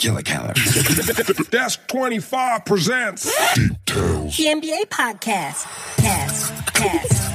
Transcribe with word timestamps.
Killer 0.00 0.22
Keller. 0.22 0.54
Desk 1.50 1.80
25 1.88 2.64
presents 2.64 3.32
Details. 3.54 4.36
The 4.36 4.46
NBA 4.46 4.88
podcast. 4.88 5.66
Cast, 5.96 6.74
cast, 6.74 7.28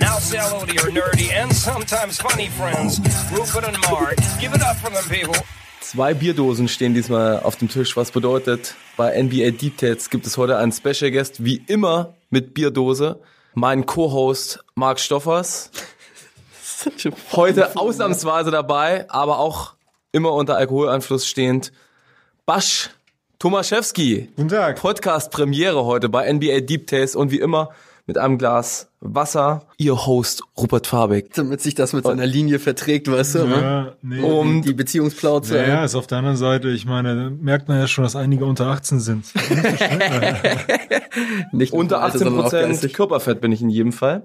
now, 0.00 0.18
say 0.18 0.38
hello 0.38 0.64
to 0.64 0.72
your 0.72 0.90
nerdy 0.92 1.32
and 1.32 1.52
sometimes 1.52 2.20
funny 2.20 2.48
friends, 2.48 3.00
Rupert 3.32 3.64
and 3.64 3.76
Mark. 3.90 4.16
Give 4.40 4.54
it 4.54 4.62
up 4.62 4.76
for 4.76 4.90
them, 4.90 5.04
people. 5.08 5.34
Zwei 5.80 6.14
Bierdosen 6.14 6.68
stehen 6.68 6.94
diesmal 6.94 7.40
auf 7.40 7.56
dem 7.56 7.68
Tisch, 7.68 7.96
was 7.96 8.10
bedeutet, 8.10 8.74
bei 8.96 9.20
NBA 9.20 9.50
Deep 9.50 9.78
Tales 9.78 10.08
gibt 10.08 10.26
es 10.26 10.36
heute 10.36 10.56
einen 10.56 10.72
Special 10.72 11.10
Guest, 11.10 11.44
wie 11.44 11.56
immer 11.66 12.14
mit 12.30 12.54
Bierdose. 12.54 13.20
Mein 13.54 13.86
Co-Host 13.86 14.64
Marc 14.74 15.00
Stoffers. 15.00 15.70
Heute 17.32 17.76
ausnahmsweise 17.76 18.50
dabei, 18.50 19.10
aber 19.10 19.38
auch 19.38 19.73
immer 20.14 20.32
unter 20.32 20.56
Alkoholeinfluss 20.56 21.26
stehend. 21.26 21.72
Basch 22.46 22.90
Tomaszewski. 23.40 24.28
Guten 24.36 24.48
Tag. 24.48 24.80
Podcast-Premiere 24.80 25.84
heute 25.84 26.08
bei 26.08 26.32
NBA 26.32 26.60
Deep 26.60 26.86
Tales 26.86 27.16
und 27.16 27.32
wie 27.32 27.40
immer 27.40 27.70
mit 28.06 28.16
einem 28.16 28.38
Glas 28.38 28.88
Wasser. 29.00 29.66
Ihr 29.76 30.06
Host 30.06 30.42
Rupert 30.56 30.86
Fabek. 30.86 31.34
damit 31.34 31.60
sich 31.62 31.74
das 31.74 31.92
mit 31.94 32.04
seiner 32.04 32.26
Linie 32.26 32.60
verträgt, 32.60 33.10
weißt 33.10 33.34
du? 33.34 33.44
ne? 33.46 33.60
Ja, 33.60 33.92
nee. 34.02 34.20
Um 34.20 34.62
Die 34.62 34.72
Beziehungsplauze. 34.72 35.56
ja, 35.58 35.66
ja, 35.66 35.84
ist 35.84 35.96
auf 35.96 36.06
der 36.06 36.18
anderen 36.18 36.36
Seite, 36.36 36.68
ich 36.68 36.86
meine, 36.86 37.16
da 37.16 37.30
merkt 37.30 37.66
man 37.68 37.78
ja 37.78 37.88
schon, 37.88 38.04
dass 38.04 38.14
einige 38.14 38.44
unter 38.44 38.66
18 38.66 39.00
sind. 39.00 39.24
Nicht 41.52 41.72
Unter 41.72 41.96
im 41.96 42.02
Alter, 42.02 42.18
18% 42.18 42.18
sondern 42.18 42.44
auch 42.46 42.50
geistig. 42.52 42.92
Körperfett 42.94 43.40
bin 43.40 43.50
ich 43.52 43.62
in 43.62 43.70
jedem 43.70 43.92
Fall. 43.92 44.24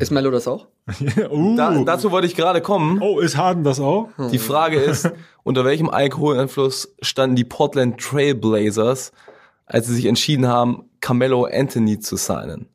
Ist 0.00 0.10
Mello 0.10 0.30
das 0.30 0.48
auch? 0.48 0.66
uh. 1.30 1.56
Da, 1.56 1.84
dazu 1.84 2.10
wollte 2.10 2.26
ich 2.26 2.34
gerade 2.34 2.62
kommen. 2.62 3.02
oh, 3.02 3.20
ist 3.20 3.36
Harden 3.36 3.64
das 3.64 3.80
auch? 3.80 4.08
Die 4.32 4.38
Frage 4.38 4.80
ist, 4.80 5.10
unter 5.42 5.66
welchem 5.66 5.90
Alkoholeinfluss 5.90 6.94
standen 7.02 7.36
die 7.36 7.44
Portland 7.44 8.00
Trail 8.00 8.34
Blazers, 8.34 9.12
als 9.66 9.86
sie 9.86 9.94
sich 9.94 10.06
entschieden 10.06 10.48
haben, 10.48 10.84
Carmelo 11.00 11.44
Anthony 11.44 11.98
zu 12.00 12.16
signen? 12.16 12.70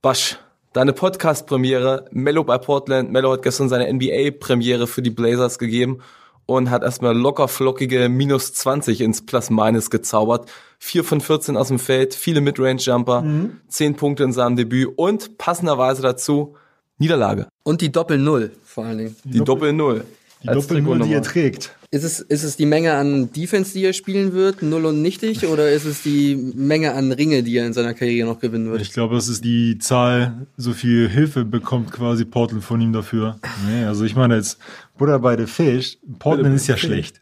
Basch, 0.00 0.38
deine 0.72 0.94
Podcast-Premiere, 0.94 2.06
Mello 2.12 2.44
bei 2.44 2.56
Portland. 2.56 3.12
Mello 3.12 3.32
hat 3.32 3.42
gestern 3.42 3.68
seine 3.68 3.92
NBA-Premiere 3.92 4.86
für 4.86 5.02
die 5.02 5.10
Blazers 5.10 5.58
gegeben 5.58 5.98
und 6.46 6.70
hat 6.70 6.82
erstmal 6.82 7.14
locker 7.14 7.46
flockige 7.46 8.08
minus 8.08 8.54
20 8.54 9.02
ins 9.02 9.26
Plus-Minus 9.26 9.90
gezaubert. 9.90 10.50
4 10.78 11.04
von 11.04 11.20
14 11.20 11.58
aus 11.58 11.68
dem 11.68 11.78
Feld, 11.78 12.14
viele 12.14 12.40
Midrange-Jumper, 12.40 13.22
10 13.68 13.96
Punkte 13.96 14.24
in 14.24 14.32
seinem 14.32 14.56
Debüt 14.56 14.88
und 14.96 15.36
passenderweise 15.36 16.00
dazu 16.00 16.56
Niederlage. 17.00 17.48
Und 17.64 17.80
die 17.80 17.90
Doppel-Null 17.90 18.52
vor 18.64 18.84
allen 18.84 18.98
Dingen. 18.98 19.16
Die 19.24 19.40
Doppel-Null. 19.40 20.04
Die 20.42 20.46
Doppelnull, 20.46 21.00
die 21.00 21.12
er 21.12 21.22
trägt. 21.22 21.76
Ist 21.90 22.04
es, 22.04 22.20
ist 22.20 22.44
es 22.44 22.56
die 22.56 22.64
Menge 22.64 22.94
an 22.94 23.32
Defense, 23.32 23.72
die 23.72 23.84
er 23.84 23.92
spielen 23.92 24.32
wird, 24.32 24.62
null 24.62 24.86
und 24.86 25.02
nichtig, 25.02 25.46
oder 25.46 25.70
ist 25.70 25.84
es 25.84 26.02
die 26.02 26.36
Menge 26.36 26.94
an 26.94 27.12
Ringe, 27.12 27.42
die 27.42 27.56
er 27.56 27.66
in 27.66 27.72
seiner 27.72 27.94
Karriere 27.94 28.28
noch 28.28 28.38
gewinnen 28.38 28.70
wird? 28.70 28.80
Ich 28.80 28.92
glaube, 28.92 29.16
das 29.16 29.28
ist 29.28 29.44
die 29.44 29.78
Zahl, 29.78 30.46
so 30.56 30.72
viel 30.72 31.08
Hilfe 31.08 31.44
bekommt 31.44 31.90
quasi 31.90 32.24
Portland 32.24 32.64
von 32.64 32.80
ihm 32.80 32.92
dafür. 32.92 33.38
Nee, 33.68 33.84
also 33.84 34.04
ich 34.04 34.14
meine 34.14 34.36
jetzt, 34.36 34.58
Butter 34.96 35.18
bei 35.18 35.36
the 35.36 35.46
Fish, 35.46 35.98
Portland 36.18 36.54
ist 36.54 36.68
ja 36.68 36.76
schlecht. 36.76 37.20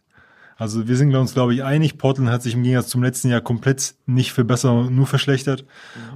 Also 0.60 0.88
wir 0.88 0.96
sind 0.96 1.14
uns, 1.14 1.34
glaube 1.34 1.54
ich, 1.54 1.62
einig, 1.62 1.98
Portland 1.98 2.30
hat 2.30 2.42
sich 2.42 2.54
im 2.54 2.64
Gegensatz 2.64 2.88
zum 2.88 3.00
letzten 3.00 3.28
Jahr 3.28 3.40
komplett 3.40 3.94
nicht 4.06 4.32
verbessert, 4.32 4.90
nur 4.90 5.06
verschlechtert. 5.06 5.64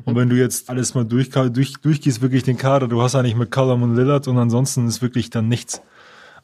Und 0.05 0.17
wenn 0.17 0.29
du 0.29 0.37
jetzt 0.37 0.69
alles 0.69 0.95
mal 0.95 1.05
durch, 1.05 1.31
durch, 1.31 1.75
durchgehst, 1.77 2.23
wirklich 2.23 2.43
den 2.43 2.57
Kader, 2.57 2.89
du 2.89 3.01
hast 3.01 3.15
eigentlich 3.15 3.37
mit 3.37 3.53
Cullum 3.53 3.85
und 3.85 3.95
Lillard 3.95 4.27
und 4.27 4.39
ansonsten 4.39 4.89
ist 4.89 5.01
wirklich 5.01 5.31
dann 5.31 5.47
nichts 5.47 5.81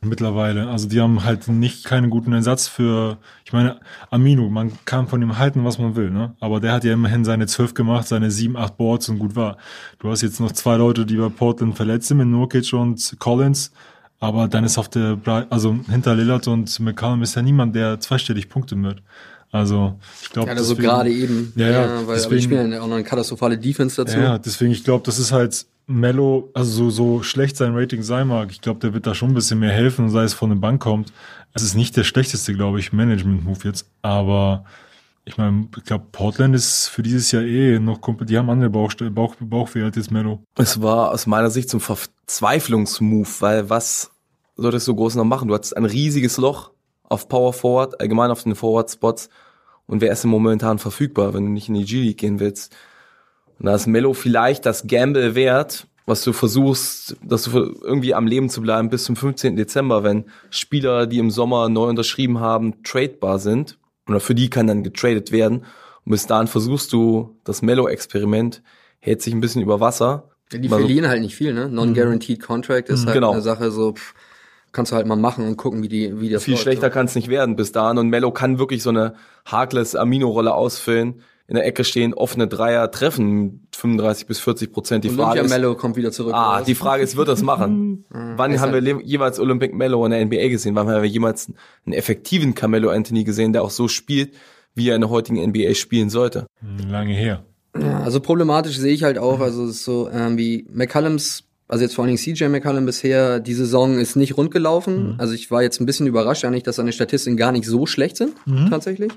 mittlerweile. 0.01 0.69
Also 0.69 0.89
die 0.89 1.01
haben 1.01 1.25
halt 1.25 1.49
nicht 1.49 1.85
keinen 1.87 2.09
guten 2.09 2.33
Ersatz 2.33 2.69
für, 2.69 3.19
ich 3.45 3.53
meine, 3.53 3.81
Amino, 4.11 4.49
man 4.49 4.71
kann 4.85 5.09
von 5.09 5.21
ihm 5.21 5.37
halten, 5.37 5.65
was 5.65 5.81
man 5.81 5.97
will, 5.97 6.13
ne? 6.13 6.37
Aber 6.39 6.61
der 6.61 6.75
hat 6.75 6.85
ja 6.85 6.93
immerhin 6.93 7.25
seine 7.25 7.49
zwölf 7.49 7.75
gemacht, 7.75 8.07
seine 8.07 8.31
sieben, 8.31 8.57
acht 8.57 8.77
Boards 8.77 9.09
und 9.09 9.19
gut 9.19 9.35
war. 9.35 9.57
Du 9.99 10.09
hast 10.09 10.23
jetzt 10.23 10.39
noch 10.39 10.53
zwei 10.53 10.77
Leute, 10.77 11.05
die 11.05 11.17
bei 11.17 11.31
Portland 11.31 11.75
verletzt 11.77 12.07
sind, 12.07 12.19
mit 12.19 12.29
Nurkic 12.29 12.73
und 12.75 13.17
Collins. 13.19 13.73
Aber 14.21 14.49
dann 14.49 14.65
ist 14.65 14.79
auf 14.79 14.89
der, 14.89 15.15
Bre- 15.17 15.47
also 15.51 15.77
hinter 15.89 16.15
Lillard 16.15 16.49
und 16.49 16.79
McCallum 16.81 17.23
ist 17.23 17.37
ja 17.37 17.43
niemand, 17.43 17.75
der 17.77 18.01
zweistellig 18.01 18.49
Punkten 18.49 18.83
wird. 18.83 19.03
Also, 19.51 19.99
ich 20.23 20.31
glaube, 20.31 20.51
Ja, 20.51 20.57
also 20.57 20.77
gerade 20.77 21.11
eben. 21.11 21.53
Ja, 21.57 21.69
ja, 21.69 21.79
weil 21.79 21.89
aber 21.89 22.15
die 22.15 22.21
deswegen- 22.21 22.43
spielen 22.43 22.73
ja 22.73 22.81
auch 22.83 22.87
noch 22.89 22.97
eine 22.97 23.05
katastrophale 23.05 23.57
Defense 23.57 23.97
dazu. 24.05 24.19
ja, 24.19 24.39
deswegen, 24.39 24.73
ich 24.73 24.85
glaube, 24.85 25.05
das 25.07 25.19
ist 25.19 25.33
halt 25.33 25.65
Mello, 25.87 26.51
also 26.53 26.71
so, 26.71 26.91
so 26.91 27.23
schlecht 27.23 27.57
sein 27.57 27.75
Rating 27.75 28.03
sein 28.03 28.29
mag, 28.29 28.51
ich 28.51 28.61
glaube, 28.61 28.79
der 28.81 28.93
wird 28.93 29.07
da 29.07 29.15
schon 29.15 29.31
ein 29.31 29.35
bisschen 29.35 29.59
mehr 29.61 29.73
helfen, 29.73 30.11
sei 30.11 30.25
es 30.25 30.35
von 30.35 30.51
der 30.51 30.57
Bank 30.57 30.83
kommt. 30.83 31.13
Es 31.55 31.63
ist 31.63 31.75
nicht 31.77 31.97
der 31.97 32.05
schlechteste, 32.05 32.53
glaube 32.53 32.79
ich, 32.79 32.93
Management-Move 32.93 33.61
jetzt, 33.65 33.87
aber 34.03 34.65
ich 35.25 35.39
meine, 35.39 35.69
ich 35.79 35.85
glaube, 35.85 36.05
Portland 36.13 36.55
ist 36.55 36.89
für 36.89 37.03
dieses 37.03 37.33
Jahr 37.33 37.43
eh 37.43 37.79
noch 37.79 38.03
komplett, 38.03 38.29
die 38.29 38.37
haben 38.37 38.51
andere 38.51 38.69
Bauchstelle, 38.69 39.11
Bauch, 39.11 39.35
Bauchweh 39.41 39.83
als 39.83 39.97
jetzt 39.97 40.11
Mello. 40.11 40.43
Es 40.57 40.83
war 40.83 41.11
aus 41.13 41.27
meiner 41.27 41.49
Sicht 41.51 41.71
zum 41.71 41.81
Verzweiflungsmove, 42.29 43.41
weil 43.41 43.71
was 43.71 44.11
solltest 44.55 44.87
du 44.87 44.95
groß 44.95 45.15
noch 45.15 45.25
machen? 45.25 45.49
Du 45.49 45.55
hattest 45.55 45.75
ein 45.75 45.87
riesiges 45.87 46.37
Loch 46.37 46.73
auf 47.05 47.27
Power 47.27 47.55
Forward, 47.55 48.03
allgemein 48.03 48.31
auf 48.31 48.43
den 48.43 48.55
Forward 48.55 48.91
Spots. 48.91 49.31
Und 49.87 50.03
wer 50.03 50.13
ist 50.13 50.25
denn 50.25 50.31
momentan 50.31 50.79
verfügbar, 50.79 51.33
wenn 51.33 51.47
du 51.47 51.51
nicht 51.51 51.69
in 51.69 51.75
die 51.75 51.87
G-League 51.87 52.19
gehen 52.19 52.39
willst? 52.39 52.77
Und 53.59 53.65
da 53.65 53.75
ist 53.75 53.87
Mello 53.87 54.13
vielleicht 54.13 54.67
das 54.67 54.87
Gamble 54.87 55.35
wert, 55.35 55.87
was 56.05 56.23
du 56.23 56.35
versuchst, 56.35 57.17
dass 57.23 57.45
du 57.45 57.51
irgendwie 57.81 58.13
am 58.13 58.27
Leben 58.27 58.51
zu 58.51 58.61
bleiben 58.61 58.91
bis 58.91 59.05
zum 59.05 59.17
15. 59.17 59.57
Dezember, 59.57 60.05
wenn 60.05 60.27
Spieler, 60.51 61.07
die 61.07 61.21
im 61.21 61.31
Sommer 61.31 61.71
neu 61.71 61.89
unterschrieben 61.89 62.41
haben, 62.41 62.83
tradebar 62.83 63.39
sind. 63.39 63.79
Oder 64.07 64.21
für 64.21 64.35
die 64.35 64.51
kann 64.51 64.67
dann 64.67 64.83
getradet 64.83 65.33
werden. 65.33 65.65
Und 66.05 66.11
bis 66.11 66.27
dahin 66.27 66.47
versuchst 66.47 66.93
du, 66.93 67.39
das 67.45 67.63
Mello-Experiment 67.63 68.63
hält 69.01 69.23
sich 69.23 69.33
ein 69.33 69.41
bisschen 69.41 69.63
über 69.63 69.81
Wasser. 69.81 70.29
Die 70.53 70.69
Mal 70.69 70.77
so- 70.77 70.87
verlieren 70.87 71.09
halt 71.09 71.21
nicht 71.23 71.35
viel, 71.35 71.53
ne? 71.53 71.69
Non-guaranteed 71.69 72.41
Contract 72.43 72.89
ist 72.89 73.05
halt 73.07 73.15
Genau. 73.15 73.33
eine 73.33 73.43
Sache 73.43 73.71
so, 73.71 73.93
pff, 73.93 74.15
kannst 74.73 74.93
du 74.93 74.97
halt 74.97 75.07
mal 75.07 75.17
machen 75.17 75.47
und 75.47 75.57
gucken, 75.57 75.83
wie 75.83 75.89
die, 75.89 76.21
wie 76.21 76.29
das 76.31 76.45
viel 76.45 76.53
läuft, 76.55 76.63
schlechter 76.63 76.89
so. 76.89 76.93
kann 76.95 77.07
es 77.07 77.15
nicht 77.15 77.29
werden 77.29 77.57
bis 77.57 77.73
dahin. 77.73 77.99
Und 77.99 78.09
Mello 78.09 78.31
kann 78.31 78.59
wirklich 78.59 78.83
so 78.83 78.91
eine 78.91 79.15
Harkless 79.45 79.95
Amino-Rolle 79.95 80.55
ausfüllen, 80.55 81.23
in 81.47 81.55
der 81.55 81.65
Ecke 81.65 81.83
stehen, 81.85 82.13
offene 82.13 82.47
Dreier 82.47 82.91
treffen, 82.91 83.67
35 83.75 84.27
bis 84.27 84.39
40 84.39 84.71
Prozent. 84.71 85.05
Die 85.05 85.09
Frage 85.09 85.23
Olympia 85.41 85.43
ist, 85.45 85.51
Mello 85.51 85.75
kommt 85.77 85.97
wieder 85.97 86.13
zurück. 86.13 86.35
ah, 86.35 86.61
die 86.63 86.75
Frage 86.75 87.03
ist, 87.03 87.17
wird 87.17 87.29
das 87.29 87.43
machen? 87.43 88.05
Wann 88.11 88.53
Ist 88.53 88.61
haben 88.61 88.75
wir 88.75 88.95
halt- 88.95 89.07
jeweils 89.07 89.41
Olympic 89.41 89.75
Mello 89.75 90.05
in 90.05 90.11
der 90.11 90.21
NBA 90.21 90.49
gesehen? 90.49 90.75
Wann 90.75 90.87
haben 90.89 91.01
wir 91.03 91.09
jemals 91.09 91.51
einen 91.87 91.95
effektiven 91.95 92.55
Carmelo 92.55 92.91
Anthony 92.91 93.25
gesehen, 93.25 93.55
der 93.55 93.63
auch 93.63 93.71
so 93.71 93.89
spielt, 93.89 94.35
wie 94.75 94.91
er 94.91 94.95
in 94.95 95.01
der 95.01 95.09
heutigen 95.11 95.39
NBA 95.43 95.75
spielen 95.75 96.11
sollte? 96.11 96.47
Lange 96.87 97.15
her. 97.15 97.45
Ja, 97.83 98.01
also 98.01 98.21
problematisch 98.21 98.79
sehe 98.79 98.93
ich 98.93 99.03
halt 99.05 99.19
auch, 99.19 99.41
also 99.41 99.65
es 99.65 99.77
ist 99.77 99.85
so 99.85 100.09
ähm, 100.11 100.37
wie 100.39 100.67
McCallums, 100.73 101.45
also 101.69 101.83
jetzt 101.85 101.95
vor 101.95 102.05
allen 102.05 102.17
Dingen 102.17 102.37
CJ 102.37 102.45
McCallum 102.49 102.87
bisher, 102.87 103.41
die 103.41 103.55
Saison 103.55 103.99
ist 103.99 104.17
nicht 104.17 104.37
rund 104.37 104.51
gelaufen. 104.51 105.15
Also 105.19 105.35
ich 105.35 105.51
war 105.51 105.63
jetzt 105.63 105.81
ein 105.81 105.87
bisschen 105.87 106.07
überrascht 106.07 106.45
eigentlich, 106.45 106.63
dass 106.63 106.77
seine 106.77 106.93
Statistiken 106.93 107.37
gar 107.37 107.53
nicht 107.53 107.67
so 107.67 107.87
schlecht 107.87 108.17
sind, 108.17 108.33
tatsächlich. 108.71 109.13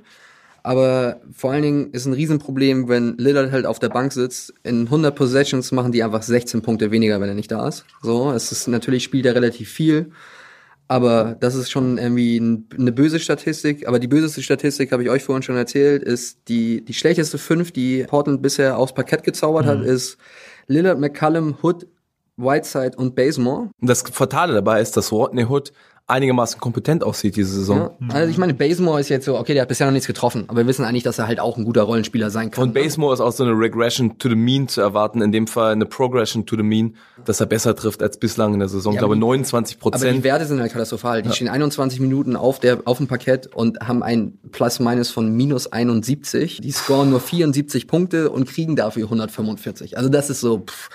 Aber 0.63 1.21
vor 1.33 1.51
allen 1.51 1.63
Dingen 1.63 1.91
ist 1.91 2.05
ein 2.05 2.13
Riesenproblem, 2.13 2.87
wenn 2.87 3.17
Lillard 3.17 3.51
halt 3.51 3.65
auf 3.65 3.79
der 3.79 3.89
Bank 3.89 4.11
sitzt. 4.13 4.53
In 4.63 4.81
100 4.81 5.15
Possessions 5.15 5.71
machen 5.71 5.91
die 5.91 6.03
einfach 6.03 6.21
16 6.21 6.61
Punkte 6.61 6.91
weniger, 6.91 7.19
wenn 7.19 7.29
er 7.29 7.35
nicht 7.35 7.51
da 7.51 7.67
ist. 7.67 7.85
So, 8.03 8.31
es 8.31 8.51
ist 8.51 8.67
natürlich 8.67 9.03
spielt 9.03 9.25
er 9.25 9.33
relativ 9.33 9.69
viel. 9.69 10.11
Aber 10.91 11.37
das 11.39 11.55
ist 11.55 11.71
schon 11.71 11.97
irgendwie 11.97 12.37
ein, 12.37 12.67
eine 12.77 12.91
böse 12.91 13.21
Statistik. 13.21 13.87
Aber 13.87 13.97
die 13.97 14.09
böseste 14.09 14.43
Statistik, 14.43 14.91
habe 14.91 15.03
ich 15.03 15.09
euch 15.09 15.23
vorhin 15.23 15.41
schon 15.41 15.55
erzählt, 15.55 16.03
ist 16.03 16.49
die, 16.49 16.83
die 16.83 16.93
schlechteste 16.93 17.37
fünf, 17.37 17.71
die 17.71 18.03
Portland 18.03 18.41
bisher 18.41 18.77
aufs 18.77 18.93
Parkett 18.93 19.23
gezaubert 19.23 19.65
hat, 19.65 19.83
ist 19.83 20.17
Lillard, 20.67 20.99
McCallum, 20.99 21.55
Hood, 21.63 21.87
Whiteside 22.35 22.97
und 22.97 23.15
Bazemore. 23.15 23.69
Und 23.79 23.89
das 23.89 24.01
Fatale 24.01 24.53
dabei 24.53 24.81
ist, 24.81 24.97
dass 24.97 25.13
Rodney 25.13 25.45
Hood 25.45 25.71
einigermaßen 26.11 26.59
kompetent 26.59 27.03
aussieht 27.03 27.35
diese 27.35 27.51
Saison. 27.53 27.77
Ja. 27.99 28.15
Also 28.15 28.29
ich 28.29 28.37
meine, 28.37 28.53
Bazemore 28.53 28.99
ist 28.99 29.09
jetzt 29.09 29.25
so, 29.25 29.37
okay, 29.37 29.53
der 29.53 29.63
hat 29.63 29.69
bisher 29.69 29.87
noch 29.87 29.93
nichts 29.93 30.07
getroffen, 30.07 30.43
aber 30.47 30.59
wir 30.59 30.67
wissen 30.67 30.85
eigentlich, 30.85 31.03
dass 31.03 31.17
er 31.17 31.27
halt 31.27 31.39
auch 31.39 31.57
ein 31.57 31.65
guter 31.65 31.81
Rollenspieler 31.83 32.29
sein 32.29 32.51
kann. 32.51 32.63
Von 32.65 32.73
Basemore 32.73 33.13
ist 33.13 33.21
auch 33.21 33.31
so 33.31 33.43
eine 33.43 33.53
Regression 33.53 34.17
to 34.19 34.29
the 34.29 34.35
mean 34.35 34.67
zu 34.67 34.81
erwarten, 34.81 35.21
in 35.21 35.31
dem 35.31 35.47
Fall 35.47 35.71
eine 35.71 35.85
Progression 35.85 36.45
to 36.45 36.55
the 36.55 36.63
mean, 36.63 36.95
dass 37.25 37.39
er 37.39 37.45
besser 37.45 37.75
trifft 37.75 38.03
als 38.03 38.17
bislang 38.17 38.53
in 38.53 38.59
der 38.59 38.69
Saison. 38.69 38.93
ich 38.93 38.99
aber 38.99 39.15
glaube 39.15 39.35
die- 39.37 39.43
29% 39.43 39.57
Aber 39.57 39.67
die 39.67 39.75
Prozent. 39.75 40.23
Werte 40.23 40.45
sind 40.45 40.59
halt 40.59 40.71
katastrophal. 40.71 41.21
Die 41.21 41.31
stehen 41.31 41.47
21 41.49 41.99
Minuten 41.99 42.35
auf, 42.35 42.59
der, 42.59 42.79
auf 42.85 42.97
dem 42.97 43.07
Parkett 43.07 43.47
und 43.55 43.79
haben 43.87 44.03
ein 44.03 44.37
Plus-Minus 44.51 45.09
von 45.11 45.31
minus 45.35 45.67
71. 45.71 46.59
Die 46.61 46.71
scoren 46.71 47.09
nur 47.09 47.19
74 47.19 47.87
Punkte 47.87 48.29
und 48.29 48.47
kriegen 48.47 48.75
dafür 48.75 49.03
145. 49.05 49.97
Also 49.97 50.09
das 50.09 50.29
ist 50.29 50.41
so, 50.41 50.59
pff. 50.59 50.89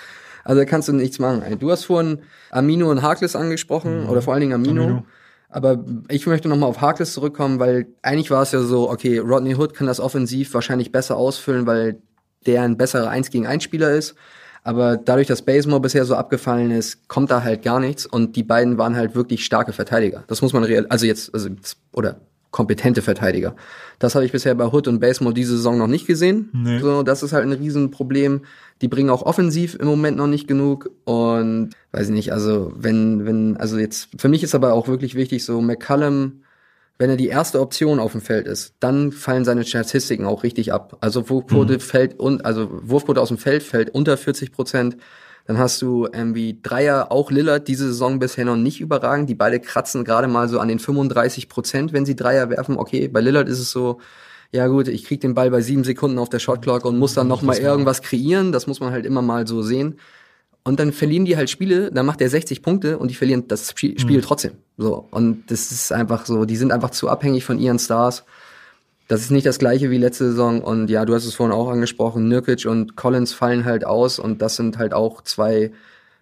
Also 0.46 0.60
da 0.60 0.64
kannst 0.64 0.86
du 0.86 0.92
nichts 0.92 1.18
machen. 1.18 1.42
Du 1.58 1.70
hast 1.70 1.84
vorhin 1.84 2.20
Amino 2.50 2.90
und 2.90 3.02
Harkless 3.02 3.34
angesprochen, 3.34 4.06
oder 4.06 4.22
vor 4.22 4.32
allen 4.32 4.42
Dingen 4.42 4.52
Amino. 4.52 4.84
Amino. 4.84 5.06
Aber 5.48 5.84
ich 6.08 6.26
möchte 6.26 6.48
nochmal 6.48 6.68
auf 6.68 6.80
Harkless 6.80 7.12
zurückkommen, 7.12 7.58
weil 7.58 7.86
eigentlich 8.02 8.30
war 8.30 8.42
es 8.42 8.52
ja 8.52 8.60
so, 8.60 8.90
okay, 8.90 9.18
Rodney 9.18 9.54
Hood 9.54 9.74
kann 9.74 9.86
das 9.86 10.00
offensiv 10.00 10.54
wahrscheinlich 10.54 10.92
besser 10.92 11.16
ausfüllen, 11.16 11.66
weil 11.66 11.98
der 12.46 12.62
ein 12.62 12.76
besserer 12.76 13.08
1 13.10 13.30
gegen 13.30 13.46
1 13.46 13.64
Spieler 13.64 13.90
ist. 13.90 14.14
Aber 14.62 14.96
dadurch, 14.96 15.26
dass 15.26 15.42
Basemore 15.42 15.80
bisher 15.80 16.04
so 16.04 16.14
abgefallen 16.16 16.70
ist, 16.70 17.08
kommt 17.08 17.30
da 17.30 17.42
halt 17.42 17.62
gar 17.62 17.80
nichts. 17.80 18.06
Und 18.06 18.36
die 18.36 18.42
beiden 18.42 18.78
waren 18.78 18.96
halt 18.96 19.14
wirklich 19.14 19.44
starke 19.44 19.72
Verteidiger. 19.72 20.24
Das 20.26 20.42
muss 20.42 20.52
man 20.52 20.64
real, 20.64 20.86
also 20.88 21.06
jetzt, 21.06 21.32
also, 21.34 21.48
oder 21.92 22.20
kompetente 22.50 23.02
Verteidiger. 23.02 23.54
Das 23.98 24.14
habe 24.14 24.24
ich 24.24 24.32
bisher 24.32 24.54
bei 24.54 24.66
Hood 24.66 24.88
und 24.88 24.98
Basemore 24.98 25.34
diese 25.34 25.56
Saison 25.56 25.78
noch 25.78 25.86
nicht 25.86 26.06
gesehen. 26.06 26.50
Nee. 26.52 26.78
So, 26.80 27.02
das 27.02 27.22
ist 27.22 27.32
halt 27.32 27.44
ein 27.44 27.52
Riesenproblem. 27.52 28.42
Die 28.82 28.88
bringen 28.88 29.10
auch 29.10 29.22
offensiv 29.22 29.74
im 29.74 29.86
Moment 29.86 30.16
noch 30.16 30.26
nicht 30.26 30.46
genug. 30.46 30.90
Und 31.04 31.70
weiß 31.92 32.08
ich 32.08 32.14
nicht, 32.14 32.32
also 32.32 32.72
wenn, 32.76 33.24
wenn, 33.24 33.56
also 33.56 33.78
jetzt, 33.78 34.08
für 34.18 34.28
mich 34.28 34.42
ist 34.42 34.54
aber 34.54 34.72
auch 34.74 34.88
wirklich 34.88 35.14
wichtig, 35.14 35.44
so 35.44 35.60
McCallum, 35.60 36.42
wenn 36.98 37.10
er 37.10 37.16
die 37.16 37.28
erste 37.28 37.60
Option 37.60 37.98
auf 37.98 38.12
dem 38.12 38.20
Feld 38.20 38.46
ist, 38.46 38.74
dann 38.80 39.12
fallen 39.12 39.44
seine 39.44 39.64
Statistiken 39.64 40.24
auch 40.24 40.42
richtig 40.42 40.72
ab. 40.72 40.96
Also 41.00 41.28
Wurfquote 41.28 41.78
fällt 41.78 42.18
und 42.18 42.44
also 42.44 42.68
Wurfquote 42.70 43.20
aus 43.20 43.28
dem 43.28 43.38
Feld 43.38 43.62
fällt 43.62 43.90
unter 43.90 44.16
40 44.16 44.52
Prozent. 44.52 44.96
Dann 45.46 45.58
hast 45.58 45.80
du 45.80 46.06
irgendwie 46.06 46.58
Dreier, 46.60 47.12
auch 47.12 47.30
Lillard, 47.30 47.68
diese 47.68 47.86
Saison 47.86 48.18
bisher 48.18 48.44
noch 48.44 48.56
nicht 48.56 48.80
überragend. 48.80 49.28
Die 49.28 49.34
beide 49.34 49.60
kratzen 49.60 50.04
gerade 50.04 50.26
mal 50.26 50.48
so 50.48 50.58
an 50.58 50.68
den 50.68 50.78
35 50.78 51.48
Prozent, 51.48 51.92
wenn 51.92 52.06
sie 52.06 52.16
Dreier 52.16 52.50
werfen. 52.50 52.78
Okay, 52.78 53.08
bei 53.08 53.20
Lillard 53.20 53.48
ist 53.48 53.60
es 53.60 53.70
so, 53.70 54.00
ja 54.52 54.66
gut, 54.68 54.88
ich 54.88 55.04
krieg 55.04 55.20
den 55.20 55.34
Ball 55.34 55.50
bei 55.50 55.60
sieben 55.60 55.84
Sekunden 55.84 56.18
auf 56.18 56.28
der 56.28 56.38
Shotclock 56.38 56.84
und 56.84 56.98
muss 56.98 57.14
dann 57.14 57.28
noch 57.28 57.42
mal 57.42 57.58
irgendwas 57.58 58.02
kreieren. 58.02 58.52
Das 58.52 58.66
muss 58.66 58.80
man 58.80 58.92
halt 58.92 59.06
immer 59.06 59.22
mal 59.22 59.46
so 59.46 59.62
sehen. 59.62 59.98
Und 60.64 60.80
dann 60.80 60.92
verlieren 60.92 61.24
die 61.24 61.36
halt 61.36 61.48
Spiele, 61.48 61.92
dann 61.92 62.06
macht 62.06 62.20
er 62.20 62.28
60 62.28 62.60
Punkte 62.60 62.98
und 62.98 63.08
die 63.10 63.14
verlieren 63.14 63.46
das 63.46 63.70
Spiel, 63.70 63.98
Spiel 64.00 64.20
trotzdem. 64.20 64.52
So. 64.76 65.06
Und 65.12 65.48
das 65.50 65.70
ist 65.70 65.92
einfach 65.92 66.26
so, 66.26 66.44
die 66.44 66.56
sind 66.56 66.72
einfach 66.72 66.90
zu 66.90 67.08
abhängig 67.08 67.44
von 67.44 67.60
ihren 67.60 67.78
Stars. 67.78 68.24
Das 69.06 69.20
ist 69.20 69.30
nicht 69.30 69.46
das 69.46 69.60
gleiche 69.60 69.90
wie 69.90 69.98
letzte 69.98 70.30
Saison. 70.30 70.60
Und 70.62 70.90
ja, 70.90 71.04
du 71.04 71.14
hast 71.14 71.24
es 71.24 71.34
vorhin 71.34 71.54
auch 71.54 71.70
angesprochen, 71.70 72.28
Nurkic 72.28 72.66
und 72.66 72.96
Collins 72.96 73.32
fallen 73.32 73.64
halt 73.64 73.86
aus 73.86 74.18
und 74.18 74.42
das 74.42 74.56
sind 74.56 74.76
halt 74.78 74.92
auch 74.92 75.22
zwei 75.22 75.70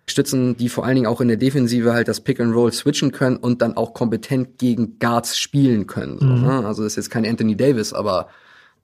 Stützen, 0.07 0.57
die 0.57 0.69
vor 0.69 0.85
allen 0.85 0.97
Dingen 0.97 1.07
auch 1.07 1.21
in 1.21 1.29
der 1.29 1.37
Defensive 1.39 1.93
halt 1.95 2.09
das 2.09 2.21
Pick 2.21 2.39
and 2.41 2.55
Roll 2.55 2.71
switchen 2.73 3.11
können 3.11 3.37
und 3.37 3.63
dann 3.63 3.77
auch 3.77 3.95
kompetent 3.95 4.59
gegen 4.59 4.99
Guards 4.99 5.39
spielen 5.39 5.87
können. 5.87 6.19
So, 6.19 6.27
ne? 6.27 6.67
Also 6.67 6.83
das 6.83 6.93
ist 6.93 6.97
jetzt 6.97 7.11
kein 7.11 7.27
Anthony 7.27 7.57
Davis, 7.57 7.93
aber 7.95 8.29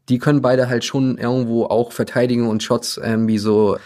die 0.08 0.19
können 0.19 0.40
beide 0.40 0.69
halt 0.69 0.84
schon 0.84 1.19
irgendwo 1.19 1.64
auch 1.67 1.93
verteidigen 1.93 2.49
und 2.49 2.62
Shots 2.62 2.96
irgendwie 2.96 3.37
so, 3.38 3.76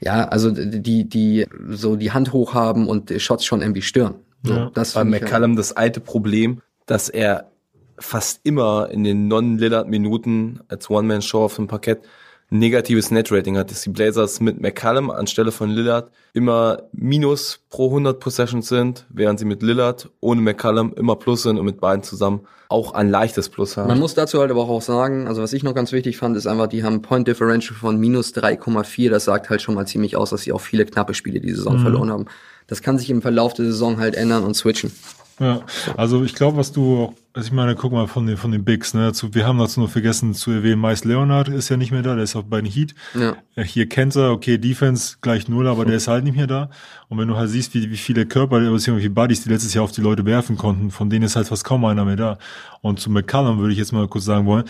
ja, 0.00 0.28
also 0.28 0.50
die, 0.50 1.08
die 1.08 1.46
so 1.70 1.96
die 1.96 2.12
Hand 2.12 2.32
hoch 2.34 2.52
haben 2.54 2.86
und 2.86 3.08
die 3.10 3.20
Shots 3.20 3.44
schon 3.46 3.62
irgendwie 3.62 3.82
stören. 3.82 4.14
So, 4.42 4.52
Ja. 4.54 4.70
das 4.74 4.92
Bei 4.92 5.00
ich 5.02 5.12
halt- 5.12 5.22
McCallum 5.22 5.56
das 5.56 5.72
alte 5.72 6.00
Problem, 6.00 6.60
dass 6.86 7.08
er 7.08 7.50
fast 7.98 8.40
immer 8.44 8.90
in 8.90 9.02
den 9.04 9.28
Non-Lillard-Minuten 9.28 10.60
als 10.68 10.90
One-Man-Show 10.90 11.44
auf 11.44 11.56
dem 11.56 11.68
Parkett 11.68 12.00
negatives 12.52 13.10
Net-Rating 13.10 13.56
hat, 13.56 13.70
dass 13.70 13.82
die 13.82 13.90
Blazers 13.90 14.40
mit 14.40 14.60
McCallum 14.60 15.10
anstelle 15.10 15.52
von 15.52 15.70
Lillard 15.70 16.10
immer 16.34 16.82
Minus 16.92 17.60
pro 17.70 17.86
100 17.86 18.20
Possessions 18.20 18.68
sind, 18.68 19.06
während 19.08 19.38
sie 19.38 19.46
mit 19.46 19.62
Lillard 19.62 20.10
ohne 20.20 20.42
McCallum 20.42 20.92
immer 20.94 21.16
Plus 21.16 21.44
sind 21.44 21.58
und 21.58 21.64
mit 21.64 21.80
beiden 21.80 22.02
zusammen 22.02 22.46
auch 22.68 22.92
ein 22.92 23.10
leichtes 23.10 23.48
Plus 23.48 23.76
haben. 23.76 23.88
Man 23.88 23.98
muss 23.98 24.14
dazu 24.14 24.40
halt 24.40 24.50
aber 24.50 24.62
auch 24.62 24.82
sagen, 24.82 25.28
also 25.28 25.42
was 25.42 25.52
ich 25.52 25.62
noch 25.62 25.74
ganz 25.74 25.92
wichtig 25.92 26.18
fand, 26.18 26.36
ist 26.36 26.46
einfach, 26.46 26.66
die 26.66 26.84
haben 26.84 27.02
Point 27.02 27.26
Differential 27.26 27.74
von 27.74 27.98
minus 27.98 28.34
3,4. 28.34 29.10
Das 29.10 29.24
sagt 29.24 29.50
halt 29.50 29.62
schon 29.62 29.74
mal 29.74 29.86
ziemlich 29.86 30.16
aus, 30.16 30.30
dass 30.30 30.42
sie 30.42 30.52
auch 30.52 30.60
viele 30.60 30.84
knappe 30.84 31.14
Spiele 31.14 31.40
die 31.40 31.52
Saison 31.52 31.78
verloren 31.78 32.10
haben. 32.10 32.26
Das 32.66 32.82
kann 32.82 32.98
sich 32.98 33.10
im 33.10 33.22
Verlauf 33.22 33.54
der 33.54 33.66
Saison 33.66 33.98
halt 33.98 34.14
ändern 34.14 34.44
und 34.44 34.54
switchen. 34.54 34.92
Ja, 35.42 35.62
also 35.96 36.22
ich 36.22 36.36
glaube, 36.36 36.56
was 36.56 36.70
du 36.70 37.02
auch, 37.02 37.14
also 37.32 37.48
ich 37.48 37.52
meine, 37.52 37.74
guck 37.74 37.90
mal 37.90 38.06
von 38.06 38.26
den, 38.28 38.36
von 38.36 38.52
den 38.52 38.62
Bigs, 38.62 38.94
ne, 38.94 39.06
dazu, 39.06 39.34
wir 39.34 39.44
haben 39.44 39.58
dazu 39.58 39.80
nur 39.80 39.88
vergessen 39.88 40.34
zu 40.34 40.52
erwähnen, 40.52 40.80
Miles 40.80 41.04
Leonard 41.04 41.48
ist 41.48 41.68
ja 41.68 41.76
nicht 41.76 41.90
mehr 41.90 42.02
da, 42.02 42.14
der 42.14 42.22
ist 42.22 42.36
auch 42.36 42.44
bei 42.44 42.60
den 42.60 42.70
Heat. 42.70 42.94
Ja. 43.14 43.36
Äh, 43.56 43.64
Hier 43.64 43.88
Kenzer, 43.88 44.30
okay, 44.30 44.56
Defense 44.56 45.16
gleich 45.20 45.48
null, 45.48 45.66
aber 45.66 45.84
der 45.84 45.96
ist 45.96 46.06
halt 46.06 46.22
nicht 46.22 46.36
mehr 46.36 46.46
da. 46.46 46.70
Und 47.08 47.18
wenn 47.18 47.26
du 47.26 47.36
halt 47.36 47.50
siehst, 47.50 47.74
wie, 47.74 47.90
wie 47.90 47.96
viele 47.96 48.24
Körper, 48.24 48.60
beziehungsweise 48.60 48.96
wie 48.98 49.00
viele 49.00 49.14
Buddies, 49.14 49.42
die 49.42 49.48
letztes 49.48 49.74
Jahr 49.74 49.82
auf 49.82 49.90
die 49.90 50.00
Leute 50.00 50.24
werfen 50.26 50.56
konnten, 50.56 50.92
von 50.92 51.10
denen 51.10 51.24
ist 51.24 51.34
halt 51.34 51.48
fast 51.48 51.64
kaum 51.64 51.84
einer 51.86 52.04
mehr 52.04 52.16
da. 52.16 52.38
Und 52.80 53.00
zu 53.00 53.10
McCallum 53.10 53.58
würde 53.58 53.72
ich 53.72 53.78
jetzt 53.78 53.92
mal 53.92 54.06
kurz 54.06 54.24
sagen 54.26 54.46
wollen, 54.46 54.64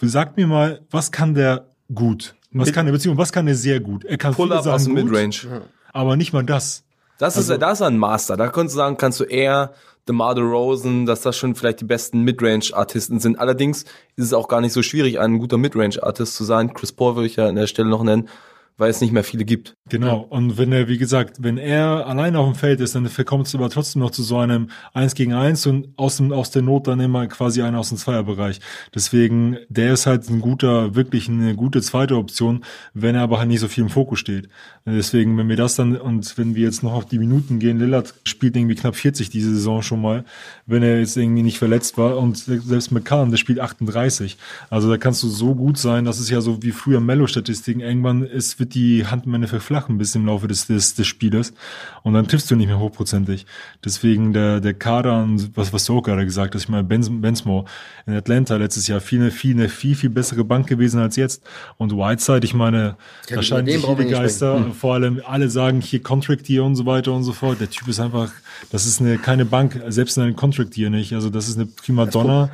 sag 0.00 0.36
mir 0.36 0.48
mal, 0.48 0.80
was 0.90 1.12
kann 1.12 1.34
der 1.34 1.66
gut? 1.94 2.34
Was 2.50 2.72
kann 2.72 2.86
der, 2.86 2.92
beziehungsweise 2.92 3.22
was 3.22 3.32
kann 3.32 3.46
der 3.46 3.54
sehr 3.54 3.78
gut? 3.78 4.04
Er 4.04 4.18
kann 4.18 4.34
viele 4.34 4.48
Pull-up 4.48 4.66
aus 4.66 4.82
Sachen 4.82 4.96
gut, 4.96 5.04
Midrange. 5.04 5.62
aber 5.92 6.16
nicht 6.16 6.32
mal 6.32 6.42
das. 6.42 6.84
Das 7.18 7.34
ist, 7.36 7.50
Also- 7.50 7.58
das 7.58 7.80
ist 7.80 7.86
ein 7.86 7.98
Master. 7.98 8.36
Da 8.36 8.48
kannst 8.48 8.74
du 8.74 8.76
sagen, 8.78 8.96
kannst 8.96 9.20
du 9.20 9.24
eher 9.24 9.72
DeMar 10.08 10.34
DeRozan, 10.34 11.04
dass 11.04 11.20
das 11.20 11.36
schon 11.36 11.54
vielleicht 11.54 11.80
die 11.80 11.84
besten 11.84 12.22
Midrange-Artisten 12.22 13.20
sind. 13.20 13.38
Allerdings 13.38 13.82
ist 14.16 14.24
es 14.26 14.32
auch 14.32 14.48
gar 14.48 14.60
nicht 14.62 14.72
so 14.72 14.82
schwierig, 14.82 15.18
ein 15.20 15.38
guter 15.38 15.58
Midrange-Artist 15.58 16.34
zu 16.34 16.44
sein. 16.44 16.72
Chris 16.72 16.92
Paul 16.92 17.16
würde 17.16 17.26
ich 17.26 17.36
ja 17.36 17.46
an 17.46 17.56
der 17.56 17.66
Stelle 17.66 17.88
noch 17.90 18.02
nennen, 18.02 18.28
weil 18.78 18.90
es 18.90 19.00
nicht 19.00 19.12
mehr 19.12 19.24
viele 19.24 19.44
gibt. 19.44 19.74
Genau. 19.88 20.20
Und 20.30 20.56
wenn 20.56 20.70
er, 20.72 20.88
wie 20.88 20.98
gesagt, 20.98 21.38
wenn 21.40 21.58
er 21.58 22.06
alleine 22.06 22.38
auf 22.38 22.46
dem 22.46 22.54
Feld 22.54 22.80
ist, 22.80 22.94
dann 22.94 23.10
kommt 23.26 23.48
es 23.48 23.54
aber 23.54 23.68
trotzdem 23.70 24.00
noch 24.00 24.12
zu 24.12 24.22
so 24.22 24.38
einem 24.38 24.70
Eins 24.94 25.14
gegen 25.14 25.32
Eins 25.32 25.66
und 25.66 25.88
aus, 25.96 26.18
dem, 26.18 26.32
aus 26.32 26.52
der 26.52 26.62
Not 26.62 26.86
dann 26.86 27.00
immer 27.00 27.26
quasi 27.26 27.60
einer 27.60 27.80
aus 27.80 27.88
dem 27.88 27.98
Zweierbereich. 27.98 28.60
Deswegen, 28.94 29.58
der 29.68 29.92
ist 29.92 30.06
halt 30.06 30.30
ein 30.30 30.40
guter, 30.40 30.94
wirklich 30.94 31.28
eine 31.28 31.56
gute 31.56 31.82
zweite 31.82 32.16
Option, 32.16 32.64
wenn 32.94 33.16
er 33.16 33.22
aber 33.22 33.40
halt 33.40 33.48
nicht 33.48 33.60
so 33.60 33.68
viel 33.68 33.82
im 33.82 33.90
Fokus 33.90 34.20
steht. 34.20 34.48
Deswegen, 34.86 35.36
wenn 35.36 35.48
wir 35.48 35.56
das 35.56 35.74
dann, 35.74 35.96
und 35.96 36.38
wenn 36.38 36.54
wir 36.54 36.62
jetzt 36.62 36.82
noch 36.82 36.92
auf 36.92 37.04
die 37.04 37.18
Minuten 37.18 37.58
gehen, 37.58 37.78
Lillard 37.78 38.14
spielt 38.24 38.56
irgendwie 38.56 38.76
knapp 38.76 38.94
40 38.94 39.28
diese 39.28 39.54
Saison 39.54 39.82
schon 39.82 40.00
mal, 40.00 40.24
wenn 40.66 40.82
er 40.82 41.00
jetzt 41.00 41.16
irgendwie 41.16 41.42
nicht 41.42 41.58
verletzt 41.58 41.98
war 41.98 42.16
und 42.16 42.36
selbst 42.38 42.92
McCallum, 42.92 43.30
der 43.30 43.38
spielt 43.38 43.58
38. 43.58 44.38
Also 44.70 44.88
da 44.88 44.96
kannst 44.96 45.22
du 45.24 45.28
so 45.28 45.54
gut 45.54 45.78
sein, 45.78 46.04
das 46.04 46.20
ist 46.20 46.30
ja 46.30 46.40
so 46.40 46.62
wie 46.62 46.70
früher 46.70 47.00
Mellow-Statistiken, 47.00 47.80
irgendwann 47.80 48.22
ist, 48.22 48.60
wird 48.68 48.74
die 48.74 49.06
Handmenge 49.06 49.48
verflachen 49.48 49.98
bis 49.98 50.14
im 50.14 50.26
Laufe 50.26 50.48
des, 50.48 50.66
des, 50.66 50.94
des 50.94 51.06
Spieles 51.06 51.54
und 52.02 52.14
dann 52.14 52.26
triffst 52.28 52.50
du 52.50 52.56
nicht 52.56 52.66
mehr 52.66 52.78
hochprozentig. 52.78 53.46
Deswegen 53.84 54.32
der, 54.32 54.60
der 54.60 54.74
Kader, 54.74 55.22
und 55.22 55.56
was, 55.56 55.72
was 55.72 55.84
du 55.84 55.98
auch 55.98 56.02
gerade 56.02 56.24
gesagt 56.24 56.54
hast, 56.54 56.62
ich 56.62 56.68
meine, 56.68 56.84
Benz, 56.84 57.08
Bensmore 57.10 57.64
in 58.06 58.14
Atlanta 58.14 58.56
letztes 58.56 58.86
Jahr 58.86 59.00
viel, 59.00 59.30
viel, 59.30 59.54
eine 59.54 59.68
viel, 59.68 59.94
viel 59.94 60.10
bessere 60.10 60.44
Bank 60.44 60.66
gewesen 60.66 61.00
als 61.00 61.16
jetzt 61.16 61.42
und 61.76 61.92
Whiteside, 61.92 62.44
ich 62.44 62.54
meine, 62.54 62.96
da 63.28 63.42
scheinen 63.42 63.66
sich 63.66 63.84
viele 63.84 64.06
Geister, 64.06 64.58
sprechen. 64.58 64.74
vor 64.74 64.94
allem 64.94 65.22
alle 65.26 65.48
sagen 65.48 65.80
hier 65.80 66.02
Contract 66.02 66.48
Year 66.48 66.64
und 66.64 66.76
so 66.76 66.86
weiter 66.86 67.12
und 67.12 67.24
so 67.24 67.32
fort. 67.32 67.60
Der 67.60 67.70
Typ 67.70 67.88
ist 67.88 68.00
einfach, 68.00 68.30
das 68.70 68.86
ist 68.86 69.00
eine 69.00 69.18
keine 69.18 69.44
Bank, 69.44 69.80
selbst 69.88 70.16
in 70.16 70.24
einem 70.24 70.36
Contract 70.36 70.76
Year 70.76 70.90
nicht. 70.90 71.14
Also 71.14 71.30
das 71.30 71.48
ist 71.48 71.56
eine 71.56 71.66
prima 71.66 72.06
Donna. 72.06 72.50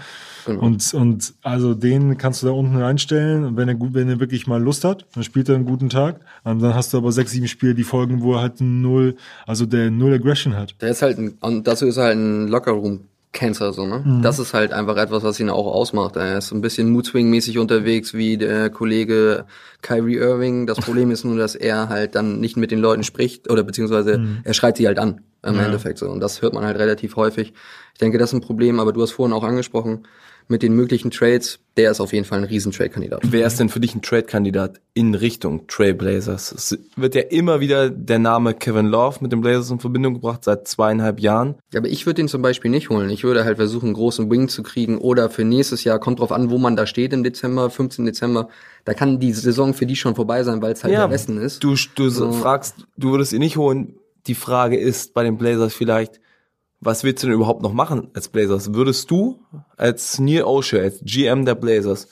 Genau. 0.46 0.62
Und, 0.62 0.94
und 0.94 1.34
also 1.42 1.74
den 1.74 2.18
kannst 2.18 2.42
du 2.42 2.46
da 2.46 2.52
unten 2.52 2.76
reinstellen 2.76 3.44
und 3.44 3.56
wenn 3.56 3.68
er 3.68 3.74
gut, 3.74 3.94
wenn 3.94 4.08
er 4.08 4.20
wirklich 4.20 4.46
mal 4.46 4.62
Lust 4.62 4.84
hat, 4.84 5.06
dann 5.14 5.24
spielt 5.24 5.48
er 5.48 5.54
einen 5.54 5.64
guten 5.64 5.88
Tag. 5.88 6.20
Und 6.44 6.60
dann 6.60 6.74
hast 6.74 6.92
du 6.92 6.98
aber 6.98 7.12
sechs, 7.12 7.32
sieben 7.32 7.48
Spiele, 7.48 7.74
die 7.74 7.84
folgen, 7.84 8.22
wo 8.22 8.34
er 8.34 8.42
halt 8.42 8.60
null, 8.60 9.16
also 9.46 9.66
der 9.66 9.90
null 9.90 10.14
Aggression 10.14 10.56
hat. 10.56 10.74
Der 10.80 10.90
ist 10.90 11.02
halt 11.02 11.18
ein, 11.18 11.38
und 11.40 11.66
dazu 11.66 11.86
ist 11.86 11.96
er 11.96 12.04
halt 12.04 12.16
ein 12.16 12.48
Lockerroom 12.48 13.00
Cancer, 13.32 13.72
so, 13.72 13.84
ne? 13.84 14.00
Mhm. 14.04 14.22
Das 14.22 14.38
ist 14.38 14.54
halt 14.54 14.72
einfach 14.72 14.96
etwas, 14.96 15.24
was 15.24 15.40
ihn 15.40 15.50
auch 15.50 15.66
ausmacht. 15.66 16.16
Er 16.16 16.38
ist 16.38 16.46
so 16.48 16.54
ein 16.54 16.60
bisschen 16.60 16.90
Moodswing-mäßig 16.96 17.58
unterwegs 17.58 18.14
wie 18.14 18.38
der 18.38 18.70
Kollege 18.70 19.44
Kyrie 19.82 20.16
Irving. 20.16 20.66
Das 20.66 20.78
Problem 20.78 21.10
ist 21.10 21.24
nur, 21.24 21.36
dass 21.36 21.56
er 21.56 21.88
halt 21.88 22.14
dann 22.14 22.40
nicht 22.40 22.56
mit 22.56 22.70
den 22.70 22.78
Leuten 22.78 23.02
spricht 23.02 23.50
oder 23.50 23.64
beziehungsweise 23.64 24.24
er 24.44 24.54
schreit 24.54 24.76
sie 24.76 24.86
halt 24.86 24.98
an 24.98 25.20
im. 25.44 25.54
Ja. 25.56 25.62
Endeffekt 25.64 25.98
so. 25.98 26.06
Und 26.08 26.20
das 26.20 26.42
hört 26.42 26.52
man 26.54 26.64
halt 26.64 26.78
relativ 26.78 27.16
häufig. 27.16 27.52
Ich 27.92 27.98
denke, 28.00 28.18
das 28.18 28.30
ist 28.30 28.34
ein 28.34 28.40
Problem, 28.40 28.80
aber 28.80 28.92
du 28.92 29.02
hast 29.02 29.12
vorhin 29.12 29.32
auch 29.32 29.44
angesprochen, 29.44 30.06
mit 30.46 30.62
den 30.62 30.74
möglichen 30.74 31.10
Trades, 31.10 31.58
der 31.78 31.90
ist 31.90 32.00
auf 32.00 32.12
jeden 32.12 32.26
Fall 32.26 32.36
ein 32.38 32.44
Riesen-Trade-Kandidat. 32.44 33.22
Wer 33.24 33.46
ist 33.46 33.58
denn 33.60 33.70
für 33.70 33.80
dich 33.80 33.94
ein 33.94 34.02
Trade-Kandidat 34.02 34.78
in 34.92 35.14
Richtung 35.14 35.66
Trailblazers? 35.68 36.52
Es 36.52 36.78
wird 36.96 37.14
ja 37.14 37.22
immer 37.22 37.60
wieder 37.60 37.88
der 37.88 38.18
Name 38.18 38.52
Kevin 38.52 38.84
Love 38.84 39.20
mit 39.22 39.32
den 39.32 39.40
Blazers 39.40 39.70
in 39.70 39.80
Verbindung 39.80 40.12
gebracht, 40.12 40.44
seit 40.44 40.68
zweieinhalb 40.68 41.18
Jahren. 41.20 41.54
Aber 41.74 41.88
ich 41.88 42.04
würde 42.04 42.16
den 42.16 42.28
zum 42.28 42.42
Beispiel 42.42 42.70
nicht 42.70 42.90
holen. 42.90 43.08
Ich 43.08 43.24
würde 43.24 43.46
halt 43.46 43.56
versuchen, 43.56 43.86
einen 43.86 43.94
großen 43.94 44.30
Wing 44.30 44.48
zu 44.48 44.62
kriegen 44.62 44.98
oder 44.98 45.30
für 45.30 45.44
nächstes 45.44 45.82
Jahr, 45.82 45.98
kommt 45.98 46.20
drauf 46.20 46.30
an, 46.30 46.50
wo 46.50 46.58
man 46.58 46.76
da 46.76 46.86
steht 46.86 47.14
im 47.14 47.24
Dezember, 47.24 47.70
15. 47.70 48.04
Dezember, 48.04 48.48
da 48.84 48.92
kann 48.92 49.18
die 49.20 49.32
Saison 49.32 49.72
für 49.72 49.86
die 49.86 49.96
schon 49.96 50.14
vorbei 50.14 50.42
sein, 50.42 50.60
weil 50.60 50.72
es 50.74 50.84
halt 50.84 50.92
der 50.92 51.08
Westen 51.08 51.38
ist. 51.38 51.64
Du, 51.64 51.74
du 51.94 52.10
So. 52.10 52.32
fragst, 52.32 52.84
du 52.98 53.12
würdest 53.12 53.32
ihn 53.32 53.38
nicht 53.38 53.56
holen. 53.56 53.94
Die 54.26 54.34
Frage 54.34 54.78
ist 54.78 55.14
bei 55.14 55.22
den 55.22 55.36
Blazers 55.36 55.74
vielleicht, 55.74 56.20
was 56.80 57.04
willst 57.04 57.22
du 57.22 57.26
denn 57.26 57.36
überhaupt 57.36 57.62
noch 57.62 57.72
machen 57.72 58.10
als 58.14 58.28
Blazers? 58.28 58.74
Würdest 58.74 59.10
du 59.10 59.40
als 59.76 60.18
Neil 60.18 60.44
O'Shea, 60.44 60.80
als 60.80 61.00
GM 61.02 61.44
der 61.44 61.54
Blazers, 61.54 62.08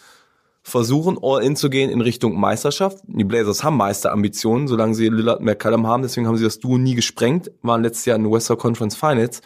versuchen, 0.62 1.18
all 1.20 1.42
in 1.42 1.56
zu 1.56 1.68
gehen 1.70 1.90
in 1.90 2.00
Richtung 2.00 2.38
Meisterschaft? 2.38 2.98
Die 3.06 3.24
Blazers 3.24 3.64
haben 3.64 3.76
Meisterambitionen, 3.76 4.68
solange 4.68 4.94
sie 4.94 5.08
Lillard 5.08 5.40
und 5.40 5.46
McCallum 5.46 5.86
haben, 5.86 6.02
deswegen 6.02 6.26
haben 6.26 6.36
sie 6.36 6.44
das 6.44 6.58
Duo 6.58 6.78
nie 6.78 6.94
gesprengt, 6.94 7.50
waren 7.62 7.82
letztes 7.82 8.04
Jahr 8.04 8.16
in 8.16 8.24
den 8.24 8.32
Western 8.32 8.58
Conference 8.58 8.96
Finals. 8.96 9.42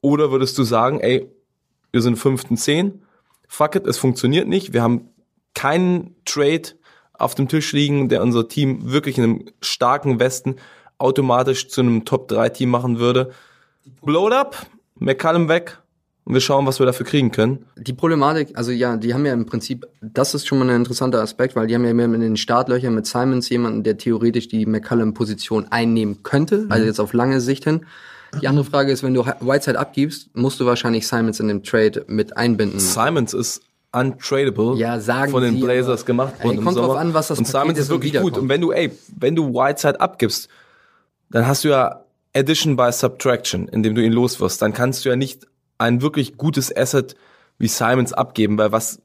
Oder 0.00 0.30
würdest 0.30 0.56
du 0.56 0.62
sagen, 0.62 1.00
ey, 1.00 1.28
wir 1.92 2.02
sind 2.02 2.16
fünften 2.16 2.56
zehn, 2.56 3.02
fuck 3.48 3.74
it, 3.74 3.86
es 3.86 3.98
funktioniert 3.98 4.46
nicht, 4.46 4.72
wir 4.72 4.82
haben 4.82 5.08
keinen 5.54 6.14
Trade 6.24 6.62
auf 7.12 7.34
dem 7.34 7.48
Tisch 7.48 7.72
liegen, 7.72 8.08
der 8.08 8.22
unser 8.22 8.48
Team 8.48 8.90
wirklich 8.90 9.18
in 9.18 9.24
einem 9.24 9.44
starken 9.60 10.20
Westen 10.20 10.56
automatisch 11.00 11.68
zu 11.68 11.80
einem 11.80 12.04
Top-3-Team 12.04 12.68
machen 12.70 12.98
würde. 12.98 13.30
Blow 14.02 14.28
it 14.28 14.34
up, 14.34 14.66
McCallum 14.98 15.48
weg 15.48 15.78
und 16.24 16.34
wir 16.34 16.40
schauen, 16.40 16.66
was 16.66 16.78
wir 16.78 16.86
dafür 16.86 17.06
kriegen 17.06 17.32
können. 17.32 17.64
Die 17.76 17.92
Problematik, 17.92 18.56
also 18.56 18.70
ja, 18.70 18.96
die 18.96 19.14
haben 19.14 19.26
ja 19.26 19.32
im 19.32 19.46
Prinzip, 19.46 19.86
das 20.00 20.34
ist 20.34 20.46
schon 20.46 20.58
mal 20.58 20.68
ein 20.68 20.76
interessanter 20.76 21.20
Aspekt, 21.20 21.56
weil 21.56 21.66
die 21.66 21.74
haben 21.74 21.84
ja 21.84 21.94
mehr 21.94 22.04
in 22.06 22.20
den 22.20 22.36
Startlöchern 22.36 22.94
mit 22.94 23.06
Simons 23.06 23.48
jemanden, 23.48 23.82
der 23.82 23.98
theoretisch 23.98 24.48
die 24.48 24.66
McCallum-Position 24.66 25.68
einnehmen 25.70 26.22
könnte, 26.22 26.66
also 26.68 26.84
jetzt 26.84 27.00
auf 27.00 27.12
lange 27.12 27.40
Sicht 27.40 27.64
hin. 27.64 27.86
Die 28.40 28.46
andere 28.46 28.64
Frage 28.64 28.92
ist, 28.92 29.02
wenn 29.02 29.14
du 29.14 29.26
Whiteside 29.26 29.78
abgibst, 29.78 30.28
musst 30.36 30.60
du 30.60 30.66
wahrscheinlich 30.66 31.08
Simons 31.08 31.40
in 31.40 31.48
dem 31.48 31.64
Trade 31.64 32.04
mit 32.06 32.36
einbinden. 32.36 32.78
Simons 32.78 33.34
ist 33.34 33.62
untradable 33.92 34.76
Ja, 34.76 35.00
sagen 35.00 35.32
von 35.32 35.42
den 35.42 35.54
sie, 35.54 35.60
Blazers 35.60 36.06
gemacht 36.06 36.34
Ey, 36.38 36.44
worden 36.44 36.58
im 36.58 36.64
kommt 36.64 36.76
drauf 36.76 36.86
Sommer. 36.86 37.00
an, 37.00 37.14
was 37.14 37.28
das 37.28 37.38
Und 37.38 37.44
Paket 37.50 37.60
Simons 37.60 37.78
ist 37.78 37.84
ist 37.86 37.90
wirklich 37.90 38.20
gut. 38.20 38.38
Und 38.38 38.48
wenn 38.48 38.60
du, 38.60 38.70
ey, 38.70 38.92
wenn 39.18 39.34
du 39.34 39.52
Whiteside 39.52 40.00
abgibst, 40.00 40.48
dann 41.30 41.46
hast 41.46 41.64
du 41.64 41.68
ja 41.68 42.04
Addition 42.34 42.76
by 42.76 42.92
Subtraction, 42.92 43.68
indem 43.68 43.94
du 43.94 44.02
ihn 44.04 44.12
loswirst. 44.12 44.60
Dann 44.62 44.72
kannst 44.72 45.04
du 45.04 45.08
ja 45.08 45.16
nicht 45.16 45.46
ein 45.78 46.02
wirklich 46.02 46.36
gutes 46.36 46.74
Asset 46.76 47.14
wie 47.58 47.68
Simons 47.68 48.12
abgeben, 48.12 48.56
weil 48.58 48.72
was, 48.72 49.00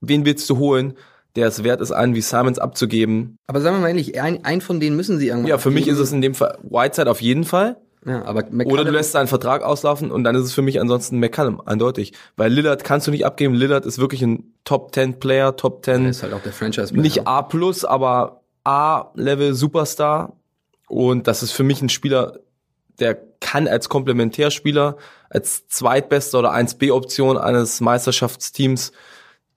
wen 0.00 0.24
willst 0.24 0.48
du 0.50 0.58
holen, 0.58 0.94
der 1.36 1.48
es 1.48 1.64
wert 1.64 1.80
ist, 1.80 1.92
einen 1.92 2.14
wie 2.14 2.20
Simons 2.20 2.58
abzugeben? 2.58 3.36
Aber 3.46 3.60
sagen 3.60 3.76
wir 3.76 3.80
mal 3.82 3.88
ehrlich, 3.88 4.20
ein, 4.20 4.44
ein 4.44 4.60
von 4.60 4.80
denen 4.80 4.96
müssen 4.96 5.18
sie 5.18 5.28
irgendwann 5.28 5.48
Ja, 5.48 5.58
für 5.58 5.70
mich 5.70 5.82
ist 5.86 5.94
abgeben. 5.94 6.02
es 6.04 6.12
in 6.12 6.20
dem 6.22 6.34
Fall 6.34 6.58
Whiteside 6.62 7.10
auf 7.10 7.20
jeden 7.22 7.44
Fall. 7.44 7.76
Ja, 8.04 8.24
aber 8.24 8.40
Oder 8.40 8.50
McCallum- 8.52 8.84
du 8.84 8.90
lässt 8.92 9.12
seinen 9.12 9.26
Vertrag 9.26 9.62
auslaufen 9.62 10.12
und 10.12 10.22
dann 10.22 10.36
ist 10.36 10.44
es 10.44 10.52
für 10.52 10.62
mich 10.62 10.80
ansonsten 10.80 11.18
McCallum, 11.18 11.60
eindeutig. 11.66 12.12
Weil 12.36 12.52
Lillard 12.52 12.84
kannst 12.84 13.06
du 13.08 13.10
nicht 13.10 13.26
abgeben. 13.26 13.52
Lillard 13.54 13.84
ist 13.84 13.98
wirklich 13.98 14.22
ein 14.22 14.54
Top 14.64 14.94
10 14.94 15.18
Player, 15.18 15.56
Top 15.56 15.84
10. 15.84 16.04
Er 16.04 16.10
ist 16.10 16.22
halt 16.22 16.32
auch 16.32 16.42
der 16.42 16.52
franchise 16.52 16.94
nicht 16.96 17.26
A 17.26 17.42
plus, 17.42 17.84
aber 17.84 18.42
A-Level 18.62 19.54
Superstar. 19.54 20.34
Und 20.86 21.26
das 21.26 21.42
ist 21.42 21.52
für 21.52 21.64
mich 21.64 21.82
ein 21.82 21.88
Spieler, 21.88 22.38
der 22.98 23.18
kann 23.40 23.68
als 23.68 23.88
Komplementärspieler, 23.88 24.96
als 25.28 25.68
zweitbester 25.68 26.38
oder 26.38 26.54
1B-Option 26.54 27.36
eines 27.38 27.80
Meisterschaftsteams 27.80 28.92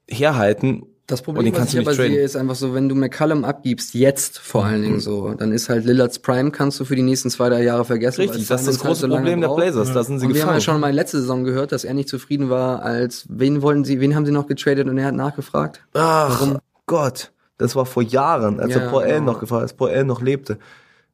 herhalten. 0.10 0.84
Das 1.08 1.24
Problem, 1.24 1.46
den 1.46 1.56
was 1.56 1.74
ich 1.74 1.80
aber 1.80 1.96
traden. 1.96 2.14
sehe, 2.14 2.22
ist 2.22 2.36
einfach 2.36 2.54
so, 2.54 2.76
wenn 2.76 2.88
du 2.88 2.94
McCallum 2.94 3.44
abgibst, 3.44 3.96
jetzt 3.96 4.38
vor 4.38 4.66
allen 4.66 4.84
Dingen 4.84 5.00
so, 5.00 5.34
dann 5.34 5.52
ist 5.52 5.68
halt 5.68 5.86
Lillards 5.86 6.20
Prime, 6.20 6.52
kannst 6.52 6.80
du 6.80 6.86
für 6.86 6.96
die 6.96 7.02
nächsten 7.02 7.32
zwei, 7.32 7.50
drei 7.50 7.64
Jahre 7.64 7.84
vergessen. 7.84 8.22
Richtig, 8.22 8.48
das 8.48 8.62
ist 8.62 8.68
das 8.68 8.76
halt 8.78 8.86
große 8.86 9.02
so 9.02 9.08
Problem 9.08 9.42
der. 9.42 9.50
Blazers. 9.50 9.92
Da 9.92 10.04
sind 10.04 10.20
sie 10.20 10.28
Und 10.28 10.36
wir 10.36 10.46
haben 10.46 10.54
ja 10.54 10.62
schon 10.62 10.80
mal 10.80 10.94
letzte 10.94 11.20
Saison 11.20 11.44
gehört, 11.46 11.72
dass 11.72 11.84
er 11.84 11.96
nicht 11.96 12.10
zufrieden 12.10 12.52
war, 12.52 12.84
als 12.84 13.26
wen 13.28 13.64
wollten 13.64 13.86
sie, 13.86 14.00
wen 14.00 14.16
haben 14.16 14.28
sie 14.28 14.32
noch 14.32 14.46
getradet 14.46 14.88
und 14.88 15.00
er 15.00 15.08
hat 15.08 15.16
nachgefragt. 15.16 15.82
Ach 15.94 16.60
Gott, 16.86 17.32
das 17.58 17.76
war 17.76 17.88
vor 17.88 18.04
Jahren, 18.04 18.60
als 18.60 18.76
Ja, 18.76 18.82
er 18.82 18.90
Paul 18.90 19.04
Allen 19.04 19.20
genau. 19.22 19.32
noch 19.32 19.40
gefragt 19.40 19.64
als 19.64 19.74
Paul 19.74 19.90
Allen 19.90 20.06
noch 20.08 20.22
lebte. 20.22 20.60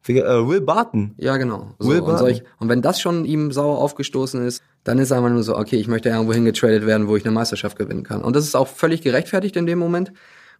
Äh, 0.07 0.47
Will 0.47 0.61
Barton. 0.61 1.13
Ja, 1.17 1.37
genau. 1.37 1.71
So, 1.79 1.89
Will 1.89 1.99
und, 1.99 2.05
Barton. 2.05 2.19
solch, 2.19 2.43
und 2.59 2.69
wenn 2.69 2.81
das 2.81 2.99
schon 2.99 3.25
ihm 3.25 3.51
sauer 3.51 3.79
aufgestoßen 3.79 4.45
ist, 4.45 4.61
dann 4.83 4.99
ist 4.99 5.11
einfach 5.11 5.29
nur 5.29 5.43
so, 5.43 5.57
okay, 5.57 5.77
ich 5.77 5.87
möchte 5.87 6.09
irgendwo 6.09 6.33
hingetradet 6.33 6.85
werden, 6.85 7.07
wo 7.07 7.15
ich 7.15 7.25
eine 7.25 7.33
Meisterschaft 7.33 7.77
gewinnen 7.77 8.03
kann. 8.03 8.21
Und 8.21 8.35
das 8.35 8.45
ist 8.45 8.55
auch 8.55 8.67
völlig 8.67 9.01
gerechtfertigt 9.01 9.55
in 9.55 9.65
dem 9.65 9.79
Moment. 9.79 10.11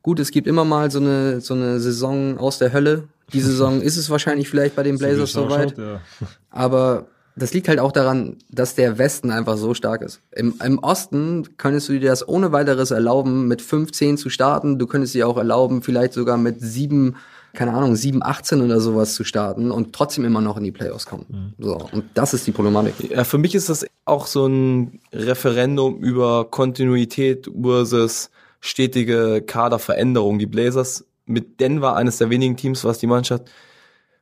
Gut, 0.02 0.20
es 0.20 0.32
gibt 0.32 0.48
immer 0.48 0.66
mal 0.66 0.92
so 0.92 1.00
eine, 1.00 1.42
so 1.42 1.54
eine 1.54 1.80
Saison 1.80 2.38
aus 2.38 2.60
der 2.60 2.74
Hölle. 2.74 3.08
Die 3.34 3.42
Saison 3.42 3.82
ist 3.84 3.98
es 3.98 4.10
wahrscheinlich 4.10 4.50
vielleicht 4.50 4.76
bei 4.76 4.84
den 4.84 4.98
Blazers 4.98 5.32
So 5.32 5.44
soweit. 5.50 5.78
ja. 5.78 6.02
Aber 6.50 7.08
das 7.36 7.54
liegt 7.54 7.68
halt 7.68 7.80
auch 7.80 7.92
daran, 7.92 8.38
dass 8.50 8.76
der 8.76 8.98
Westen 8.98 9.30
einfach 9.30 9.58
so 9.58 9.74
stark 9.74 10.02
ist. 10.02 10.22
Im, 10.32 10.56
Im 10.64 10.80
Osten 10.80 11.58
könntest 11.58 11.90
du 11.90 12.00
dir 12.00 12.10
das 12.10 12.28
ohne 12.28 12.52
weiteres 12.52 12.92
erlauben, 12.92 13.48
mit 13.48 13.62
15 13.62 14.18
zu 14.18 14.30
starten. 14.30 14.80
Du 14.80 14.88
könntest 14.88 15.14
dir 15.14 15.28
auch 15.28 15.38
erlauben, 15.38 15.82
vielleicht 15.82 16.14
sogar 16.14 16.38
mit 16.38 16.62
7, 16.62 17.16
keine 17.56 17.74
Ahnung, 17.74 17.96
7, 17.96 18.22
18 18.22 18.62
oder 18.62 18.80
sowas 18.80 19.16
zu 19.16 19.24
starten 19.24 19.72
und 19.72 19.94
trotzdem 19.94 20.26
immer 20.26 20.42
noch 20.42 20.58
in 20.58 20.64
die 20.64 20.72
Playoffs 20.72 21.06
kommen. 21.06 21.54
So. 21.58 21.88
Und 21.92 22.06
das 22.14 22.34
ist 22.34 22.46
die 22.46 22.52
Problematik. 22.52 23.12
Ja, 23.12 23.24
für 23.24 23.38
mich 23.38 23.56
ist 23.56 23.70
das 23.70 23.86
auch 24.06 24.28
so 24.28 24.46
ein 24.48 25.00
Referendum 25.12 26.00
über 26.00 26.46
Kontinuität 26.46 27.50
versus 27.60 28.30
stetige 28.60 29.42
Kaderveränderung. 29.46 30.40
Die 30.40 30.46
Blazers 30.46 31.06
mit 31.26 31.60
Denver 31.60 31.96
eines 31.96 32.18
der 32.18 32.30
wenigen 32.30 32.58
Teams, 32.58 32.84
was 32.84 33.00
die 33.00 33.08
Mannschaft 33.08 33.50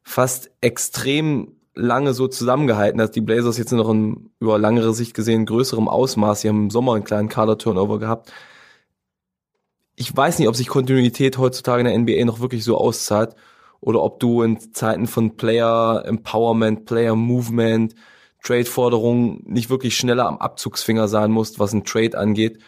fast 0.04 0.52
extrem 0.62 1.54
lange 1.76 2.14
so 2.14 2.28
zusammengehalten 2.28 3.02
hat. 3.02 3.16
Die 3.16 3.22
Blazers 3.22 3.58
jetzt 3.58 3.72
noch 3.72 3.90
in, 3.90 4.30
über 4.40 4.58
langere 4.58 4.94
Sicht 4.94 5.14
gesehen 5.14 5.46
größerem 5.46 5.88
Ausmaß. 5.88 6.42
Sie 6.42 6.50
haben 6.50 6.64
im 6.64 6.70
Sommer 6.70 6.94
einen 6.94 7.04
kleinen 7.04 7.30
Kader-Turnover 7.30 8.00
gehabt. 8.00 8.32
Ich 9.96 10.16
weiß 10.16 10.40
nicht, 10.40 10.48
ob 10.48 10.56
sich 10.56 10.68
Kontinuität 10.68 11.38
heutzutage 11.38 11.82
in 11.82 11.86
der 11.86 11.98
NBA 11.98 12.26
noch 12.26 12.40
wirklich 12.40 12.64
so 12.64 12.78
auszahlt 12.78 13.36
oder 13.80 14.02
ob 14.02 14.20
du 14.20 14.42
in 14.42 14.74
Zeiten 14.74 15.08
von 15.08 15.36
Player 15.36 16.04
Empowerment, 16.06 16.86
Player 16.86 17.16
Movement, 17.16 17.94
Trade-Forderungen 18.44 19.44
nicht 19.46 19.70
wirklich 19.70 19.96
schneller 19.96 20.28
am 20.28 20.38
Abzugsfinger 20.38 21.08
sein 21.08 21.32
musst, 21.32 21.60
was 21.60 21.74
ein 21.74 21.84
Trade 21.84 22.18
angeht. 22.18 22.60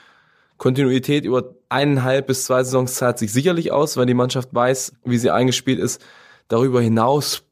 Kontinuität 0.58 1.26
über 1.26 1.56
eineinhalb 1.68 2.28
bis 2.28 2.46
zwei 2.46 2.64
Saisons 2.64 2.96
zahlt 2.96 3.18
sich 3.18 3.34
sicherlich 3.34 3.72
aus, 3.72 3.98
weil 3.98 4.06
die 4.06 4.14
Mannschaft 4.14 4.50
weiß, 4.54 4.94
wie 5.04 5.18
sie 5.18 5.32
eingespielt 5.32 5.80
ist. 5.80 6.02
Darüber 6.48 6.80
hinaus, 6.82 7.44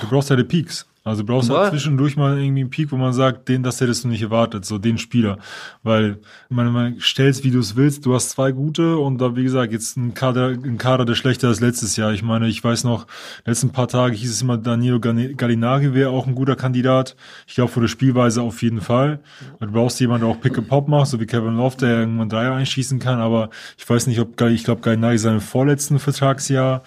Du 0.00 0.08
brauchst 0.08 0.30
ja 0.30 0.36
die 0.36 0.44
Peaks. 0.44 0.86
Also 1.02 1.22
du 1.22 1.32
brauchst 1.32 1.48
Ja. 1.48 1.58
halt 1.60 1.70
zwischendurch 1.70 2.16
mal 2.16 2.38
irgendwie 2.38 2.60
einen 2.60 2.70
Peak, 2.70 2.92
wo 2.92 2.96
man 2.96 3.14
sagt, 3.14 3.48
den, 3.48 3.62
das 3.62 3.80
hättest 3.80 4.04
du 4.04 4.08
nicht 4.08 4.20
erwartet, 4.20 4.66
so 4.66 4.76
den 4.76 4.98
Spieler. 4.98 5.38
Weil 5.82 6.18
man, 6.50 6.70
man 6.72 7.00
stellst, 7.00 7.42
wie 7.42 7.50
du 7.50 7.58
es 7.58 7.74
willst, 7.74 8.04
du 8.04 8.14
hast 8.14 8.30
zwei 8.30 8.52
gute 8.52 8.98
und 8.98 9.16
da, 9.18 9.34
wie 9.34 9.42
gesagt, 9.42 9.72
jetzt 9.72 9.96
ein 9.96 10.12
Kader, 10.12 10.48
ein 10.48 10.76
Kader, 10.76 11.06
der 11.06 11.14
schlechter 11.14 11.50
ist 11.50 11.60
letztes 11.60 11.96
Jahr. 11.96 12.12
Ich 12.12 12.22
meine, 12.22 12.48
ich 12.48 12.62
weiß 12.62 12.84
noch, 12.84 13.06
letzten 13.46 13.70
paar 13.70 13.88
Tage 13.88 14.14
hieß 14.14 14.30
es 14.30 14.42
immer, 14.42 14.58
Danilo 14.58 15.00
Gallinari 15.00 15.94
wäre 15.94 16.10
auch 16.10 16.26
ein 16.26 16.34
guter 16.34 16.54
Kandidat. 16.54 17.16
Ich 17.46 17.54
glaube, 17.54 17.72
für 17.72 17.80
die 17.80 17.88
Spielweise 17.88 18.42
auf 18.42 18.60
jeden 18.62 18.82
Fall. 18.82 19.20
Du 19.58 19.72
brauchst 19.72 20.00
jemanden, 20.00 20.26
der 20.26 20.34
auch 20.36 20.40
Pick-and-Pop 20.40 20.86
macht, 20.88 21.06
so 21.08 21.18
wie 21.18 21.26
Kevin 21.26 21.56
Love, 21.56 21.78
der 21.78 22.00
irgendwann 22.00 22.28
Dreier 22.28 22.52
einschießen 22.52 22.98
kann, 22.98 23.20
aber 23.20 23.48
ich 23.78 23.88
weiß 23.88 24.06
nicht, 24.06 24.20
ob, 24.20 24.38
ich 24.42 24.64
glaube, 24.64 24.82
Gallinari 24.82 25.16
seinem 25.16 25.40
vorletzten 25.40 25.98
Vertragsjahr 25.98 26.82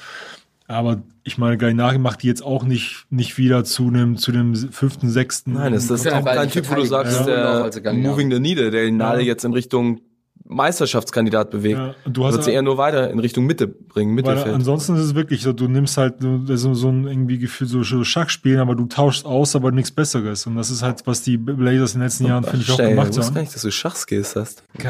aber 0.67 1.01
ich 1.23 1.37
meine, 1.37 1.57
Gallinari 1.57 1.97
macht 1.97 2.23
die 2.23 2.27
jetzt 2.27 2.43
auch 2.43 2.63
nicht, 2.63 3.05
nicht 3.09 3.37
wieder 3.37 3.63
zu 3.63 3.87
einem, 3.87 4.17
zu 4.17 4.31
dem 4.31 4.55
fünften, 4.55 5.09
sechsten. 5.09 5.53
nein, 5.53 5.73
das 5.73 5.89
ist 5.89 6.05
Ja, 6.05 6.19
auch 6.19 6.25
kein 6.25 6.47
ich 6.47 6.53
Typ, 6.53 6.69
wo 6.69 6.75
du 6.75 6.85
sagst, 6.85 7.25
Gallinari 7.25 7.69
der. 7.81 7.93
Moving 7.93 8.31
the 8.31 8.39
Needle, 8.39 8.71
der 8.71 8.83
den 8.85 8.97
Nadel 8.97 9.21
Ja. 9.21 9.27
jetzt 9.27 9.45
in 9.45 9.53
Richtung 9.53 10.01
Meisterschaftskandidat 10.45 11.51
bewegt. 11.51 11.77
Ja, 11.79 11.95
du 12.05 12.25
hast 12.25 12.33
wird 12.33 12.43
sie 12.43 12.49
ja- 12.51 12.55
eher 12.57 12.61
nur 12.63 12.77
weiter 12.77 13.09
in 13.09 13.19
Richtung 13.19 13.45
Mitte 13.45 13.65
bringen, 13.67 14.09
Weil 14.11 14.15
Mittelfeld. 14.15 14.53
ansonsten 14.53 14.95
ist 14.95 15.01
es 15.03 15.15
wirklich 15.15 15.41
so, 15.41 15.53
du 15.53 15.67
nimmst 15.69 15.95
halt 15.97 16.15
so, 16.21 16.73
so 16.73 16.89
ein 16.89 17.07
irgendwie 17.07 17.39
Gefühl, 17.39 17.67
so, 17.67 17.83
Schachspielen, 18.03 18.59
aber 18.59 18.75
du 18.75 18.85
tauschst 18.85 19.25
aus, 19.25 19.55
aber 19.55 19.71
nichts 19.71 19.91
Besseres. 19.91 20.45
Und 20.45 20.55
das 20.55 20.69
ist 20.69 20.81
halt, 20.83 21.07
was 21.07 21.21
die 21.21 21.37
Blazers 21.37 21.93
in 21.93 21.99
den 22.01 22.07
letzten 22.07 22.25
Jahren, 22.25 22.43
finde 22.43 22.59
ich, 22.61 22.71
auch 22.71 22.77
gemacht 22.77 23.09
ich 23.11 23.17
wusste 23.17 23.25
haben. 23.27 23.35
gar 23.35 23.41
nicht, 23.41 23.55
dass 23.55 23.61
du 23.61 23.71
Schachskills 23.71 24.35
hast. 24.35 24.63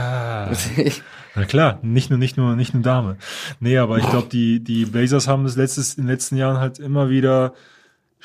Na 1.35 1.45
klar, 1.45 1.79
nicht 1.81 2.09
nur, 2.09 2.19
nicht 2.19 2.37
nur, 2.37 2.55
nicht 2.55 2.73
nur 2.73 2.83
Dame. 2.83 3.17
Nee, 3.59 3.77
aber 3.77 3.97
ich 3.97 4.07
glaube, 4.09 4.27
die, 4.31 4.59
die 4.59 4.85
Blazers 4.85 5.27
haben 5.27 5.43
das 5.43 5.55
letztes, 5.55 5.95
in 5.95 6.03
den 6.03 6.11
letzten 6.11 6.37
Jahren 6.37 6.57
halt 6.57 6.79
immer 6.79 7.09
wieder 7.09 7.53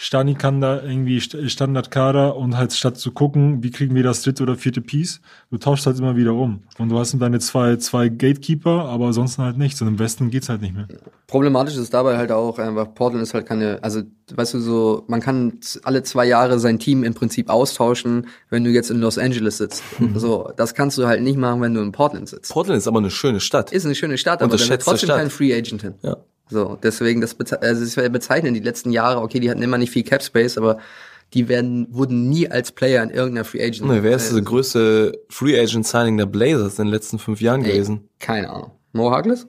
Stanikanda, 0.01 0.81
irgendwie 0.81 1.19
St- 1.19 1.49
Standardkader 1.49 2.37
und 2.37 2.57
halt 2.57 2.73
statt 2.73 2.97
zu 2.99 3.11
gucken, 3.11 3.65
wie 3.65 3.73
kriegen 3.73 3.97
wir 3.97 4.05
das 4.05 4.23
dritte 4.23 4.45
oder 4.45 4.55
vierte 4.55 4.81
Piece, 4.81 5.21
du 5.51 5.59
tauschst 5.59 5.87
halt 5.87 5.99
immer 5.99 6.15
wieder 6.15 6.35
um. 6.35 6.63
Und 6.79 6.89
du 6.91 6.97
hast 7.01 7.15
dann 7.15 7.19
deine 7.21 7.41
zwei, 7.41 7.75
zwei 7.79 8.09
Gatekeeper, 8.09 8.85
aber 8.85 9.07
ansonsten 9.07 9.43
halt 9.43 9.59
nichts. 9.59 9.83
Und 9.83 9.89
im 9.89 9.99
Westen 9.99 10.31
geht's 10.31 10.49
halt 10.49 10.63
nicht 10.63 10.73
mehr. 10.73 10.87
Problematisch 11.27 11.77
ist 11.77 11.93
dabei 11.93 12.17
halt 12.17 12.31
auch 12.31 12.61
einfach, 12.61 12.95
Portland 12.95 13.25
ist 13.25 13.35
halt 13.35 13.47
keine, 13.47 13.83
also 13.83 14.03
weißt 14.33 14.55
du 14.55 14.61
so, 14.61 15.03
man 15.09 15.21
kann 15.21 15.59
alle 15.83 16.05
zwei 16.05 16.27
Jahre 16.27 16.61
sein 16.61 16.79
Team 16.79 17.03
im 17.03 17.15
Prinzip 17.15 17.51
austauschen, 17.51 18.29
wenn 18.51 18.63
du 18.63 18.71
jetzt 18.71 18.93
in 18.93 19.01
Los 19.01 19.19
Angeles 19.19 19.59
sitzt. 19.59 19.83
Mhm. 19.99 20.17
So, 20.17 20.49
das 20.57 20.75
kannst 20.75 20.97
du 20.97 21.09
halt 21.09 21.23
nicht 21.23 21.39
machen, 21.39 21.61
wenn 21.61 21.75
du 21.75 21.81
in 21.81 21.91
Portland 21.91 22.29
sitzt. 22.29 22.53
Portland 22.53 22.79
ist 22.79 22.87
aber 22.87 22.99
eine 23.01 23.11
schöne 23.11 23.41
Stadt. 23.41 23.73
Ist 23.73 23.85
eine 23.85 23.97
schöne 23.97 24.17
Stadt, 24.17 24.43
aber 24.43 24.51
da 24.51 24.53
Unterschätzte 24.55 24.91
trotzdem 24.91 25.07
Stadt. 25.09 25.19
kein 25.19 25.31
Free 25.31 25.53
Agent 25.53 25.83
hin. 25.83 25.95
Ja. 26.03 26.17
So, 26.49 26.79
deswegen, 26.83 27.21
das 27.21 27.35
beze 27.35 27.61
also 27.61 27.85
das 27.85 27.97
wäre 27.97 28.11
bezeichnen, 28.11 28.55
die 28.55 28.61
letzten 28.61 28.91
Jahre, 28.91 29.21
okay, 29.21 29.41
die 29.41 29.51
hatten 29.51 29.63
immer 29.63 29.79
nicht 29.79 29.93
viel 29.93 30.03
Cap 30.03 30.23
Space, 30.23 30.57
aber 30.57 30.79
die 31.35 31.49
werden, 31.49 31.87
wurden 31.91 32.29
nie 32.29 32.51
als 32.51 32.73
Player 32.73 33.03
in 33.03 33.11
irgendeiner 33.11 33.45
Free 33.45 33.63
Agent. 33.63 33.89
Nee, 33.89 34.03
wer 34.03 34.17
ist 34.17 34.33
das 34.33 34.43
größte 34.43 35.13
Free 35.29 35.61
Agent 35.61 35.87
Signing 35.87 36.17
der 36.17 36.27
Blazers 36.27 36.79
in 36.79 36.87
den 36.87 36.93
letzten 36.93 37.19
fünf 37.19 37.41
Jahren 37.41 37.65
ey, 37.65 37.73
gewesen? 37.73 38.09
Keine 38.19 38.49
Ahnung. 38.51 38.71
Mo 38.93 39.11
Harkless? 39.11 39.47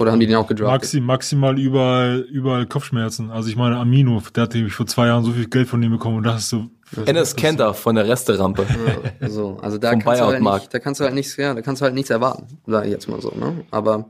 Oder 0.00 0.12
haben 0.12 0.20
die 0.20 0.26
den 0.26 0.36
auch 0.36 0.46
gedraftet? 0.46 0.80
Maxi, 0.80 1.00
maximal 1.00 1.58
überall, 1.58 2.20
überall 2.30 2.66
Kopfschmerzen. 2.66 3.30
Also 3.30 3.48
ich 3.48 3.56
meine, 3.56 3.76
Amino, 3.76 4.22
der 4.34 4.44
hat 4.44 4.54
nämlich 4.54 4.72
vor 4.72 4.86
zwei 4.86 5.06
Jahren 5.06 5.24
so 5.24 5.32
viel 5.32 5.48
Geld 5.48 5.68
von 5.68 5.80
dem 5.80 5.92
bekommen 5.92 6.18
und 6.18 6.24
das 6.24 6.42
ist 6.42 6.50
so. 6.50 6.66
Enes 7.04 7.36
Kenter 7.36 7.74
von 7.74 7.96
der 7.96 8.08
Resterampe. 8.08 8.66
So, 9.28 9.58
also 9.60 9.76
da 9.76 9.90
Vom 9.90 10.00
kannst, 10.00 10.20
du 10.20 10.26
halt 10.26 10.42
nicht, 10.42 10.74
da 10.74 10.78
kannst 10.78 11.00
du 11.00 11.04
halt 11.04 11.14
nichts, 11.14 11.36
ja, 11.36 11.52
da 11.52 11.60
kannst 11.60 11.82
du 11.82 11.84
halt 11.84 11.94
nichts 11.94 12.10
erwarten, 12.10 12.46
sage 12.66 12.86
ich 12.86 12.92
jetzt 12.92 13.08
mal 13.08 13.20
so, 13.20 13.30
ne? 13.36 13.64
Aber 13.70 14.08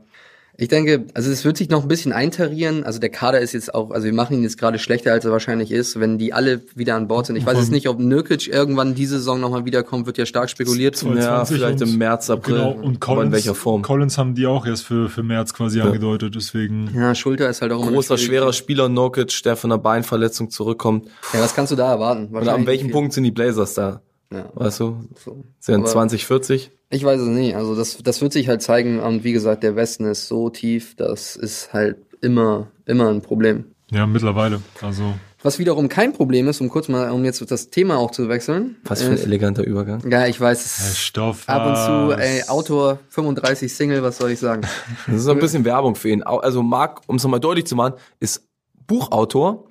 ich 0.59 0.67
denke, 0.67 1.05
also 1.13 1.31
es 1.31 1.45
wird 1.45 1.55
sich 1.57 1.69
noch 1.69 1.83
ein 1.83 1.87
bisschen 1.87 2.11
eintarieren. 2.11 2.83
Also 2.83 2.99
der 2.99 3.09
Kader 3.09 3.39
ist 3.39 3.53
jetzt 3.53 3.73
auch, 3.73 3.91
also 3.91 4.05
wir 4.05 4.13
machen 4.13 4.35
ihn 4.35 4.43
jetzt 4.43 4.57
gerade 4.57 4.77
schlechter, 4.77 5.13
als 5.13 5.23
er 5.23 5.31
wahrscheinlich 5.31 5.71
ist, 5.71 5.99
wenn 5.99 6.17
die 6.17 6.33
alle 6.33 6.61
wieder 6.75 6.95
an 6.95 7.07
Bord 7.07 7.27
sind. 7.27 7.37
Ich 7.37 7.45
weiß 7.45 7.57
jetzt 7.57 7.71
nicht, 7.71 7.87
ob 7.87 7.97
Nurkic 7.99 8.47
irgendwann 8.47 8.93
diese 8.93 9.19
Saison 9.19 9.39
nochmal 9.39 9.63
wiederkommt, 9.63 10.05
wird 10.05 10.17
ja 10.17 10.25
stark 10.25 10.49
spekuliert. 10.49 10.97
22 10.97 11.55
vielleicht 11.57 11.81
und- 11.81 11.89
im 11.89 11.97
März, 11.97 12.29
April. 12.29 12.55
Genau, 12.55 12.71
und 12.71 12.99
Collins, 12.99 13.07
Aber 13.19 13.23
in 13.23 13.31
welcher 13.31 13.55
Form? 13.55 13.81
Collins 13.83 14.17
haben 14.17 14.35
die 14.35 14.45
auch 14.47 14.65
erst 14.65 14.83
für, 14.85 15.07
für 15.09 15.23
März 15.23 15.53
quasi 15.53 15.79
angedeutet, 15.79 16.35
deswegen. 16.35 16.91
Ja, 16.93 17.15
Schulter 17.15 17.49
ist 17.49 17.61
halt 17.61 17.71
auch 17.71 17.81
immer 17.81 17.93
Großer, 17.93 18.17
schwerer 18.17 18.51
Spieler, 18.51 18.89
Nokic, 18.89 19.41
der 19.43 19.55
von 19.55 19.71
einer 19.71 19.79
Beinverletzung 19.81 20.49
zurückkommt. 20.49 21.07
Ja, 21.33 21.39
was 21.41 21.55
kannst 21.55 21.71
du 21.71 21.75
da 21.77 21.89
erwarten? 21.89 22.27
Und 22.35 22.47
an 22.47 22.65
welchem 22.67 22.87
viel. 22.87 22.93
Punkt 22.93 23.13
sind 23.13 23.23
die 23.23 23.31
Blazers 23.31 23.75
da? 23.75 24.01
Ja. 24.31 24.49
Weißt 24.53 24.79
du? 24.79 25.01
So. 25.15 25.43
Sind 25.59 25.81
Aber 25.81 25.85
20, 25.85 26.25
40. 26.25 26.71
Ich 26.91 27.03
weiß 27.03 27.19
es 27.21 27.27
nicht. 27.27 27.55
Also 27.55 27.75
das, 27.75 27.97
das 27.97 28.21
wird 28.21 28.33
sich 28.33 28.47
halt 28.47 28.61
zeigen. 28.61 28.99
Und 28.99 29.23
wie 29.23 29.31
gesagt, 29.31 29.63
der 29.63 29.75
Westen 29.75 30.05
ist 30.05 30.27
so 30.27 30.49
tief, 30.49 30.95
das 30.95 31.35
ist 31.35 31.73
halt 31.73 31.97
immer, 32.21 32.67
immer 32.85 33.09
ein 33.09 33.21
Problem. 33.21 33.65
Ja, 33.91 34.05
mittlerweile. 34.05 34.61
Also, 34.81 35.15
Was 35.41 35.57
wiederum 35.57 35.89
kein 35.89 36.13
Problem 36.13 36.47
ist, 36.47 36.61
um 36.61 36.69
kurz 36.69 36.89
mal, 36.89 37.09
um 37.09 37.25
jetzt 37.25 37.43
das 37.49 37.71
Thema 37.71 37.97
auch 37.97 38.11
zu 38.11 38.29
wechseln. 38.29 38.77
Was 38.83 39.01
für 39.01 39.11
ein 39.11 39.17
eleganter 39.17 39.63
Übergang. 39.63 40.07
Ja, 40.09 40.27
ich 40.27 40.39
weiß 40.39 40.63
es. 40.63 40.79
Herr 40.79 40.95
Stoff. 40.95 41.49
Ab 41.49 41.65
und 41.67 41.75
zu, 41.75 42.21
ey, 42.21 42.43
Autor 42.47 42.99
35 43.09 43.73
Single, 43.73 44.03
was 44.03 44.17
soll 44.17 44.31
ich 44.31 44.39
sagen? 44.39 44.61
Das 45.07 45.15
ist 45.15 45.23
so 45.23 45.31
ein 45.31 45.39
bisschen 45.39 45.65
Werbung 45.65 45.95
für 45.95 46.09
ihn. 46.09 46.21
Also 46.21 46.61
Marc, 46.61 47.01
um 47.07 47.15
es 47.15 47.23
nochmal 47.23 47.39
deutlich 47.39 47.65
zu 47.65 47.75
machen, 47.75 47.95
ist 48.19 48.47
Buchautor, 48.85 49.65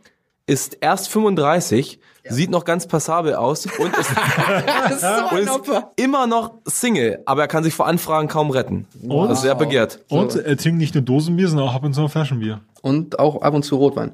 ist 0.47 0.79
erst 0.81 1.09
35, 1.11 2.01
sieht 2.29 2.51
noch 2.51 2.65
ganz 2.65 2.87
passabel 2.87 3.35
aus 3.35 3.67
und 3.67 3.97
ist, 3.97 4.11
so 5.01 5.37
und 5.37 5.39
ist 5.39 5.83
immer 5.97 6.27
noch 6.27 6.55
Single, 6.67 7.21
aber 7.25 7.43
er 7.43 7.49
kann 7.49 7.65
sich 7.65 7.75
vor 7.75 7.87
Anfragen 7.87 8.29
kaum 8.29 8.51
retten. 8.51 8.87
Und? 9.07 9.29
Das 9.29 9.39
ist 9.39 9.43
sehr 9.43 9.55
begehrt. 9.55 10.01
Und 10.09 10.37
er 10.37 10.57
trinkt 10.57 10.79
nicht 10.79 10.95
nur 10.95 11.03
Dosenbier, 11.03 11.49
sondern 11.49 11.69
auch 11.69 11.75
ab 11.75 11.85
und 11.85 11.95
zu 11.95 12.01
noch 12.03 12.11
Flaschenbier. 12.11 12.61
Und 12.83 13.19
auch 13.19 13.43
ab 13.43 13.55
und 13.55 13.65
zu 13.65 13.77
Rotwein. 13.77 14.13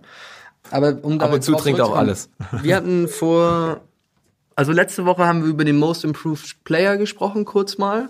Aber 0.70 0.96
um 1.02 1.20
Ab 1.20 1.32
und 1.32 1.42
zu 1.42 1.54
trinkt 1.54 1.78
er 1.78 1.86
auch 1.86 1.94
zurückzukommen, 1.94 2.62
Wir 2.62 2.76
hatten 2.76 3.08
vor, 3.08 3.80
also 4.56 4.72
letzte 4.72 5.04
Woche 5.04 5.26
haben 5.26 5.42
wir 5.42 5.50
über 5.50 5.64
den 5.64 5.76
Most 5.76 6.04
Improved 6.04 6.64
Player 6.64 6.96
gesprochen, 6.96 7.44
kurz 7.44 7.78
mal. 7.78 8.08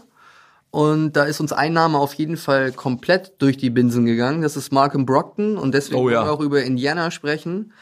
Und 0.71 1.13
da 1.13 1.25
ist 1.25 1.41
uns 1.41 1.53
ein 1.53 1.73
Name 1.73 1.99
auf 1.99 2.15
jeden 2.15 2.37
Fall 2.37 2.73
komplett 2.73 3.33
durch 3.39 3.57
die 3.57 3.71
Binsen 3.71 4.07
gegangen. 4.07 4.43
Das 4.43 4.57
ist 4.57 4.73
Markham 4.73 5.07
Brockton. 5.07 5.57
Und 5.57 5.73
deswegen 5.73 6.01
Oh 6.01 6.09
ja. 6.09 6.19
wollen 6.19 6.27
wir 6.29 6.33
auch 6.33 6.41
über 6.41 6.63
Indiana 6.63 7.11
sprechen. 7.11 7.73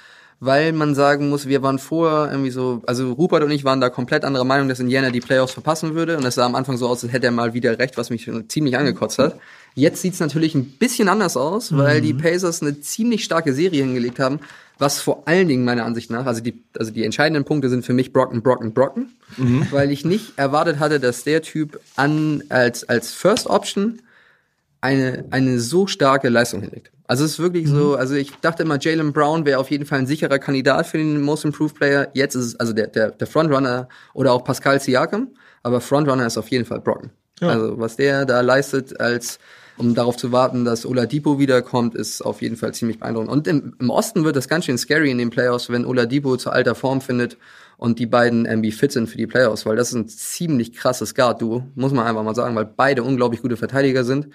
Weil 0.45 0.73
man 0.73 0.97
sagen 0.97 1.29
muss, 1.29 1.47
wir 1.47 1.63
waren 1.63 1.79
vorher 1.79 2.33
irgendwie 2.33 2.51
so, 2.51 2.83
also 2.89 3.13
Rupert 3.13 3.45
und 3.45 3.53
ich 3.53 3.63
waren 3.63 3.81
da 3.81 3.91
komplett 3.91 4.25
anderer 4.25 4.43
Meinung, 4.43 4.69
dass 4.69 4.81
Indiana 4.81 5.11
die 5.11 5.21
Playoffs 5.21 5.53
verpassen 5.53 5.95
würde. 5.95 6.17
Und 6.17 6.25
es 6.25 6.35
sah 6.35 6.45
am 6.45 6.57
Anfang 6.57 6.77
so 6.77 6.89
aus, 6.89 7.05
als 7.05 7.13
hätte 7.13 7.27
er 7.27 7.31
mal 7.31 7.55
wieder 7.55 7.79
recht, 7.79 7.97
was 7.97 8.11
mich 8.11 8.29
ziemlich 8.49 8.77
angekotzt 8.77 9.21
hat. 9.21 9.39
Jetzt 9.77 10.03
sieht's 10.03 10.19
natürlich 10.19 10.57
ein 10.57 10.65
bisschen 10.65 11.09
anders 11.09 11.37
aus, 11.37 11.77
weil 11.77 12.01
die 12.01 12.13
Pacers 12.13 12.61
eine 12.61 12.81
ziemlich 12.81 13.23
starke 13.23 13.55
Serie 13.55 13.85
hingelegt 13.85 14.19
haben, 14.19 14.41
was 14.79 15.01
vor 15.01 15.23
allen 15.27 15.47
Dingen 15.47 15.65
meiner 15.65 15.85
Ansicht 15.85 16.11
nach, 16.11 16.27
also 16.27 16.41
die, 16.41 16.61
also 16.77 16.91
die 16.91 17.05
entscheidenden 17.05 17.45
Punkte 17.45 17.69
sind 17.69 17.87
für 17.87 17.93
mich 17.93 18.13
Brocken, 18.13 18.43
Brocken, 18.43 18.75
Brocken, 18.75 19.13
weil 19.71 19.93
ich 19.93 20.05
nicht 20.05 20.37
erwartet 20.39 20.81
hatte, 20.81 20.99
dass 20.99 21.23
der 21.23 21.43
Typ 21.43 21.79
an, 21.95 22.43
als, 22.49 22.89
als 22.89 23.13
First 23.13 23.47
Option 23.47 24.01
eine, 24.81 25.25
eine 25.31 25.61
so 25.61 25.87
starke 25.87 26.29
Leistung 26.29 26.63
hinlegt. 26.63 26.91
Also 27.13 27.27
es 27.27 27.33
ist 27.33 27.41
wirklich 27.41 27.69
so, 27.69 27.95
also 27.95 28.15
ich 28.15 28.33
dachte 28.41 28.63
immer, 28.63 28.79
Jalen 28.81 29.13
Brown 29.13 29.45
wäre 29.45 29.61
auf 29.61 29.71
jeden 29.71 29.85
Fall 29.85 29.99
ein 29.99 30.07
sicherer 30.07 30.39
Kandidat 30.39 30.87
für 30.87 30.97
den 30.97 31.21
Most 31.21 31.45
Improved 31.45 31.75
Player. 31.77 32.09
Jetzt 32.15 32.35
ist 32.35 32.47
es 32.47 32.57
also 32.59 32.73
der, 32.73 32.87
der, 32.87 33.11
der 33.11 33.27
Frontrunner 33.27 33.91
oder 34.15 34.33
auch 34.33 34.45
Pascal 34.45 34.81
Siakam, 34.81 35.29
aber 35.63 35.83
Frontrunner 35.83 36.27
ist 36.27 36.39
auf 36.39 36.49
jeden 36.49 36.65
Fall 36.65 36.81
Brocken. 36.81 37.11
Also 37.51 37.79
was 37.79 37.97
der 37.97 38.25
da 38.25 38.41
leistet, 38.41 38.99
als 38.99 39.41
um 39.77 39.95
darauf 39.95 40.17
zu 40.17 40.33
warten, 40.33 40.65
dass 40.65 40.87
Oladipo 40.87 41.39
wiederkommt, 41.39 41.95
ist 41.95 42.23
auf 42.23 42.41
jeden 42.41 42.57
Fall 42.57 42.73
ziemlich 42.73 42.99
beeindruckend. 42.99 43.31
Und 43.31 43.47
im, 43.47 43.77
im 43.79 43.91
Osten 43.91 44.25
wird 44.25 44.37
das 44.37 44.49
ganz 44.49 44.65
schön 44.65 44.79
scary 44.79 45.11
in 45.11 45.19
den 45.19 45.29
Playoffs, 45.29 45.69
wenn 45.69 45.85
Oladipo 45.85 46.39
zu 46.39 46.49
alter 46.49 46.75
Form 46.75 47.03
findet 47.03 47.37
und 47.77 47.99
die 47.99 48.07
beiden 48.07 48.47
irgendwie 48.47 48.73
fit 48.73 48.91
sind 48.91 49.11
für 49.11 49.19
die 49.19 49.27
Playoffs, 49.27 49.67
weil 49.67 49.77
das 49.77 49.89
ist 49.89 49.97
ein 49.97 50.09
ziemlich 50.09 50.73
krasses 50.73 51.15
Guard-Duo, 51.15 51.65
muss 51.75 51.93
man 51.93 52.07
einfach 52.07 52.23
mal 52.23 52.35
sagen, 52.35 52.57
weil 52.57 52.65
beide 52.65 53.03
unglaublich 53.03 53.43
gute 53.43 53.59
Verteidiger 53.59 54.03
sind. 54.03 54.29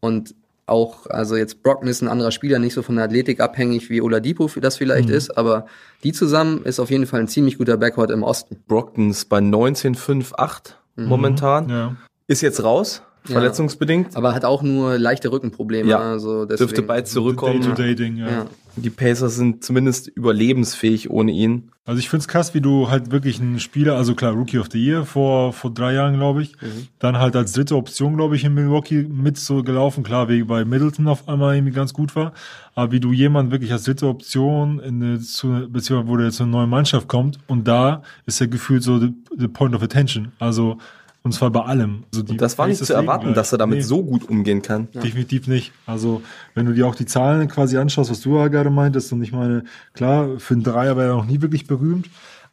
Und 0.00 0.34
auch, 0.66 1.06
also 1.06 1.36
jetzt 1.36 1.62
Brockton 1.62 1.88
ist 1.88 2.02
ein 2.02 2.08
anderer 2.08 2.32
Spieler, 2.32 2.58
nicht 2.58 2.74
so 2.74 2.82
von 2.82 2.96
der 2.96 3.04
Athletik 3.04 3.40
abhängig 3.40 3.88
wie 3.88 4.00
Oladipo 4.00 4.50
das 4.60 4.76
vielleicht 4.76 5.10
ist, 5.10 5.36
aber 5.38 5.66
die 6.02 6.12
zusammen 6.12 6.64
ist 6.64 6.80
auf 6.80 6.90
jeden 6.90 7.06
Fall 7.06 7.20
ein 7.20 7.28
ziemlich 7.28 7.58
guter 7.58 7.76
Backcourt 7.76 8.10
im 8.10 8.22
Osten. 8.22 8.56
Brockton 8.66 9.10
ist 9.10 9.28
bei 9.28 9.38
19,58 9.38 10.72
momentan. 10.96 11.68
Ja. 11.68 11.96
Ist 12.26 12.42
jetzt 12.42 12.64
raus, 12.64 13.02
verletzungsbedingt. 13.24 14.16
Aber 14.16 14.34
hat 14.34 14.44
auch 14.44 14.62
nur 14.62 14.98
leichte 14.98 15.30
Rückenprobleme. 15.30 15.88
Ja, 15.88 16.00
also 16.00 16.44
deswegen, 16.44 16.68
Dürfte 16.68 16.82
bald 16.82 17.06
zurückkommen. 17.06 17.60
Day-to-Day-Ding, 17.60 18.16
ja. 18.16 18.28
Ja. 18.28 18.46
Die 18.76 18.90
Pacers 18.90 19.36
sind 19.36 19.64
zumindest 19.64 20.08
überlebensfähig 20.08 21.10
ohne 21.10 21.32
ihn. 21.32 21.70
Also 21.86 22.00
ich 22.00 22.10
find's 22.10 22.26
krass, 22.26 22.52
wie 22.52 22.60
du 22.60 22.90
halt 22.90 23.12
wirklich 23.12 23.40
einen 23.40 23.60
Spieler, 23.60 23.96
also 23.96 24.14
klar, 24.14 24.32
Rookie 24.32 24.58
of 24.58 24.66
the 24.72 24.84
Year 24.84 25.04
vor, 25.04 25.52
vor 25.52 25.72
drei 25.72 25.94
Jahren, 25.94 26.14
glaube 26.14 26.42
ich, 26.42 26.56
dann 26.98 27.18
halt 27.18 27.36
als 27.36 27.52
dritte 27.52 27.76
Option, 27.76 28.16
glaube 28.16 28.34
ich, 28.34 28.44
in 28.44 28.54
Milwaukee 28.54 29.06
mit 29.08 29.38
so 29.38 29.62
gelaufen, 29.62 30.02
klar, 30.02 30.28
wie 30.28 30.42
bei 30.42 30.64
Middleton 30.64 31.06
auf 31.06 31.28
einmal 31.28 31.54
irgendwie 31.54 31.72
ganz 31.72 31.92
gut 31.92 32.16
war, 32.16 32.32
aber 32.74 32.90
wie 32.90 32.98
du 32.98 33.12
jemand 33.12 33.52
wirklich 33.52 33.70
als 33.70 33.84
dritte 33.84 34.08
Option 34.08 34.80
in 34.80 35.00
eine, 35.00 35.20
zu, 35.20 35.68
beziehungsweise 35.70 36.08
wo 36.08 36.16
der 36.16 36.32
zu 36.32 36.42
einer 36.42 36.52
neuen 36.52 36.70
Mannschaft 36.70 37.06
kommt 37.06 37.38
und 37.46 37.68
da 37.68 38.02
ist 38.26 38.40
er 38.40 38.48
gefühlt 38.48 38.82
so 38.82 38.98
the, 38.98 39.14
the 39.38 39.48
point 39.48 39.72
of 39.72 39.82
attention, 39.82 40.32
also 40.40 40.78
und 41.26 41.32
zwar 41.32 41.50
bei 41.50 41.60
allem. 41.60 42.04
Also 42.12 42.22
die 42.24 42.36
Das 42.38 42.56
war 42.56 42.66
nicht 42.68 42.82
zu 42.84 42.94
erwarten, 42.94 43.24
gleich. 43.26 43.34
dass 43.34 43.52
er 43.52 43.58
damit 43.58 43.78
Nee. 43.78 43.84
so 43.84 44.02
gut 44.02 44.28
umgehen 44.28 44.62
kann. 44.62 44.88
Definitiv 44.94 45.46
nicht. 45.48 45.72
Also, 45.84 46.22
wenn 46.54 46.64
du 46.66 46.72
dir 46.72 46.86
auch 46.86 46.94
die 46.94 47.04
Zahlen 47.04 47.46
quasi 47.48 47.76
anschaust, 47.76 48.10
was 48.10 48.20
du 48.22 48.36
ja 48.38 48.48
gerade 48.48 48.70
meintest, 48.70 49.12
und 49.12 49.22
ich 49.22 49.32
meine, 49.32 49.64
klar, 49.92 50.38
für 50.38 50.54
einen 50.54 50.62
Dreier 50.62 50.96
war 50.96 51.04
er 51.04 51.14
noch 51.14 51.26
nie 51.26 51.42
wirklich 51.42 51.66
berühmt, 51.66 52.08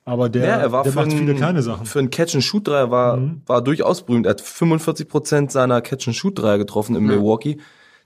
aber 0.06 0.28
der, 0.28 0.46
Ja, 0.46 0.56
er 0.58 0.72
war 0.74 0.84
der 0.84 0.92
für 0.92 1.00
macht 1.00 1.10
einen, 1.12 1.18
viele 1.20 1.36
kleine 1.36 1.62
Sachen. 1.64 1.84
Mhm. 1.84 1.86
Für 1.88 2.00
einen 2.00 2.10
Catch-and-Shoot-Dreier 2.10 2.92
war, 2.92 3.22
war 3.46 3.62
durchaus 3.62 4.02
berühmt. 4.06 4.26
Er 4.26 4.32
hat 4.32 4.42
45% 4.42 5.50
seiner 5.52 5.80
Catch-and-Shoot-Dreier 5.82 6.58
getroffen 6.58 6.96
in 6.98 7.06
Milwaukee. 7.06 7.58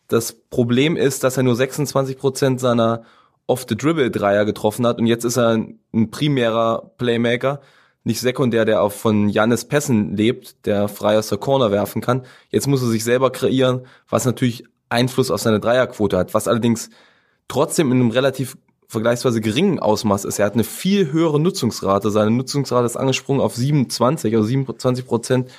Das 0.07 0.31
Problem 0.33 0.95
ist, 0.95 1.23
dass 1.23 1.37
er 1.37 1.43
nur 1.43 1.55
26% 1.55 2.59
seiner 2.59 3.01
Off-the-Dribble-Dreier 3.47 4.45
getroffen 4.45 4.85
hat 4.85 4.99
und 4.99 5.07
jetzt 5.07 5.23
ist 5.23 5.37
er 5.37 5.49
ein, 5.49 5.79
ein 5.93 6.11
primärer 6.11 6.91
Playmaker, 6.97 7.61
nicht 8.07 8.21
sekundär, 8.21 8.65
der 8.65 8.81
auch 8.81 8.91
von 8.91 9.29
Jannis 9.29 9.65
Pässen 9.65 10.15
lebt, 10.15 10.65
der 10.65 10.87
frei 10.87 11.17
aus 11.17 11.27
der 11.27 11.37
Corner 11.37 11.71
werfen 11.71 12.01
kann. 12.01 12.23
Jetzt 12.49 12.65
muss 12.65 12.81
er 12.81 12.87
sich 12.87 13.03
selber 13.03 13.31
kreieren, 13.31 13.85
was 14.09 14.25
natürlich 14.25 14.63
Einfluss 14.89 15.29
auf 15.29 15.41
seine 15.41 15.59
Dreierquote 15.59 16.17
hat, 16.17 16.33
was 16.33 16.47
allerdings 16.47 16.89
trotzdem 17.47 17.91
in 17.91 17.99
einem 17.99 18.11
relativ 18.11 18.57
vergleichsweise 18.87 19.41
geringen 19.41 19.79
Ausmaß 19.79 20.23
ist. 20.23 20.39
Er 20.39 20.45
hat 20.45 20.53
eine 20.53 20.63
viel 20.63 21.11
höhere 21.11 21.39
Nutzungsrate. 21.39 22.09
Seine 22.09 22.31
Nutzungsrate 22.31 22.85
ist 22.85 22.95
angesprungen 22.95 23.41
auf 23.41 23.55
27, 23.55 24.33
also 24.33 24.47
27 24.47 25.05
Prozent 25.05 25.51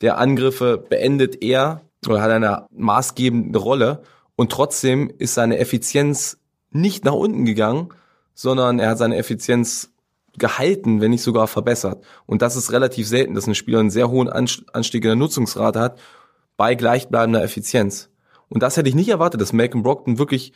der 0.00 0.16
Angriffe 0.16 0.78
beendet 0.78 1.42
er 1.42 1.82
oder 2.06 2.22
hat 2.22 2.30
eine 2.30 2.66
maßgebende 2.70 3.58
Rolle. 3.58 4.02
Und 4.36 4.50
trotzdem 4.50 5.12
ist 5.18 5.34
seine 5.34 5.58
Effizienz 5.58 6.38
nicht 6.70 7.04
nach 7.04 7.12
unten 7.12 7.44
gegangen, 7.44 7.90
sondern 8.34 8.78
er 8.78 8.88
hat 8.88 8.98
seine 8.98 9.16
Effizienz 9.16 9.89
gehalten, 10.40 11.00
wenn 11.00 11.12
nicht 11.12 11.22
sogar 11.22 11.46
verbessert. 11.46 12.04
Und 12.26 12.42
das 12.42 12.56
ist 12.56 12.72
relativ 12.72 13.06
selten, 13.06 13.34
dass 13.34 13.46
ein 13.46 13.54
Spieler 13.54 13.78
einen 13.78 13.90
sehr 13.90 14.10
hohen 14.10 14.28
Anst- 14.28 14.64
Anstieg 14.72 15.04
in 15.04 15.10
der 15.10 15.16
Nutzungsrate 15.16 15.78
hat 15.78 16.00
bei 16.56 16.74
gleichbleibender 16.74 17.44
Effizienz. 17.44 18.10
Und 18.48 18.64
das 18.64 18.76
hätte 18.76 18.88
ich 18.88 18.96
nicht 18.96 19.08
erwartet, 19.08 19.40
dass 19.40 19.52
Malcolm 19.52 19.84
Brockton 19.84 20.18
wirklich 20.18 20.52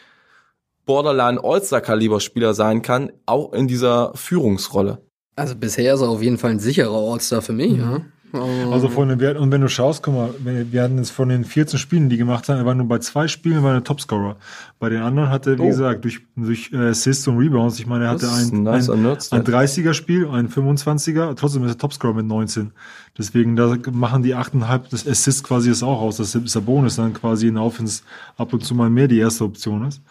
Borderline 0.84 1.40
All-Star-Kaliber-Spieler 1.42 2.52
sein 2.52 2.82
kann, 2.82 3.12
auch 3.24 3.52
in 3.52 3.68
dieser 3.68 4.12
Führungsrolle. 4.14 4.98
Also 5.36 5.54
bisher 5.54 5.94
ist 5.94 6.00
er 6.00 6.08
auf 6.08 6.22
jeden 6.22 6.38
Fall 6.38 6.50
ein 6.50 6.58
sicherer 6.58 6.94
All-Star 6.94 7.40
für 7.40 7.52
mich. 7.52 7.78
Ja. 7.78 8.02
Also 8.72 8.88
von 8.88 9.08
den 9.08 9.36
und 9.36 9.50
wenn 9.52 9.60
du 9.60 9.68
schaust, 9.68 10.02
guck 10.02 10.14
mal, 10.14 10.30
wir 10.42 10.82
hatten 10.82 10.98
jetzt 10.98 11.10
von 11.10 11.28
den 11.28 11.44
14 11.44 11.78
Spielen, 11.78 12.08
die 12.08 12.16
gemacht 12.16 12.48
haben, 12.48 12.58
er 12.58 12.66
war 12.66 12.74
nur 12.74 12.88
bei 12.88 12.98
zwei 12.98 13.28
Spielen, 13.28 13.62
war 13.62 13.74
er 13.74 13.84
Topscorer. 13.84 14.36
Bei 14.78 14.88
den 14.88 15.02
anderen 15.02 15.30
hat 15.30 15.46
er, 15.46 15.58
wie 15.58 15.62
Oh. 15.62 15.66
gesagt, 15.66 16.04
durch, 16.04 16.20
durch 16.36 16.70
äh, 16.72 16.88
Assists 16.88 17.26
und 17.28 17.38
Rebounds, 17.38 17.78
ich 17.78 17.86
meine, 17.86 18.04
er 18.04 18.10
hatte 18.10 18.26
Das 18.26 18.50
ein, 18.52 18.62
nice 18.62 18.90
ein, 18.90 19.04
ein 19.06 19.42
30er-Spiel, 19.44 20.28
ein 20.28 20.48
25er, 20.48 21.34
trotzdem 21.36 21.64
ist 21.64 21.70
er 21.72 21.78
Topscorer 21.78 22.14
mit 22.14 22.26
19. 22.26 22.72
Deswegen, 23.16 23.56
da 23.56 23.76
machen 23.92 24.22
die 24.22 24.34
8,5 24.34 24.88
des 24.90 25.06
Assists 25.06 25.42
quasi 25.44 25.68
das 25.68 25.82
auch 25.82 26.00
aus, 26.00 26.16
dass 26.16 26.32
der 26.32 26.60
Bonus 26.60 26.96
dann 26.96 27.14
quasi 27.14 27.46
in 27.48 27.56
Offense 27.58 28.02
ab 28.36 28.52
und 28.52 28.64
zu 28.64 28.74
mal 28.74 28.90
mehr 28.90 29.08
die 29.08 29.18
erste 29.18 29.44
Option 29.44 29.86
ist. 29.86 30.02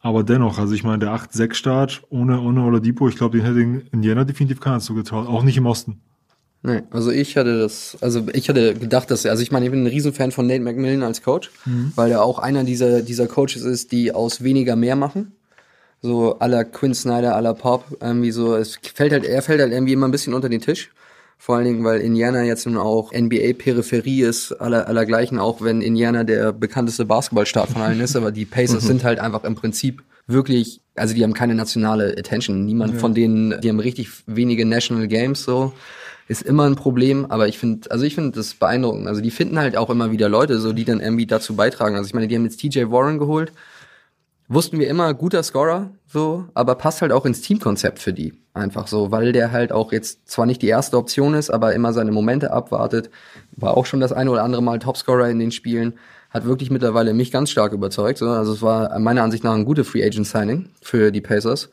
Aber 0.00 0.22
dennoch, 0.22 0.58
also 0.58 0.74
ich 0.74 0.84
meine, 0.84 0.98
der 1.00 1.14
8-6-Start 1.14 2.02
ohne, 2.10 2.40
ohne 2.40 2.62
Oladipo, 2.62 3.08
ich 3.08 3.16
glaube, 3.16 3.36
den 3.38 3.46
hätte 3.46 3.60
in 3.60 3.80
Indiana 3.92 4.24
definitiv 4.24 4.60
keiner 4.60 4.78
zugetraut, 4.80 5.26
auch 5.26 5.42
nicht 5.42 5.56
im 5.56 5.66
Osten. 5.66 6.00
Nee, 6.62 6.82
also 6.90 7.10
ich 7.12 7.36
hatte 7.36 7.60
das, 7.60 7.96
also 8.00 8.26
ich 8.32 8.48
hatte 8.48 8.74
gedacht, 8.74 9.10
dass, 9.10 9.24
also 9.26 9.42
ich 9.42 9.52
meine, 9.52 9.66
ich 9.66 9.70
bin 9.70 9.84
ein 9.84 9.86
Riesenfan 9.86 10.32
von 10.32 10.46
Nate 10.46 10.60
McMillan 10.60 11.04
als 11.04 11.22
Coach, 11.22 11.50
weil 11.94 12.10
er 12.10 12.22
auch 12.22 12.40
einer 12.40 12.64
dieser, 12.64 13.02
dieser 13.02 13.28
Coaches 13.28 13.62
ist, 13.62 13.92
die 13.92 14.12
aus 14.12 14.42
weniger 14.42 14.74
mehr 14.74 14.96
machen. 14.96 15.32
So 16.02 16.38
aller 16.38 16.64
Quinn 16.64 16.94
Snyder, 16.94 17.36
aller 17.36 17.54
Pop, 17.54 17.84
irgendwie 18.00 18.32
so, 18.32 18.56
es 18.56 18.78
fällt 18.94 19.12
halt, 19.12 19.24
er 19.24 19.42
fällt 19.42 19.60
halt 19.60 19.72
irgendwie 19.72 19.92
immer 19.92 20.08
ein 20.08 20.12
bisschen 20.12 20.34
unter 20.34 20.48
den 20.48 20.60
Tisch. 20.60 20.90
Vor 21.40 21.54
allen 21.54 21.64
Dingen, 21.66 21.84
weil 21.84 22.00
Indiana 22.00 22.42
jetzt 22.42 22.66
nun 22.66 22.76
auch 22.76 23.12
NBA-Peripherie 23.12 24.22
ist, 24.22 24.52
aller, 24.52 24.88
allergleichen, 24.88 25.38
auch 25.38 25.60
wenn 25.60 25.80
Indiana 25.80 26.24
der 26.24 26.52
bekannteste 26.52 27.04
Basketballstaat 27.04 27.68
von 27.68 27.82
allen 27.82 28.00
ist, 28.00 28.16
aber 28.16 28.32
die 28.32 28.44
Pacers 28.44 28.82
sind 28.82 29.04
halt 29.04 29.20
einfach 29.20 29.44
im 29.44 29.54
Prinzip 29.54 30.02
wirklich, 30.26 30.80
also 30.96 31.14
die 31.14 31.22
haben 31.22 31.34
keine 31.34 31.54
nationale 31.54 32.16
Attention. 32.18 32.64
Niemand 32.64 32.96
von 32.96 33.14
denen, 33.14 33.60
die 33.60 33.68
haben 33.68 33.78
richtig 33.78 34.08
wenige 34.26 34.66
National 34.66 35.06
Games 35.06 35.44
so 35.44 35.72
ist 36.28 36.42
immer 36.42 36.64
ein 36.64 36.76
Problem, 36.76 37.26
aber 37.30 37.48
ich 37.48 37.58
finde, 37.58 37.90
also 37.90 38.04
ich 38.04 38.14
finde 38.14 38.32
das 38.32 38.54
beeindruckend. 38.54 39.08
Also 39.08 39.22
die 39.22 39.30
finden 39.30 39.58
halt 39.58 39.76
auch 39.76 39.88
immer 39.88 40.10
wieder 40.10 40.28
Leute, 40.28 40.58
so 40.58 40.74
die 40.74 40.84
dann 40.84 41.00
irgendwie 41.00 41.26
dazu 41.26 41.56
beitragen. 41.56 41.96
Also 41.96 42.06
ich 42.06 42.14
meine, 42.14 42.28
die 42.28 42.36
haben 42.36 42.44
jetzt 42.44 42.60
TJ 42.60 42.90
Warren 42.90 43.18
geholt, 43.18 43.50
wussten 44.46 44.78
wir 44.78 44.88
immer, 44.88 45.12
guter 45.14 45.42
Scorer, 45.42 45.90
so, 46.06 46.44
aber 46.52 46.74
passt 46.74 47.00
halt 47.00 47.12
auch 47.12 47.24
ins 47.24 47.40
Teamkonzept 47.40 47.98
für 47.98 48.12
die. 48.12 48.34
Einfach 48.52 48.88
so, 48.88 49.10
weil 49.10 49.32
der 49.32 49.52
halt 49.52 49.72
auch 49.72 49.92
jetzt 49.92 50.28
zwar 50.28 50.44
nicht 50.44 50.60
die 50.60 50.68
erste 50.68 50.98
Option 50.98 51.34
ist, 51.34 51.48
aber 51.48 51.74
immer 51.74 51.92
seine 51.92 52.12
Momente 52.12 52.52
abwartet. 52.52 53.08
War 53.52 53.76
auch 53.76 53.86
schon 53.86 54.00
das 54.00 54.12
eine 54.12 54.30
oder 54.30 54.42
andere 54.42 54.62
Mal 54.62 54.80
Topscorer 54.80 55.30
in 55.30 55.38
den 55.38 55.52
Spielen. 55.52 55.94
Hat 56.30 56.44
wirklich 56.44 56.70
mittlerweile 56.70 57.14
mich 57.14 57.30
ganz 57.30 57.50
stark 57.50 57.72
überzeugt. 57.72 58.18
So. 58.18 58.28
Also 58.28 58.52
es 58.52 58.60
war 58.60 58.98
meiner 58.98 59.22
Ansicht 59.22 59.44
nach 59.44 59.54
ein 59.54 59.64
gutes 59.64 59.88
Free 59.88 60.04
Agent 60.04 60.26
Signing 60.26 60.70
für 60.82 61.10
die 61.10 61.20
Pacers. 61.20 61.70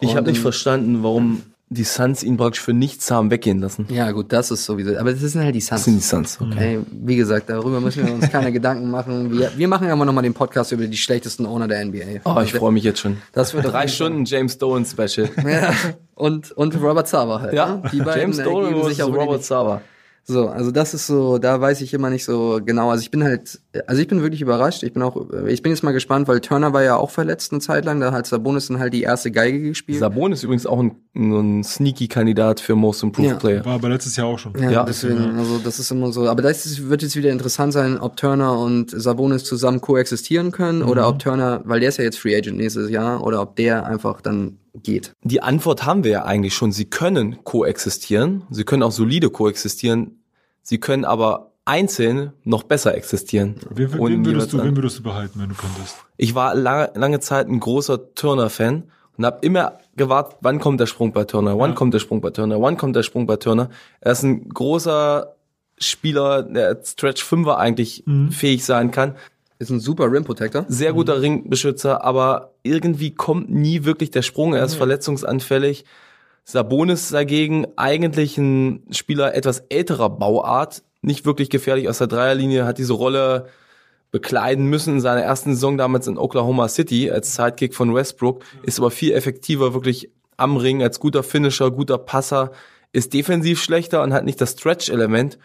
Ich 0.00 0.16
habe 0.16 0.28
nicht 0.28 0.40
verstanden, 0.40 1.02
warum 1.04 1.42
die 1.72 1.84
Suns 1.84 2.22
ihn 2.22 2.36
praktisch 2.36 2.60
für 2.60 2.72
nichts 2.72 3.10
haben 3.10 3.30
weggehen 3.30 3.60
lassen. 3.60 3.86
Ja, 3.90 4.10
gut, 4.12 4.32
das 4.32 4.50
ist 4.50 4.64
sowieso. 4.64 4.96
Aber 4.96 5.12
das 5.12 5.20
sind 5.20 5.42
halt 5.42 5.54
die 5.54 5.60
Suns. 5.60 5.70
Das 5.70 5.84
sind 5.84 5.96
die 5.96 6.02
Suns. 6.02 6.38
Okay. 6.40 6.76
Ey, 6.76 6.80
wie 6.90 7.16
gesagt, 7.16 7.48
darüber 7.48 7.80
müssen 7.80 8.06
wir 8.06 8.12
uns 8.12 8.30
keine 8.30 8.52
Gedanken 8.52 8.90
machen. 8.90 9.32
Wir, 9.32 9.50
wir 9.56 9.68
machen 9.68 9.88
ja 9.88 9.96
mal 9.96 10.22
den 10.22 10.34
Podcast 10.34 10.72
über 10.72 10.86
die 10.86 10.96
schlechtesten 10.96 11.46
Owner 11.46 11.68
der 11.68 11.84
NBA. 11.84 12.20
Oh, 12.24 12.40
ich 12.42 12.52
freue 12.52 12.72
mich 12.72 12.84
jetzt 12.84 13.00
schon. 13.00 13.18
Das 13.32 13.54
wird 13.54 13.66
Drei 13.66 13.88
Stunden 13.88 14.24
James 14.24 14.58
Dolan 14.58 14.84
Special. 14.84 15.28
Ja, 15.46 15.72
und, 16.14 16.52
und 16.52 16.80
Robert 16.80 17.08
Sava 17.08 17.40
halt. 17.40 17.54
Ja, 17.54 17.76
ne? 17.76 17.82
die 17.92 17.98
beiden 17.98 18.20
James 18.20 18.36
Dolan 18.38 18.64
ergeben 18.64 18.80
versus 18.80 18.96
sich 18.96 19.02
auch 19.02 19.14
Robert 19.14 19.44
Sava. 19.44 19.80
So, 20.24 20.48
also 20.48 20.70
das 20.70 20.94
ist 20.94 21.08
so, 21.08 21.38
da 21.38 21.60
weiß 21.60 21.80
ich 21.80 21.92
immer 21.94 22.08
nicht 22.08 22.24
so 22.24 22.60
genau. 22.64 22.90
Also 22.90 23.02
ich 23.02 23.10
bin 23.10 23.24
halt, 23.24 23.60
also 23.88 24.00
ich 24.00 24.06
bin 24.06 24.22
wirklich 24.22 24.40
überrascht. 24.40 24.84
Ich 24.84 24.92
bin 24.92 25.02
auch, 25.02 25.16
ich 25.48 25.62
bin 25.62 25.72
jetzt 25.72 25.82
mal 25.82 25.90
gespannt, 25.90 26.28
weil 26.28 26.40
Turner 26.40 26.72
war 26.72 26.84
ja 26.84 26.96
auch 26.96 27.10
verletzt 27.10 27.50
eine 27.52 27.60
Zeit 27.60 27.84
lang. 27.84 27.98
Da 27.98 28.12
hat 28.12 28.26
Sabonis 28.28 28.68
dann 28.68 28.78
halt 28.78 28.92
die 28.94 29.02
erste 29.02 29.32
Geige 29.32 29.60
gespielt. 29.60 29.98
Sabonis 29.98 30.38
ist 30.38 30.44
übrigens 30.44 30.64
auch 30.66 30.78
ein, 30.78 30.94
ein 31.16 31.64
sneaky 31.64 32.06
Kandidat 32.06 32.60
für 32.60 32.76
Most 32.76 33.02
Improved 33.02 33.30
Ja. 33.30 33.36
Player. 33.36 33.64
War 33.64 33.74
aber 33.74 33.88
letztes 33.88 34.14
Jahr 34.14 34.28
auch 34.28 34.38
schon. 34.38 34.52
Ja, 34.60 34.70
Ja. 34.70 34.84
deswegen, 34.84 35.36
also 35.36 35.58
das 35.58 35.80
ist 35.80 35.90
immer 35.90 36.12
so. 36.12 36.28
Aber 36.28 36.40
das 36.40 36.66
ist, 36.66 36.88
wird 36.88 37.02
jetzt 37.02 37.16
wieder 37.16 37.30
interessant 37.32 37.72
sein, 37.72 37.98
ob 37.98 38.16
Turner 38.16 38.56
und 38.60 38.90
Sabonis 38.90 39.42
zusammen 39.42 39.80
koexistieren 39.80 40.52
können 40.52 40.82
oder 40.84 41.08
ob 41.08 41.18
Turner, 41.18 41.62
weil 41.64 41.80
der 41.80 41.88
ist 41.88 41.98
ja 41.98 42.04
jetzt 42.04 42.18
Free 42.20 42.36
Agent 42.36 42.58
nächstes 42.58 42.90
Jahr, 42.90 43.24
oder 43.26 43.42
ob 43.42 43.56
der 43.56 43.86
einfach 43.86 44.20
dann 44.20 44.58
geht. 44.74 45.14
Die 45.22 45.42
Antwort 45.42 45.84
haben 45.84 46.04
wir 46.04 46.10
ja 46.10 46.24
eigentlich 46.24 46.54
schon. 46.54 46.72
Sie 46.72 46.86
können 46.86 47.44
koexistieren. 47.44 48.44
Sie 48.50 48.64
können 48.64 48.82
auch 48.82 48.92
solide 48.92 49.30
koexistieren. 49.30 50.22
Sie 50.62 50.78
können 50.78 51.04
aber 51.04 51.52
einzeln 51.64 52.32
noch 52.44 52.64
besser 52.64 52.94
existieren. 52.94 53.56
Wen, 53.70 53.92
wen, 53.92 54.24
würdest 54.24 54.52
du, 54.52 54.62
wen 54.62 54.76
würdest 54.76 54.98
du 54.98 55.02
behalten, 55.02 55.40
wenn 55.40 55.48
du 55.48 55.54
könntest? 55.54 55.96
Ich 56.16 56.34
war 56.34 56.54
lange, 56.54 56.90
lange 56.94 57.20
Zeit 57.20 57.48
ein 57.48 57.60
großer 57.60 58.14
Turner-Fan 58.14 58.84
und 59.16 59.26
habe 59.26 59.38
immer 59.42 59.78
gewartet, 59.96 60.38
wann 60.40 60.58
kommt 60.58 60.80
der 60.80 60.86
Sprung 60.86 61.12
bei 61.12 61.24
Turner, 61.24 61.58
wann 61.58 61.74
kommt 61.74 61.94
der 61.94 61.98
Sprung 61.98 62.20
bei 62.20 62.30
Turner, 62.30 62.60
wann 62.60 62.76
kommt 62.76 62.96
der 62.96 63.02
Sprung 63.02 63.26
bei 63.26 63.36
Turner. 63.36 63.70
Er 64.00 64.12
ist 64.12 64.22
ein 64.22 64.48
großer 64.48 65.36
Spieler, 65.78 66.42
der 66.42 66.80
Stretch 66.84 67.22
Fünfer 67.22 67.58
eigentlich 67.58 68.04
fähig 68.30 68.64
sein 68.64 68.90
kann. 68.90 69.16
Ist 69.62 69.70
ein 69.70 69.78
super 69.78 70.10
Rim 70.10 70.24
Protector. 70.24 70.64
Sehr 70.66 70.92
guter 70.92 71.22
Ringbeschützer, 71.22 72.02
aber 72.02 72.54
irgendwie 72.64 73.14
kommt 73.14 73.48
nie 73.48 73.84
wirklich 73.84 74.10
der 74.10 74.22
Sprung. 74.22 74.54
Er 74.54 74.64
ist 74.64 74.74
verletzungsanfällig. 74.74 75.84
Sabonis 76.42 77.10
dagegen 77.10 77.68
eigentlich 77.76 78.36
ein 78.38 78.82
Spieler 78.90 79.36
etwas 79.36 79.60
älterer 79.68 80.10
Bauart, 80.10 80.82
nicht 81.00 81.26
wirklich 81.26 81.48
gefährlich 81.48 81.88
aus 81.88 81.98
der 81.98 82.08
Dreierlinie, 82.08 82.64
hat 82.64 82.78
diese 82.78 82.94
Rolle 82.94 83.46
bekleiden 84.10 84.66
müssen 84.66 84.94
in 84.94 85.00
seiner 85.00 85.22
ersten 85.22 85.54
Saison 85.54 85.78
damals 85.78 86.08
in 86.08 86.18
Oklahoma 86.18 86.66
City 86.66 87.12
als 87.12 87.36
Sidekick 87.36 87.76
von 87.76 87.94
Westbrook, 87.94 88.42
ist 88.64 88.80
aber 88.80 88.90
viel 88.90 89.12
effektiver 89.12 89.74
wirklich 89.74 90.10
am 90.36 90.56
Ring 90.56 90.82
als 90.82 90.98
guter 90.98 91.22
Finisher, 91.22 91.70
guter 91.70 91.98
Passer, 91.98 92.50
ist 92.90 93.14
defensiv 93.14 93.62
schlechter 93.62 94.02
und 94.02 94.12
hat 94.12 94.24
nicht 94.24 94.40
das 94.40 94.54
Stretch-Element. 94.54 95.38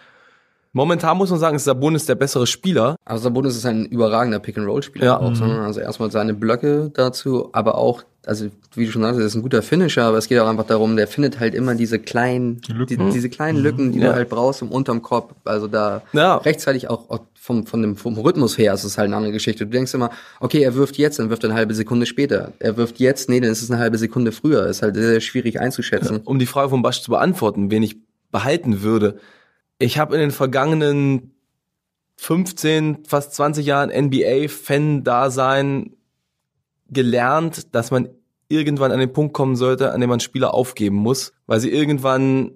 Momentan 0.78 1.18
muss 1.18 1.32
man 1.32 1.40
sagen, 1.40 1.56
ist 1.56 1.63
Sabonis 1.63 2.06
der 2.06 2.13
bessere 2.13 2.46
Spieler. 2.46 2.98
Also 3.04 3.24
Sabonis 3.24 3.56
ist 3.56 3.66
ein 3.66 3.86
überragender 3.88 4.38
Pick-and-Roll-Spieler 4.40 5.06
Ja. 5.06 5.20
auch. 5.20 5.34
So, 5.34 5.44
ne? 5.46 5.62
Also 5.62 5.80
erstmal 5.80 6.12
seine 6.12 6.36
Blöcke 6.36 6.92
dazu, 6.94 7.50
aber 7.52 7.80
auch, 7.80 8.04
also 8.28 8.46
wie 8.76 8.86
du 8.86 8.92
schon 8.92 9.02
sagst, 9.02 9.20
er 9.20 9.26
ist 9.26 9.34
ein 9.34 9.42
guter 9.42 9.63
Finisher, 9.63 10.04
aber 10.04 10.20
es 10.20 10.28
geht 10.28 10.38
auch 10.38 10.48
einfach 10.48 10.68
darum, 10.68 10.96
der 10.96 11.08
findet 11.08 11.40
halt 11.40 11.56
immer 11.56 11.74
diese 11.74 11.98
kleinen, 11.98 12.62
Lücken. 12.68 13.08
Die, 13.08 13.12
diese 13.12 13.28
kleinen 13.28 13.58
Lücken, 13.58 13.92
die 13.92 13.98
Ja. 14.00 14.10
du 14.10 14.13
halt 14.13 14.30
brauchst, 14.30 14.62
um 14.62 14.70
unterm 14.72 15.02
Korb, 15.02 15.34
also 15.46 15.66
da 15.68 16.04
Ja. 16.13 16.36
rechtzeitig 16.38 16.92
auch, 16.92 17.10
auch 17.10 17.22
vom, 17.34 17.66
von 17.66 17.82
dem, 17.82 17.96
vom 17.98 18.16
Rhythmus 18.20 18.56
her 18.60 18.74
ist 18.76 18.84
es 18.84 19.00
halt 19.00 19.08
eine 19.08 19.16
andere 19.16 19.32
Geschichte. 19.34 19.66
Du 19.66 19.72
denkst 19.72 19.96
immer, 19.96 20.12
okay, 20.40 20.62
er 20.62 20.76
wirft 20.76 20.98
jetzt, 21.00 21.18
dann 21.18 21.32
wirft 21.32 21.44
er 21.44 21.50
eine 21.50 21.58
halbe 21.58 21.74
Sekunde 21.74 22.06
später. 22.06 22.52
Er 22.60 22.78
wirft 22.78 23.00
jetzt, 23.00 23.30
nee, 23.30 23.40
dann 23.40 23.50
ist 23.52 23.63
es 23.63 23.72
eine 23.72 23.80
halbe 23.80 23.98
Sekunde 23.98 24.32
früher. 24.32 24.68
Ist 24.68 24.84
halt 24.84 24.94
sehr, 24.94 25.08
sehr 25.08 25.22
schwierig 25.22 25.60
einzuschätzen. 25.60 26.20
um 26.24 26.38
die 26.38 26.46
Frage 26.46 26.70
von 26.70 26.84
Basch 26.84 27.02
zu 27.02 27.10
beantworten, 27.10 27.72
wen 27.72 27.82
ich 27.82 27.98
behalten 28.32 28.84
würde. 28.84 29.18
Ich 29.80 29.98
habe 30.00 30.16
in 30.16 30.22
den 30.22 30.32
vergangenen 30.32 31.34
15, 32.18 33.06
fast 33.06 33.34
20 33.36 33.66
Jahren 33.66 33.90
NBA-Fan-Dasein 33.92 35.96
gelernt, 36.90 37.76
dass 37.76 37.92
man 37.92 38.10
irgendwann 38.50 38.92
an 38.92 39.00
den 39.00 39.13
Punkt 39.13 39.34
kommen 39.34 39.56
sollte, 39.56 39.92
an 39.92 40.02
dem 40.02 40.10
man 40.10 40.20
Spieler 40.20 40.54
aufgeben 40.54 40.96
muss, 40.96 41.34
weil 41.46 41.60
sie 41.60 41.70
irgendwann 41.70 42.52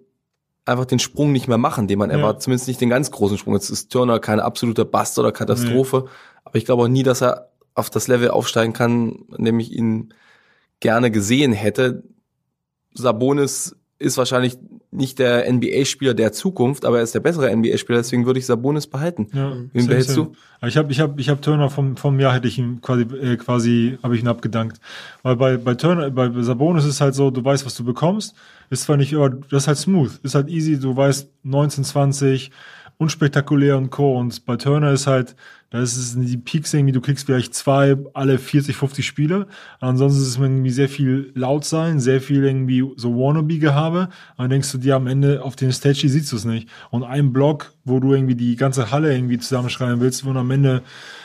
einfach 0.66 0.86
den 0.86 1.00
Sprung 1.00 1.32
nicht 1.32 1.48
mehr 1.48 1.58
machen, 1.58 1.88
den 1.88 2.00
man 2.00 2.10
Ja. 2.10 2.18
erwartet, 2.18 2.44
zumindest 2.44 2.68
nicht 2.68 2.82
den 2.82 2.90
ganz 2.90 3.12
großen 3.12 3.38
Sprung. 3.38 3.54
Jetzt 3.56 3.70
ist 3.70 3.92
Turner 3.92 4.20
kein 4.20 4.40
absoluter 4.40 4.86
Bast 4.86 5.20
oder 5.20 5.32
Katastrophe, 5.32 6.06
aber 6.44 6.56
ich 6.56 6.66
glaube 6.66 6.84
auch 6.84 6.88
nie, 6.88 7.04
dass 7.04 7.22
er 7.22 7.52
auf 7.74 7.90
das 7.90 8.08
Level 8.08 8.30
aufsteigen 8.30 8.74
kann, 8.74 9.26
an 9.38 9.46
dem 9.46 9.60
ich 9.60 9.72
ihn 9.72 10.14
gerne 10.80 11.12
gesehen 11.12 11.54
hätte. 11.54 12.04
Sabonis 12.94 13.76
ist 14.00 14.18
wahrscheinlich 14.18 14.58
nicht 14.92 15.20
der 15.20 15.52
NBA-Spieler 15.52 16.14
der 16.14 16.34
Zukunft, 16.34 16.84
aber 16.84 16.98
er 16.98 17.04
ist 17.04 17.16
der 17.16 17.22
bessere 17.22 17.56
NBA-Spieler, 17.56 18.00
deswegen 18.00 18.26
würde 18.26 18.40
ich 18.40 18.46
Sabonis 18.46 18.88
behalten. 18.88 19.28
Ja, 19.34 19.54
Wen 19.72 19.88
behältst 19.88 20.18
du? 20.18 20.34
Aber 20.60 20.68
Ich 20.68 20.76
habe 20.76 20.92
ich 20.92 21.00
hab, 21.00 21.18
ich 21.18 21.30
hab 21.30 21.42
Turner 21.42 21.70
vom, 21.70 21.96
vom 21.96 22.20
Jahr 22.20 22.34
hätte 22.34 22.50
ich 22.50 22.60
ihn 22.60 22.82
quasi, 22.82 23.04
äh, 23.04 23.38
quasi 23.38 23.98
habe 24.04 24.16
ich 24.16 24.22
ihn 24.22 24.28
abgedankt. 24.28 24.82
Weil 25.24 25.38
bei, 25.38 25.58
bei 25.58 25.76
Turner, 25.76 26.10
bei 26.12 26.30
Sabonis 26.42 26.86
ist 26.86 27.00
halt 27.00 27.16
so, 27.16 27.32
du 27.32 27.44
weißt, 27.44 27.66
was 27.66 27.76
du 27.76 27.86
bekommst. 27.86 28.36
Ist 28.70 28.84
zwar 28.84 28.98
nicht, 28.98 29.14
aber 29.16 29.30
das 29.30 29.64
ist 29.64 29.68
halt 29.68 29.78
smooth. 29.78 30.20
Ist 30.24 30.36
halt 30.36 30.50
easy, 30.50 30.78
du 30.78 30.96
weißt 30.96 31.30
19, 31.44 31.84
20, 31.86 32.52
unspektakulär 33.02 33.78
und 33.78 33.90
Co. 33.90 34.16
Und 34.16 34.46
bei 34.46 34.58
Turner 34.58 34.92
ist 34.92 35.08
halt, 35.08 35.36
da 35.72 35.82
ist 35.82 35.98
es 35.98 36.16
die 36.16 36.38
Peaks 36.38 36.72
irgendwie, 36.72 36.92
du 36.92 37.02
kriegst 37.02 37.26
vielleicht 37.26 37.56
zwei 37.56 37.98
alle 38.14 38.38
40, 38.38 38.76
50 38.76 39.08
Spiele. 39.08 39.48
Ansonsten 39.80 40.22
ist 40.22 40.28
es 40.28 40.38
irgendwie 40.38 40.70
sehr 40.70 40.88
viel 40.88 41.32
laut 41.34 41.66
sein, 41.66 42.00
sehr 42.00 42.22
viel 42.22 42.44
irgendwie 42.44 42.86
so 42.98 43.16
Wannabe-Gehabe. 43.16 44.10
Dann 44.38 44.50
denkst 44.52 44.72
du 44.72 44.78
dir 44.78 44.98
am 44.98 45.08
Ende 45.08 45.42
auf 45.42 45.56
den 45.56 45.72
Stage 45.72 46.08
siehst 46.08 46.32
du 46.32 46.36
es 46.36 46.46
nicht. 46.46 46.70
Und 46.92 47.04
ein 47.04 47.34
Block, 47.34 47.74
wo 47.86 48.00
du 48.00 48.14
irgendwie 48.14 48.36
die 48.36 48.56
ganze 48.56 48.92
Halle 48.92 49.16
irgendwie 49.16 49.40
zusammenschreien 49.40 50.00
willst, 50.00 50.24
und 50.24 50.38
am 50.38 50.52
Ende 50.52 50.84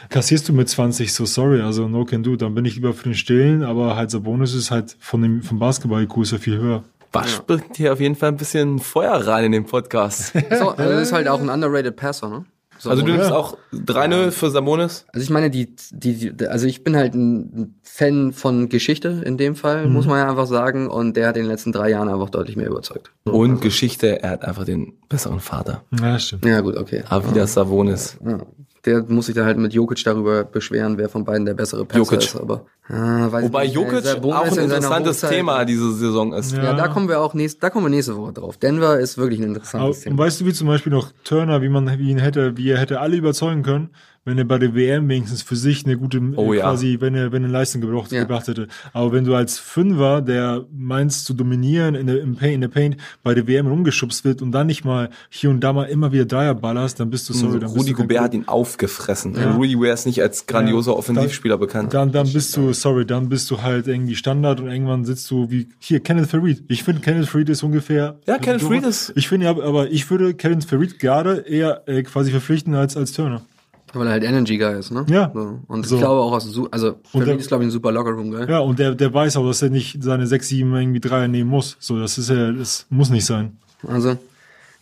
kassierst 0.09 0.49
du 0.49 0.55
mit 0.55 0.71
20, 0.71 1.13
so 1.13 1.27
sorry, 1.27 1.61
also 1.61 1.89
no 1.89 2.07
can 2.07 2.23
do. 2.23 2.37
Dann 2.37 2.55
bin 2.55 2.65
ich 2.65 2.77
lieber 2.77 2.95
für 2.95 3.05
den 3.05 3.15
Stillen, 3.15 3.63
aber 3.63 3.97
halt 3.97 4.11
Sabonis 4.11 4.55
ist 4.55 4.71
halt 4.71 4.97
von 4.99 5.21
dem, 5.21 5.43
vom 5.43 5.59
Basketball-IQ 5.59 6.25
ja 6.25 6.39
viel 6.39 6.57
höher. 6.57 6.85
Basch 7.13 7.41
bringt 7.47 7.77
hier 7.77 7.93
auf 7.93 8.01
jeden 8.01 8.15
Fall 8.17 8.31
ein 8.31 8.37
bisschen 8.37 8.79
Feuer 8.79 9.15
rein 9.27 9.45
in 9.45 9.53
den 9.53 9.67
Podcast. 9.67 10.33
So, 10.33 10.71
also 10.71 10.75
das 10.93 11.03
ist 11.03 11.13
halt 11.13 11.29
auch 11.29 11.41
ein 11.41 11.49
underrated 11.49 11.97
Passer, 11.97 12.29
ne? 12.29 12.45
So, 12.79 12.91
Also 12.91 13.03
du 13.03 13.11
nimmst 13.13 13.33
auch 13.33 13.57
3-0 13.73 14.31
für 14.33 14.51
Sabonis? 14.51 15.07
Also 15.15 15.25
ich 15.25 15.31
meine, 15.31 15.49
die, 15.49 15.75
die, 15.93 16.35
die, 16.37 16.47
also 16.47 16.67
ich 16.67 16.85
bin 16.85 16.95
halt 16.95 17.15
ein 17.15 17.81
Fan 17.83 18.35
von 18.35 18.69
Geschichte 18.69 19.23
in 19.25 19.39
dem 19.39 19.57
Fall, 19.57 19.87
Mhm. 19.87 19.95
muss 19.95 20.05
man 20.07 20.19
ja 20.19 20.29
einfach 20.29 20.47
sagen. 20.47 20.89
Und 20.91 21.17
der 21.17 21.29
hat 21.29 21.39
in 21.39 21.45
den 21.45 21.51
letzten 21.51 21.73
drei 21.73 21.89
Jahren 21.89 22.11
einfach 22.11 22.29
deutlich 22.29 22.55
mehr 22.57 22.67
überzeugt. 22.69 23.11
Und 23.25 23.63
Geschichte, 23.63 24.23
er 24.23 24.31
hat 24.33 24.45
einfach 24.45 24.65
den 24.67 24.93
besseren 25.09 25.41
Vater. 25.41 25.85
Ja, 25.99 26.19
stimmt. 26.19 26.45
Ja, 26.45 26.61
gut, 26.61 26.77
okay. 26.77 27.03
Aber 27.09 27.31
wieder 27.31 27.47
Sabonis. 27.47 28.19
Ja. 28.23 28.41
Der 28.87 29.03
muss 29.09 29.27
sich 29.27 29.35
dann 29.35 29.45
halt 29.47 29.59
mit 29.59 29.73
Jokic 29.75 30.03
darüber 30.05 30.45
beschweren, 30.45 30.97
wer 30.97 31.09
von 31.09 31.25
beiden 31.25 31.45
der 31.45 31.55
bessere 31.55 31.85
Passer 31.85 31.99
Jokic. 31.99 32.19
ist. 32.21 32.37
Aber, 32.37 32.65
ah, 32.89 33.31
weiß 33.31 33.45
Wobei 33.47 33.65
nicht. 33.65 33.75
Jokic 33.75 34.07
auch 34.25 34.45
ein 34.45 34.53
in 34.55 34.65
interessantes 34.65 35.21
Thema 35.21 35.65
diese 35.65 35.93
Saison 35.93 36.33
ist. 36.33 36.53
Ja, 36.53 36.75
da 36.75 36.89
kommen 36.89 37.09
wir 37.09 37.21
auch 37.21 37.35
nächst, 37.35 37.63
da 37.63 37.71
kommen 37.71 37.87
wir 37.87 37.91
nächste 37.91 38.17
Woche 38.17 38.33
drauf. 38.33 38.57
Denver 38.57 38.99
ist 38.99 39.19
wirklich 39.19 39.41
ein 39.41 39.45
Aber, 39.45 39.55
interessantes 39.55 39.99
und 39.99 40.05
Thema. 40.05 40.19
weißt 40.19 40.41
du, 40.41 40.47
wie 40.47 40.53
zum 40.53 40.69
Beispiel 40.69 40.93
noch 40.93 41.11
Turner, 41.25 41.63
wie 41.63 41.69
man 41.69 41.99
wie 41.99 42.11
ihn 42.11 42.19
hätte, 42.19 42.57
wie 42.57 42.71
er 42.71 42.79
hätte 42.79 43.01
alle 43.01 43.17
überzeugen 43.17 43.63
können, 43.63 43.91
wenn 44.27 44.37
er 44.37 44.45
bei 44.45 44.59
der 44.59 44.75
WM 44.75 45.09
wenigstens 45.09 45.41
für 45.41 45.57
sich 45.57 45.87
eine 45.87 45.97
gute, 45.97 46.21
Oh 46.37 46.53
äh, 46.53 46.59
ja. 46.59 46.65
quasi, 46.65 46.99
wenn 47.01 47.15
er, 47.15 47.33
wenn 47.33 47.45
er 47.45 47.49
Leistung 47.49 47.81
gebracht, 47.81 48.13
Ja. 48.13 48.21
gebracht 48.25 48.49
hätte. 48.49 48.67
Aber 48.93 49.13
wenn 49.13 49.25
du 49.25 49.35
als 49.35 49.59
Fünfer, 49.59 50.21
der 50.21 50.67
meinst 50.77 51.25
zu 51.25 51.33
dominieren 51.33 51.95
in 51.95 52.07
der, 52.09 52.21
im 52.21 52.37
Paint, 52.37 52.55
in 52.57 52.61
der 52.61 52.69
Paint, 52.69 52.97
bei 53.23 53.33
der 53.35 53.47
WM 53.47 53.67
rumgeschubst 53.69 54.25
wird 54.25 54.43
und 54.43 54.53
dann 54.53 54.67
nicht 54.67 54.85
mal 54.85 55.09
hier 55.31 55.49
und 55.49 55.61
da 55.61 55.73
mal 55.73 55.85
immer 55.85 56.13
wieder 56.13 56.27
Dreier 56.27 56.55
ballerst, 56.55 57.01
dann 57.01 57.09
bist 57.09 57.29
du 57.29 57.33
sorry, 57.33 57.61
dann 57.61 57.73
bist 57.73 57.77
Rudi 57.77 57.93
Gobert 57.93 58.21
hat 58.21 58.35
ihn 58.35 58.47
aufgefressen. 58.49 59.37
Rudi 59.37 59.75
Gobert 59.75 59.95
ist 59.95 60.07
nicht 60.07 60.21
als 60.21 60.47
grandioser 60.47 60.91
Ja, 60.93 60.99
Offensivspieler 60.99 61.57
bekannt. 61.57 61.95
Dann, 61.95 62.13
dann 62.13 62.31
bist 62.33 62.57
du, 62.57 62.73
sorry, 62.73 63.07
dann 63.07 63.29
bist 63.29 63.51
du 63.51 63.63
halt 63.63 63.87
irgendwie 63.87 64.17
Standard 64.17 64.61
und 64.61 64.69
irgendwann 64.69 65.05
sitzt 65.05 65.31
du 65.31 65.51
wie, 65.51 65.69
hier, 65.79 66.01
Kenneth 66.01 66.27
Farid. 66.29 66.65
Ich 66.69 66.83
finde, 66.83 67.01
Kenneth 67.01 67.29
Farid 67.29 67.49
ist 67.49 67.63
ungefähr. 67.63 68.19
Ja, 68.27 68.39
Kenneth 68.39 68.63
Faried 68.63 68.85
ist- 68.85 69.13
Ich 69.15 69.29
finde, 69.29 69.49
aber 69.49 69.89
ich 69.91 70.11
würde 70.11 70.35
Kenneth 70.35 70.65
Farid 70.65 70.99
gerade 70.99 71.45
eher 71.49 71.83
äh, 71.87 72.03
quasi 72.03 72.31
verpflichten 72.33 72.75
als, 72.75 72.97
als 72.97 73.13
Turner. 73.13 73.43
Weil 73.97 74.07
er 74.07 74.13
halt 74.13 74.25
Energy 74.25 74.59
Guy 74.59 74.79
ist, 74.79 74.91
ne? 74.93 75.05
Ja. 75.09 75.31
So. 75.35 75.61
Und 75.67 75.87
So. 75.87 75.95
ich 75.97 76.01
glaube 76.01 76.21
auch 76.21 76.33
aus 76.33 76.51
dem, 76.53 76.69
also 76.71 76.97
für 77.11 77.19
der- 77.25 77.35
mich 77.35 77.43
ist 77.43 77.49
glaube 77.49 77.65
ich 77.65 77.69
ein 77.69 77.73
super 77.73 77.91
Lockerroom 77.93 78.31
Guy. 78.31 78.49
Ja, 78.49 78.59
und 78.61 78.79
der, 78.79 78.95
der 78.95 79.13
weiß 79.13 79.37
auch, 79.37 79.47
dass 79.47 79.63
er 79.63 79.71
nicht 79.71 80.03
seine 80.03 80.27
sechs, 80.27 80.49
sieben 80.49 80.75
irgendwie 80.75 81.01
Dreier 81.01 81.29
nehmen 81.29 81.51
muss. 81.51 81.77
So, 81.81 81.99
das 81.99 82.19
ist 82.19 82.31
ja, 82.31 82.53
das 82.53 82.87
muss 82.91 83.11
nicht 83.11 83.25
sein. 83.27 83.57
Also, 83.87 84.17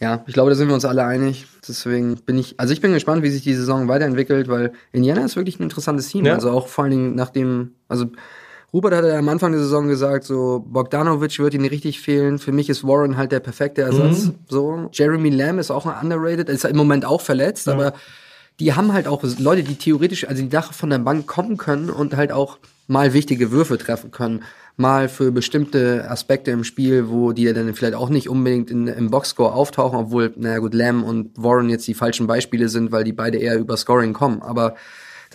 Ja, 0.00 0.22
ich 0.26 0.34
glaube, 0.34 0.50
da 0.50 0.56
sind 0.56 0.68
wir 0.68 0.74
uns 0.74 0.84
alle 0.84 1.04
einig. 1.04 1.46
Deswegen 1.66 2.16
bin 2.16 2.36
ich, 2.36 2.58
also 2.58 2.72
ich 2.72 2.80
bin 2.80 2.92
gespannt, 2.92 3.22
wie 3.22 3.30
sich 3.30 3.42
die 3.42 3.54
Saison 3.54 3.88
weiterentwickelt, 3.88 4.48
weil 4.48 4.72
Indiana 4.92 5.24
ist 5.24 5.36
wirklich 5.36 5.58
ein 5.58 5.62
interessantes 5.62 6.08
Team. 6.08 6.26
Ja. 6.26 6.34
Also 6.34 6.50
auch 6.50 6.66
vor 6.68 6.84
allen 6.84 6.90
Dingen 6.90 7.14
nachdem, 7.14 7.70
also 7.88 8.06
Rupert 8.72 8.92
hatte 8.92 9.06
ja 9.08 9.18
am 9.18 9.28
Anfang 9.28 9.52
der 9.52 9.60
Saison 9.60 9.86
gesagt, 9.86 10.24
so 10.24 10.64
Bogdanovic 10.68 11.38
wird 11.38 11.54
ihnen 11.54 11.64
richtig 11.66 12.00
fehlen. 12.00 12.38
Für 12.40 12.50
mich 12.50 12.68
ist 12.68 12.82
Warren 12.82 13.16
halt 13.16 13.30
der 13.30 13.38
perfekte 13.38 13.82
Ersatz. 13.82 14.32
So 14.48 14.88
Jeremy 14.92 15.30
Lamb 15.30 15.60
ist 15.60 15.70
auch 15.70 15.86
ein 15.86 15.94
underrated, 16.02 16.48
ist 16.48 16.64
im 16.64 16.76
Moment 16.76 17.04
auch 17.04 17.20
verletzt, 17.20 17.68
aber 17.68 17.94
die 18.60 18.72
haben 18.74 18.92
halt 18.92 19.06
auch 19.06 19.22
Leute, 19.38 19.62
die 19.62 19.74
theoretisch, 19.74 20.28
also 20.28 20.42
die 20.42 20.48
nachher 20.48 20.72
von 20.72 20.90
der 20.90 20.98
Bank 20.98 21.26
kommen 21.26 21.56
können 21.56 21.90
und 21.90 22.16
halt 22.16 22.32
auch 22.32 22.58
mal 22.86 23.12
wichtige 23.12 23.50
Würfe 23.50 23.78
treffen 23.78 24.10
können. 24.10 24.42
Mal 24.76 25.08
für 25.08 25.30
bestimmte 25.30 26.10
Aspekte 26.10 26.50
im 26.50 26.64
Spiel, 26.64 27.08
wo 27.08 27.32
die 27.32 27.52
dann 27.52 27.74
vielleicht 27.74 27.94
auch 27.94 28.08
nicht 28.08 28.28
unbedingt 28.28 28.70
in, 28.70 28.88
im 28.88 29.10
Boxscore 29.10 29.52
auftauchen, 29.52 29.98
obwohl, 29.98 30.32
naja 30.36 30.58
gut, 30.58 30.74
Lamb 30.74 31.06
und 31.06 31.30
Warren 31.36 31.70
jetzt 31.70 31.86
die 31.86 31.94
falschen 31.94 32.26
Beispiele 32.26 32.68
sind, 32.68 32.90
weil 32.90 33.04
die 33.04 33.12
beide 33.12 33.38
eher 33.38 33.58
über 33.58 33.76
Scoring 33.76 34.12
kommen. 34.12 34.42
Aber 34.42 34.74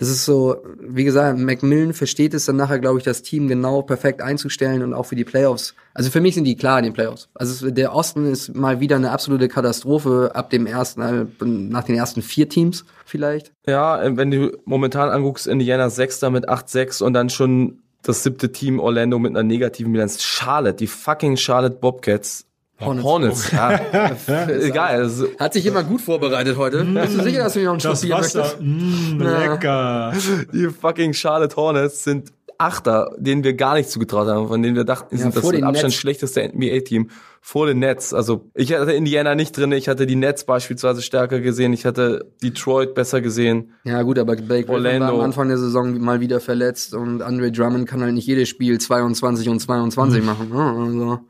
das 0.00 0.08
ist 0.08 0.24
so, 0.24 0.56
wie 0.80 1.04
gesagt, 1.04 1.38
Macmillan 1.38 1.92
versteht 1.92 2.32
es 2.32 2.46
dann 2.46 2.56
nachher, 2.56 2.78
glaube 2.78 2.98
ich, 2.98 3.04
das 3.04 3.20
Team 3.20 3.48
genau 3.48 3.82
perfekt 3.82 4.22
einzustellen 4.22 4.82
und 4.82 4.94
auch 4.94 5.04
für 5.04 5.14
die 5.14 5.26
Playoffs. 5.26 5.74
Also 5.92 6.10
für 6.10 6.22
mich 6.22 6.34
sind 6.34 6.44
die 6.44 6.56
klar 6.56 6.78
in 6.78 6.84
den 6.84 6.94
Playoffs. 6.94 7.28
Also 7.34 7.70
der 7.70 7.94
Osten 7.94 8.24
ist 8.24 8.54
mal 8.56 8.80
wieder 8.80 8.96
eine 8.96 9.10
absolute 9.10 9.48
Katastrophe 9.48 10.30
ab 10.34 10.48
dem 10.48 10.64
ersten, 10.64 11.02
äh, 11.02 11.26
nach 11.44 11.84
den 11.84 11.96
ersten 11.96 12.22
vier 12.22 12.48
Teams 12.48 12.86
vielleicht. 13.04 13.52
Ja, 13.66 14.16
wenn 14.16 14.30
du 14.30 14.56
momentan 14.64 15.10
anguckst, 15.10 15.46
Indiana 15.46 15.90
Sechster 15.90 16.30
mit 16.30 16.48
8-6 16.48 17.02
und 17.02 17.12
dann 17.12 17.28
schon 17.28 17.82
das 18.02 18.22
siebte 18.22 18.52
Team 18.52 18.80
Orlando 18.80 19.18
mit 19.18 19.32
einer 19.32 19.42
negativen 19.42 19.92
Bilanz. 19.92 20.22
Charlotte, 20.22 20.76
die 20.76 20.86
fucking 20.86 21.36
Charlotte 21.36 21.76
Bobcats. 21.76 22.46
Hornets. 22.80 23.04
Hornets, 23.04 23.50
ja. 23.52 24.48
Egal. 24.48 24.96
Also, 25.02 25.26
Hat 25.38 25.52
sich 25.52 25.64
jemand 25.64 25.88
gut 25.88 26.00
vorbereitet 26.00 26.56
heute. 26.56 26.84
Bist 26.84 27.18
du 27.18 27.22
sicher, 27.22 27.44
dass 27.44 27.52
du 27.54 27.60
mir 27.60 27.66
noch 27.66 27.72
einen 27.84 28.00
Bier 28.00 28.16
Wasser, 28.16 28.38
möchtest? 28.38 28.60
mm, 28.60 29.20
lecker. 29.20 30.12
die 30.52 30.68
fucking 30.68 31.12
Charlotte 31.12 31.56
Hornets 31.56 32.04
sind 32.04 32.32
Achter, 32.58 33.12
denen 33.16 33.42
wir 33.42 33.54
gar 33.54 33.72
nicht 33.72 33.88
zugetraut 33.88 34.28
haben, 34.28 34.46
von 34.48 34.62
denen 34.62 34.76
wir 34.76 34.84
dachten, 34.84 35.08
die 35.12 35.16
Ja, 35.16 35.22
sind 35.30 35.34
das 35.34 35.50
mit 35.50 35.62
Abstand 35.64 35.82
Nets. 35.84 35.94
schlechteste 35.94 36.42
NBA-Team 36.46 37.08
vor 37.40 37.66
den 37.66 37.78
Nets. 37.78 38.12
Also 38.12 38.50
ich 38.54 38.74
hatte 38.74 38.92
Indiana 38.92 39.34
nicht 39.34 39.56
drin, 39.56 39.72
ich 39.72 39.88
hatte 39.88 40.04
die 40.06 40.14
Nets 40.14 40.44
beispielsweise 40.44 41.00
stärker 41.00 41.40
gesehen, 41.40 41.72
ich 41.72 41.86
hatte 41.86 42.26
Detroit 42.42 42.94
besser 42.94 43.22
gesehen. 43.22 43.72
Ja 43.84 44.02
gut, 44.02 44.18
aber 44.18 44.36
Blake 44.36 44.66
Griffin 44.66 44.68
war 44.68 44.74
Orlando. 44.74 45.14
am 45.14 45.20
Anfang 45.22 45.48
der 45.48 45.56
Saison 45.56 45.98
mal 46.00 46.20
wieder 46.20 46.38
verletzt 46.38 46.92
und 46.92 47.22
Andre 47.22 47.50
Drummond 47.50 47.88
kann 47.88 48.02
halt 48.02 48.12
nicht 48.12 48.26
jedes 48.26 48.50
Spiel 48.50 48.78
22 48.78 49.48
und 49.48 49.58
22 49.60 50.22
machen. 50.22 50.50
ne? 50.50 50.84
Also 50.86 51.20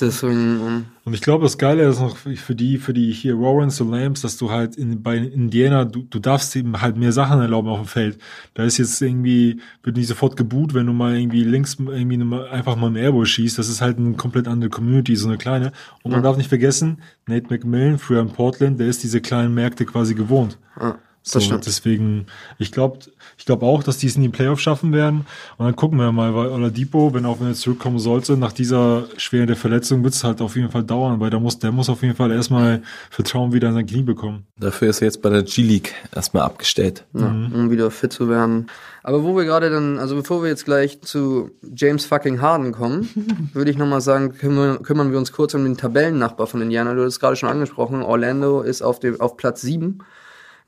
deswegen, 0.00 0.60
ähm, 0.60 0.84
Und 1.04 1.14
ich 1.14 1.20
glaube, 1.20 1.44
das 1.44 1.58
Geile 1.58 1.88
ist 1.88 2.00
noch 2.00 2.16
für 2.16 2.54
die, 2.54 2.78
für 2.78 2.92
die 2.92 3.12
hier 3.12 3.38
Warrens 3.38 3.80
und 3.80 3.90
Lambs, 3.90 4.22
dass 4.22 4.36
du 4.36 4.50
halt 4.50 4.76
in, 4.76 5.02
bei 5.02 5.16
Indiana, 5.16 5.84
du, 5.84 6.02
du 6.02 6.18
darfst 6.18 6.54
ihm 6.56 6.80
halt 6.80 6.96
mehr 6.96 7.12
Sachen 7.12 7.40
erlauben 7.40 7.68
auf 7.68 7.80
dem 7.80 7.86
Feld. 7.86 8.18
Da 8.54 8.64
ist 8.64 8.78
jetzt 8.78 9.00
irgendwie, 9.00 9.60
wird 9.82 9.96
nicht 9.96 10.08
sofort 10.08 10.36
geboot, 10.36 10.74
wenn 10.74 10.86
du 10.86 10.92
mal 10.92 11.16
irgendwie 11.16 11.44
links 11.44 11.76
irgendwie 11.78 12.22
einfach 12.50 12.76
mal 12.76 12.88
einen 12.88 12.96
Airball 12.96 13.26
schießt. 13.26 13.58
Das 13.58 13.68
ist 13.68 13.80
halt 13.80 13.98
eine 13.98 14.14
komplett 14.14 14.48
andere 14.48 14.70
Community, 14.70 15.16
so 15.16 15.28
eine 15.28 15.38
kleine. 15.38 15.72
Und 16.02 16.12
man 16.12 16.22
darf 16.22 16.36
nicht 16.36 16.48
vergessen, 16.48 17.02
Nate 17.26 17.46
McMillan, 17.48 17.98
früher 17.98 18.20
in 18.20 18.32
Portland, 18.32 18.78
der 18.80 18.88
ist 18.88 19.02
diese 19.02 19.20
kleinen 19.20 19.54
Märkte 19.54 19.84
quasi 19.86 20.14
gewohnt. 20.14 20.58
ja, 20.80 20.98
So, 21.28 21.38
das 21.38 21.46
stimmt. 21.46 21.66
deswegen, 21.66 22.26
ich 22.58 22.72
glaube, 22.72 22.98
ich 23.36 23.44
glaube 23.44 23.66
auch, 23.66 23.82
dass 23.82 23.98
die 23.98 24.06
es 24.06 24.16
in 24.16 24.22
die 24.22 24.30
Playoffs 24.30 24.62
schaffen 24.62 24.92
werden. 24.92 25.26
Und 25.58 25.66
dann 25.66 25.76
gucken 25.76 25.98
wir 25.98 26.10
mal, 26.10 26.34
weil 26.34 26.48
Oladipo, 26.48 27.12
wenn 27.12 27.26
auch 27.26 27.40
wenn 27.40 27.48
er 27.48 27.54
zurückkommen 27.54 27.98
sollte, 27.98 28.36
nach 28.36 28.52
dieser 28.52 29.04
schweren 29.18 29.46
der 29.46 29.56
Verletzung 29.56 30.02
wird 30.02 30.14
es 30.14 30.24
halt 30.24 30.40
auf 30.40 30.56
jeden 30.56 30.70
Fall 30.70 30.84
dauern, 30.84 31.20
weil 31.20 31.30
da 31.30 31.38
muss, 31.38 31.58
der 31.58 31.70
muss 31.70 31.90
auf 31.90 32.02
jeden 32.02 32.14
Fall 32.14 32.32
erstmal 32.32 32.82
Vertrauen 33.10 33.52
wieder 33.52 33.68
in 33.68 33.74
sein 33.74 33.86
Knie 33.86 34.02
bekommen. 34.02 34.46
Dafür 34.58 34.88
ist 34.88 35.02
er 35.02 35.06
jetzt 35.06 35.20
bei 35.20 35.28
der 35.28 35.42
G-League 35.42 35.94
erstmal 36.14 36.44
abgestellt. 36.44 37.04
Ja, 37.12 37.26
um 37.26 37.70
wieder 37.70 37.90
fit 37.90 38.12
zu 38.12 38.28
werden. 38.28 38.68
Aber 39.02 39.22
wo 39.22 39.36
wir 39.36 39.44
gerade 39.44 39.70
dann, 39.70 39.98
also 39.98 40.16
bevor 40.16 40.42
wir 40.42 40.48
jetzt 40.48 40.64
gleich 40.64 41.00
zu 41.02 41.50
James 41.74 42.04
fucking 42.04 42.40
Harden 42.40 42.72
kommen, 42.72 43.50
würde 43.54 43.70
ich 43.70 43.78
nochmal 43.78 44.00
sagen, 44.00 44.34
kümmern, 44.34 44.82
kümmern 44.82 45.12
wir 45.12 45.18
uns 45.18 45.32
kurz 45.32 45.54
um 45.54 45.64
den 45.64 45.76
Tabellennachbar 45.76 46.46
von 46.46 46.60
Indiana. 46.60 46.94
Du 46.94 47.02
hast 47.02 47.14
es 47.14 47.20
gerade 47.20 47.36
schon 47.36 47.48
angesprochen. 47.48 48.02
Orlando 48.02 48.62
ist 48.62 48.82
auf, 48.82 48.98
dem, 49.00 49.20
auf 49.20 49.36
Platz 49.36 49.60
7. 49.60 50.00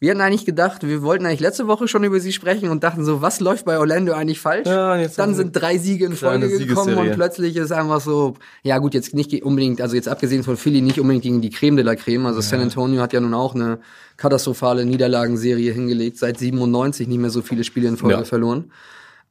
Wir 0.02 0.12
hatten 0.12 0.22
eigentlich 0.22 0.46
gedacht, 0.46 0.82
wir 0.86 1.02
wollten 1.02 1.26
eigentlich 1.26 1.40
letzte 1.40 1.68
Woche 1.68 1.86
schon 1.86 2.04
über 2.04 2.20
sie 2.20 2.32
sprechen 2.32 2.70
und 2.70 2.82
dachten 2.82 3.04
so, 3.04 3.20
was 3.20 3.38
läuft 3.38 3.66
bei 3.66 3.78
Orlando 3.78 4.14
eigentlich 4.14 4.40
falsch? 4.40 4.66
Ja, 4.66 4.96
jetzt 4.96 5.18
Dann 5.18 5.34
sind 5.34 5.52
drei 5.52 5.76
Siege 5.76 6.06
in 6.06 6.14
Folge 6.16 6.48
gekommen 6.48 6.96
und 6.96 7.12
plötzlich 7.12 7.54
ist 7.56 7.70
einfach 7.70 8.00
so, 8.00 8.32
ja 8.62 8.78
gut, 8.78 8.94
jetzt 8.94 9.12
nicht 9.12 9.42
unbedingt, 9.42 9.82
also 9.82 9.96
jetzt 9.96 10.08
abgesehen 10.08 10.42
von 10.42 10.56
Philly, 10.56 10.80
nicht 10.80 10.98
unbedingt 10.98 11.24
gegen 11.24 11.42
die 11.42 11.50
Creme 11.50 11.76
de 11.76 11.84
la 11.84 11.96
Creme. 11.96 12.24
Also 12.24 12.40
San 12.40 12.60
Antonio 12.60 13.02
hat 13.02 13.12
ja 13.12 13.20
nun 13.20 13.34
auch 13.34 13.54
eine 13.54 13.78
katastrophale 14.16 14.86
Niederlagenserie 14.86 15.70
hingelegt, 15.70 16.16
seit 16.16 16.38
97 16.38 17.06
nicht 17.06 17.20
mehr 17.20 17.28
so 17.30 17.42
viele 17.42 17.62
Spiele 17.62 17.88
in 17.88 17.98
Folge 17.98 18.16
Ja. 18.16 18.24
verloren. 18.24 18.72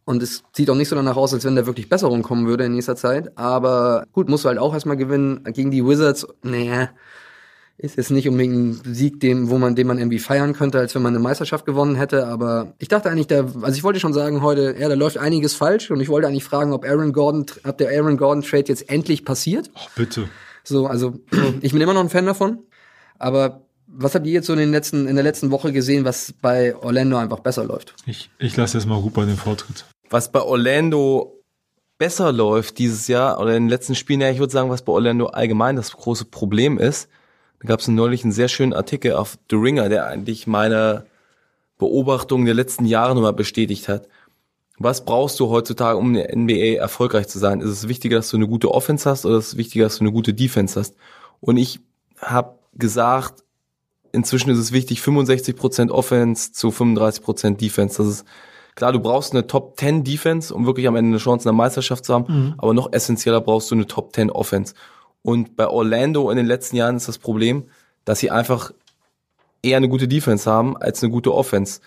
Und 0.06 0.22
es 0.22 0.44
sieht 0.54 0.70
auch 0.70 0.76
nicht 0.76 0.90
so 0.90 0.96
danach 0.96 1.18
aus, 1.18 1.34
als 1.34 1.46
wenn 1.46 1.56
da 1.56 1.66
wirklich 1.66 1.90
Besserung 1.90 2.22
kommen 2.22 2.46
würde 2.46 2.66
in 2.66 2.74
nächster 2.74 2.96
Zeit. 2.96 3.36
Aber 3.38 4.06
gut, 4.12 4.30
musst 4.30 4.44
du 4.44 4.50
halt 4.50 4.60
auch 4.60 4.74
erstmal 4.76 4.98
gewinnen. 4.98 5.44
Gegen 5.54 5.72
die 5.72 5.84
Wizards, 5.84 6.28
naja, 6.44 6.90
ist 7.82 7.96
jetzt 7.96 8.12
nicht 8.12 8.28
unbedingt 8.28 8.86
ein 8.86 8.94
Sieg, 8.94 9.22
dem, 9.22 9.50
wo 9.50 9.58
man, 9.58 9.74
den 9.74 9.88
man 9.88 9.98
irgendwie 9.98 10.20
feiern 10.20 10.54
könnte, 10.54 10.80
als 10.80 10.96
wenn 10.96 11.02
man 11.02 11.16
eine 11.16 11.24
Meisterschaft 11.24 11.66
gewonnen 11.66 11.96
hätte. 11.96 12.28
Aber 12.28 12.74
ich 12.78 12.90
dachte 12.90 13.10
eigentlich, 13.10 13.28
da, 13.28 13.46
also 13.62 13.72
ich 13.72 13.84
wollte 13.84 14.02
schon 14.02 14.12
sagen 14.14 14.42
heute, 14.42 14.76
ja, 14.78 14.90
da 14.90 14.96
läuft 14.96 15.18
einiges 15.18 15.56
falsch. 15.56 15.90
Und 15.90 16.02
ich 16.02 16.10
wollte 16.10 16.28
eigentlich 16.28 16.44
fragen, 16.44 16.74
ob 16.74 16.84
Aaron 16.84 17.14
Gordon, 17.14 17.46
ob 17.64 17.78
der 17.78 17.90
Aaron 17.90 18.18
Gordon 18.18 18.44
Trade 18.44 18.66
jetzt 18.68 18.90
endlich 18.90 19.24
passiert. 19.24 19.72
Oh, 19.76 19.88
bitte. 19.96 20.30
So, 20.66 20.88
also 20.88 21.20
ich 21.62 21.72
bin 21.72 21.80
immer 21.80 21.94
noch 21.94 22.04
ein 22.04 22.10
Fan 22.10 22.26
davon. 22.26 22.60
Aber 23.18 23.62
was 23.88 24.14
habt 24.14 24.28
ihr 24.28 24.34
jetzt 24.34 24.48
so 24.48 24.54
in, 24.54 24.60
den 24.60 24.72
letzten, 24.72 25.08
in 25.08 25.16
der 25.16 25.24
letzten 25.24 25.50
Woche 25.50 25.72
gesehen, 25.72 26.04
was 26.04 26.34
bei 26.34 26.76
Orlando 26.76 27.16
einfach 27.16 27.40
besser 27.40 27.64
läuft? 27.64 27.96
Ich, 28.06 28.30
ich 28.40 28.58
lasse 28.58 28.78
jetzt 28.78 28.88
mal 28.88 28.96
Rupa 28.96 29.24
den 29.24 29.38
Vortritt. 29.38 29.86
Was 30.10 30.34
bei 30.34 30.42
Orlando 30.42 31.42
besser 31.98 32.34
läuft 32.34 32.78
dieses 32.78 33.08
Jahr 33.08 33.40
oder 33.40 33.56
in 33.56 33.64
den 33.64 33.70
letzten 33.70 33.96
Spielen, 33.96 34.20
ja, 34.20 34.30
ich 34.30 34.40
würde 34.40 34.52
sagen, 34.52 34.70
was 34.70 34.82
bei 34.82 34.92
Orlando 34.92 35.28
allgemein 35.28 35.78
das 35.78 35.94
große 35.94 36.26
Problem 36.26 36.78
ist, 36.78 37.08
da 37.62 37.68
gab 37.68 37.80
es 37.80 37.88
neulich 37.88 38.24
einen 38.24 38.32
sehr 38.32 38.48
schönen 38.48 38.74
Artikel 38.74 39.14
auf 39.14 39.38
The 39.50 39.56
Ringer, 39.58 39.90
der 39.90 40.08
eigentlich 40.08 40.48
meine 40.48 41.06
Beobachtung 41.78 42.46
der 42.46 42.54
letzten 42.54 42.86
Jahre 42.86 43.16
nochmal 43.16 43.34
bestätigt 43.34 43.88
hat. 43.88 44.08
Was 44.78 45.04
brauchst 45.04 45.40
du 45.40 45.50
heutzutage, 45.50 45.98
um 45.98 46.16
in 46.16 46.16
der 46.16 46.38
NBA 46.38 46.80
erfolgreich 46.80 47.28
zu 47.28 47.38
sein? 47.38 47.60
Ist 47.60 47.70
es 47.70 47.88
wichtiger, 47.90 48.18
dass 48.18 48.30
du 48.30 48.38
eine 48.38 48.48
gute 48.48 48.72
Offense 48.72 49.10
hast 49.10 49.26
oder 49.26 49.38
ist 49.38 49.48
es 49.48 49.58
wichtiger, 49.58 49.86
dass 49.86 49.98
du 49.98 50.06
eine 50.06 50.14
gute 50.14 50.34
Defense 50.34 50.80
hast? 50.80 50.96
Und 51.42 51.58
ich 51.58 51.82
habe 52.18 52.58
gesagt, 52.74 53.44
inzwischen 54.14 54.50
ist 54.52 54.58
es 54.58 54.72
wichtig, 54.72 55.00
65% 55.00 55.90
Offense 55.92 56.54
zu 56.54 56.70
35% 56.70 57.58
Defense. 57.58 57.98
Das 57.98 58.08
ist 58.08 58.26
klar, 58.76 58.94
du 58.94 59.00
brauchst 59.00 59.34
eine 59.34 59.48
Top 59.48 59.78
10 59.78 60.06
Defense, 60.06 60.54
um 60.54 60.66
wirklich 60.66 60.88
am 60.88 60.96
Ende 60.96 61.10
eine 61.10 61.18
Chance 61.18 61.44
in 61.44 61.54
der 61.54 61.58
Meisterschaft 61.58 62.06
zu 62.06 62.14
haben, 62.14 62.56
aber 62.58 62.74
noch 62.74 62.94
essentieller 62.94 63.42
brauchst 63.42 63.70
du 63.72 63.76
eine 63.76 63.88
Top 63.88 64.16
10 64.16 64.32
Offense. 64.32 64.74
Und 65.22 65.56
bei 65.56 65.68
Orlando 65.68 66.30
in 66.32 66.38
den 66.38 66.46
letzten 66.46 66.76
Jahren 66.78 66.96
ist 66.96 67.08
das 67.08 67.18
Problem, 67.18 67.66
dass 68.06 68.20
sie 68.20 68.32
einfach 68.32 68.72
eher 69.62 69.78
eine 69.78 69.90
gute 69.90 70.08
Defense 70.08 70.50
haben 70.50 70.78
als 70.78 71.04
eine 71.04 71.12
gute 71.12 71.34
Offense. 71.34 71.82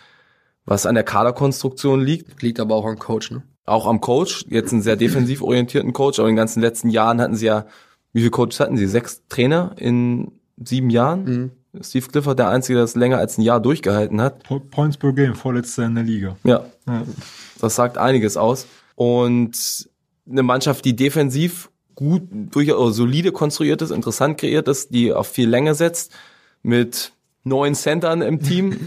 Was 0.64 0.86
an 0.86 0.94
der 0.94 1.04
Kaderkonstruktion 1.04 2.00
liegt, 2.04 2.42
Liegt 2.42 2.60
aber 2.60 2.74
auch 2.76 2.84
am 2.86 2.98
Coach, 2.98 3.30
ne? 3.30 3.42
auch 3.64 3.86
am 3.86 4.00
Coach, 4.00 4.44
jetzt 4.48 4.72
einen 4.72 4.82
sehr 4.82 4.96
defensiv 4.96 5.40
orientierten 5.42 5.92
Coach, 5.92 6.18
aber 6.18 6.28
in 6.28 6.32
den 6.34 6.36
ganzen 6.40 6.60
letzten 6.60 6.88
Jahren 6.90 7.20
hatten 7.20 7.34
sie 7.36 7.46
ja, 7.46 7.66
wie 8.12 8.20
viele 8.20 8.30
Coaches 8.30 8.60
hatten 8.60 8.76
sie? 8.76 8.86
Sechs 8.86 9.22
Trainer 9.28 9.74
in 9.78 10.32
sieben 10.62 10.90
Jahren? 10.90 11.50
Steve 11.80 12.06
Clifford, 12.08 12.38
der 12.38 12.48
Einzige, 12.50 12.74
der 12.76 12.84
das 12.84 12.94
länger 12.94 13.16
als 13.18 13.38
ein 13.38 13.42
Jahr 13.42 13.58
durchgehalten 13.60 14.20
hat. 14.20 14.42
Po- 14.44 14.60
Points 14.60 14.98
per 14.98 15.12
Game, 15.14 15.34
vorletzter 15.34 15.84
in 15.86 15.94
der 15.94 16.04
Liga. 16.04 16.36
Ja, 16.44 16.64
Ja. 16.86 17.02
das 17.60 17.74
sagt 17.74 17.96
einiges 17.96 18.36
aus. 18.36 18.66
Und 18.94 19.88
eine 20.30 20.42
Mannschaft, 20.42 20.84
die 20.84 20.94
defensiv 20.94 21.70
gut, 21.94 22.22
durchaus 22.30 22.96
solide 22.96 23.32
konstruiert 23.32 23.82
ist, 23.82 23.90
interessant 23.90 24.38
kreiert 24.38 24.68
ist, 24.68 24.94
die 24.94 25.12
auf 25.12 25.28
viel 25.28 25.48
Länge 25.48 25.74
setzt, 25.74 26.12
mit 26.62 27.12
neun 27.44 27.74
Centern 27.74 28.22
im 28.22 28.40
Team, 28.40 28.78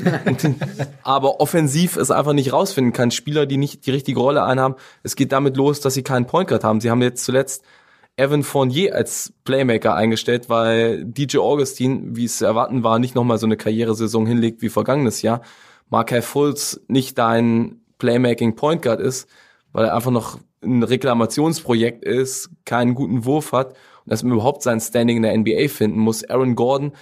aber 1.03 1.39
offensiv 1.41 1.97
es 1.97 2.11
einfach 2.11 2.33
nicht 2.33 2.53
rausfinden 2.53 2.93
kann. 2.93 3.11
Spieler, 3.11 3.45
die 3.45 3.57
nicht 3.57 3.85
die 3.85 3.91
richtige 3.91 4.19
Rolle 4.19 4.43
einhaben. 4.43 4.75
Es 5.03 5.15
geht 5.15 5.31
damit 5.31 5.57
los, 5.57 5.81
dass 5.81 5.93
sie 5.93 6.03
keinen 6.03 6.25
Point 6.25 6.49
Guard 6.49 6.63
haben. 6.63 6.79
Sie 6.79 6.89
haben 6.89 7.01
jetzt 7.01 7.25
zuletzt 7.25 7.63
Evan 8.17 8.43
Fournier 8.43 8.95
als 8.95 9.33
Playmaker 9.43 9.93
eingestellt, 9.93 10.49
weil 10.49 11.03
DJ 11.03 11.39
Augustin, 11.39 12.15
wie 12.15 12.25
es 12.25 12.37
zu 12.37 12.45
erwarten 12.45 12.83
war, 12.83 12.97
nicht 12.97 13.13
nochmal 13.13 13.37
so 13.37 13.45
eine 13.45 13.57
Karrieresaison 13.57 14.25
hinlegt 14.25 14.61
wie 14.61 14.69
vergangenes 14.69 15.21
Jahr. 15.21 15.41
Markel 15.89 16.21
Fultz 16.21 16.79
nicht 16.87 17.17
dein 17.17 17.81
Playmaking 17.97 18.55
Point 18.55 18.81
Guard 18.81 19.01
ist, 19.01 19.27
weil 19.73 19.85
er 19.85 19.95
einfach 19.95 20.11
noch 20.11 20.39
ein 20.65 20.83
Reklamationsprojekt 20.83 22.03
ist, 22.03 22.49
keinen 22.65 22.95
guten 22.95 23.25
Wurf 23.25 23.51
hat 23.51 23.69
und 23.69 24.11
dass 24.11 24.23
man 24.23 24.33
überhaupt 24.33 24.63
sein 24.63 24.79
Standing 24.79 25.17
in 25.17 25.23
der 25.23 25.37
NBA 25.37 25.67
finden 25.69 25.99
muss. 25.99 26.23
Aaron 26.29 26.55
Gordon 26.55 26.93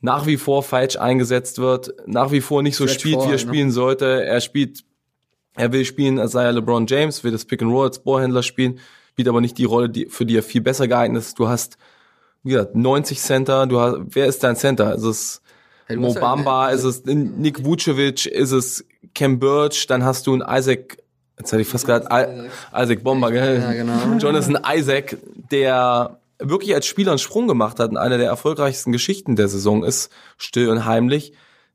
nach 0.00 0.26
wie 0.26 0.36
vor 0.36 0.62
falsch 0.62 0.96
eingesetzt 0.96 1.58
wird, 1.58 1.92
nach 2.06 2.30
wie 2.30 2.40
vor 2.40 2.62
nicht 2.62 2.76
so 2.76 2.86
Stretch 2.86 3.00
spielt, 3.00 3.20
wie 3.22 3.24
er 3.24 3.30
ne? 3.32 3.38
spielen 3.38 3.70
sollte. 3.72 4.22
Er 4.24 4.40
spielt, 4.40 4.84
er 5.56 5.72
will 5.72 5.84
spielen, 5.84 6.20
als 6.20 6.32
sei 6.32 6.44
er 6.44 6.52
LeBron 6.52 6.86
James, 6.86 7.24
will 7.24 7.32
das 7.32 7.44
Pick 7.44 7.62
and 7.62 7.72
Roll 7.72 7.86
als 7.86 7.98
Ballhändler 7.98 8.44
spielen, 8.44 8.78
spielt 9.10 9.26
aber 9.26 9.40
nicht 9.40 9.58
die 9.58 9.64
Rolle, 9.64 9.88
die, 9.90 10.06
für 10.06 10.24
die 10.24 10.36
er 10.36 10.44
viel 10.44 10.60
besser 10.60 10.86
geeignet 10.86 11.22
ist. 11.22 11.38
Du 11.38 11.48
hast 11.48 11.78
wie 12.42 12.50
gesagt, 12.50 12.74
90 12.74 13.20
Center, 13.20 13.66
du 13.66 13.80
hast, 13.80 13.96
wer 14.10 14.26
ist 14.26 14.42
dein 14.42 14.56
Center? 14.56 14.94
Ist 14.94 15.02
es 15.02 15.42
Ja, 15.88 15.94
du 15.96 16.00
Mo 16.00 16.14
hast 16.14 16.46
halt- 16.46 16.74
ist 16.74 16.84
es 16.84 17.04
Nick 17.04 17.64
Vucevic, 17.64 18.26
ist 18.26 18.52
es 18.52 18.84
Cam 19.14 19.38
Birch, 19.38 19.86
dann 19.86 20.04
hast 20.04 20.26
du 20.26 20.32
einen 20.34 20.42
Isaac, 20.42 20.98
jetzt 21.38 21.52
hätte 21.52 21.62
ich 21.62 21.68
fast 21.68 21.86
gesagt, 21.86 22.06
Isaac 22.74 23.02
Bomber, 23.02 23.30
gell? 23.30 23.60
Ja, 23.60 23.72
genau. 23.72 24.16
Jonathan 24.18 24.58
Isaac, 24.74 25.16
der 25.50 26.18
wirklich 26.38 26.74
als 26.74 26.86
Spieler 26.86 27.12
einen 27.12 27.18
Sprung 27.18 27.48
gemacht 27.48 27.80
hat 27.80 27.90
und 27.90 27.96
eine 27.96 28.18
der 28.18 28.28
erfolgreichsten 28.28 28.92
Geschichten 28.92 29.36
der 29.36 29.48
Saison 29.48 29.84
ist, 29.84 30.10
still 30.36 30.68
und 30.68 30.84
heimlich, 30.84 31.32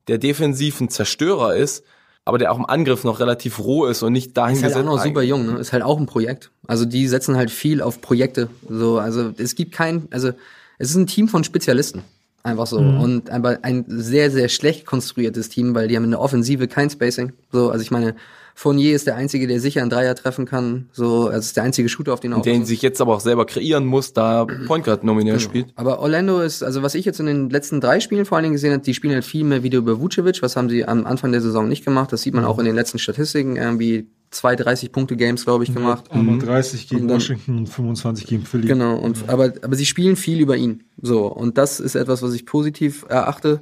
der 0.07 0.17
defensiv 0.17 0.79
ein 0.79 0.89
Zerstörer 0.89 1.55
ist, 1.55 1.83
aber 2.25 2.37
der 2.37 2.51
auch 2.51 2.57
im 2.57 2.65
Angriff 2.65 3.03
noch 3.03 3.19
relativ 3.19 3.59
roh 3.59 3.85
ist 3.85 4.01
und 4.03 4.13
nicht 4.13 4.37
dahin 4.37 4.55
Ist 4.55 4.63
halt 4.63 4.75
auch 4.75 4.83
noch 4.83 5.03
super 5.03 5.21
jung, 5.21 5.45
ne? 5.45 5.59
Ist 5.59 5.73
halt 5.73 5.83
auch 5.83 5.99
ein 5.99 6.05
Projekt. 6.05 6.51
Also 6.67 6.85
die 6.85 7.07
setzen 7.07 7.35
halt 7.35 7.51
viel 7.51 7.81
auf 7.81 7.99
Projekte. 7.99 8.49
So, 8.69 8.97
also 8.97 9.33
es 9.37 9.55
gibt 9.55 9.73
kein, 9.73 10.07
also 10.11 10.29
es 10.77 10.89
ist 10.89 10.95
ein 10.95 11.07
Team 11.07 11.27
von 11.27 11.43
Spezialisten. 11.43 12.03
Einfach 12.43 12.67
so. 12.67 12.77
Und 12.77 13.29
aber 13.29 13.59
ein 13.61 13.85
sehr, 13.87 14.29
sehr 14.29 14.49
schlecht 14.49 14.85
konstruiertes 14.85 15.47
Team, 15.47 15.75
weil 15.75 15.87
die 15.87 15.95
haben 15.95 16.03
in 16.03 16.11
der 16.11 16.19
Offensive 16.19 16.67
kein 16.67 16.89
Spacing. 16.89 17.31
So, 17.53 17.69
also 17.69 17.81
ich 17.81 17.91
meine, 17.91 18.15
Fournier 18.55 18.95
ist 18.95 19.07
der 19.07 19.15
Einzige, 19.15 19.47
der 19.47 19.59
sicher 19.59 19.81
einen 19.81 19.89
Dreier 19.89 20.15
treffen 20.15 20.45
kann. 20.45 20.87
So, 20.93 21.27
also 21.27 21.39
ist 21.39 21.57
der 21.57 21.63
einzige 21.63 21.89
Shooter, 21.89 22.13
auf 22.13 22.19
den 22.19 22.33
er 22.33 22.37
auch 22.37 22.41
den 22.43 22.65
sich 22.65 22.81
jetzt 22.81 23.01
aber 23.01 23.15
auch 23.15 23.19
selber 23.19 23.45
kreieren 23.45 23.85
muss, 23.85 24.13
da 24.13 24.45
Point 24.67 24.85
Guard 24.85 25.03
nominell 25.03 25.39
spielt. 25.39 25.67
Aber 25.75 25.99
Orlando 25.99 26.39
ist, 26.39 26.63
also 26.63 26.83
was 26.83 26.93
ich 26.95 27.03
jetzt 27.05 27.19
in 27.19 27.25
den 27.25 27.49
letzten 27.49 27.81
drei 27.81 27.99
Spielen 27.99 28.25
vor 28.25 28.37
allen 28.37 28.43
Dingen 28.43 28.53
gesehen 28.53 28.73
habe, 28.73 28.83
die 28.83 28.93
spielen 28.93 29.13
halt 29.15 29.25
viel 29.25 29.43
mehr 29.43 29.63
wieder 29.63 29.79
über 29.79 29.99
Vucevic. 29.99 30.41
Was 30.41 30.55
haben 30.55 30.69
sie 30.69 30.85
am 30.85 31.05
Anfang 31.05 31.31
der 31.31 31.41
Saison 31.41 31.67
nicht 31.67 31.83
gemacht? 31.83 32.11
Das 32.13 32.21
sieht 32.21 32.33
man 32.35 32.45
auch 32.45 32.59
in 32.59 32.65
den 32.65 32.75
letzten 32.75 32.99
Statistiken. 32.99 33.55
Irgendwie 33.55 34.07
zwei 34.29 34.53
30-Punkte-Games, 34.55 35.45
glaube 35.45 35.63
ich, 35.63 35.73
gemacht. 35.73 36.05
Einmal 36.11 36.39
30 36.39 36.87
gegen 36.89 37.01
Und 37.03 37.07
dann- 37.07 37.17
Washington 37.17 37.57
und 37.59 37.67
25 37.69 38.27
gegen 38.27 38.45
Philly. 38.45 38.67
Genau, 38.67 38.95
und, 38.97 39.29
aber, 39.29 39.53
aber 39.61 39.75
sie 39.75 39.85
spielen 39.85 40.15
viel 40.15 40.39
über 40.39 40.57
ihn. 40.57 40.83
So, 41.01 41.25
und 41.27 41.57
das 41.57 41.79
ist 41.79 41.95
etwas, 41.95 42.21
was 42.21 42.33
ich 42.33 42.45
positiv 42.45 43.05
erachte. 43.09 43.61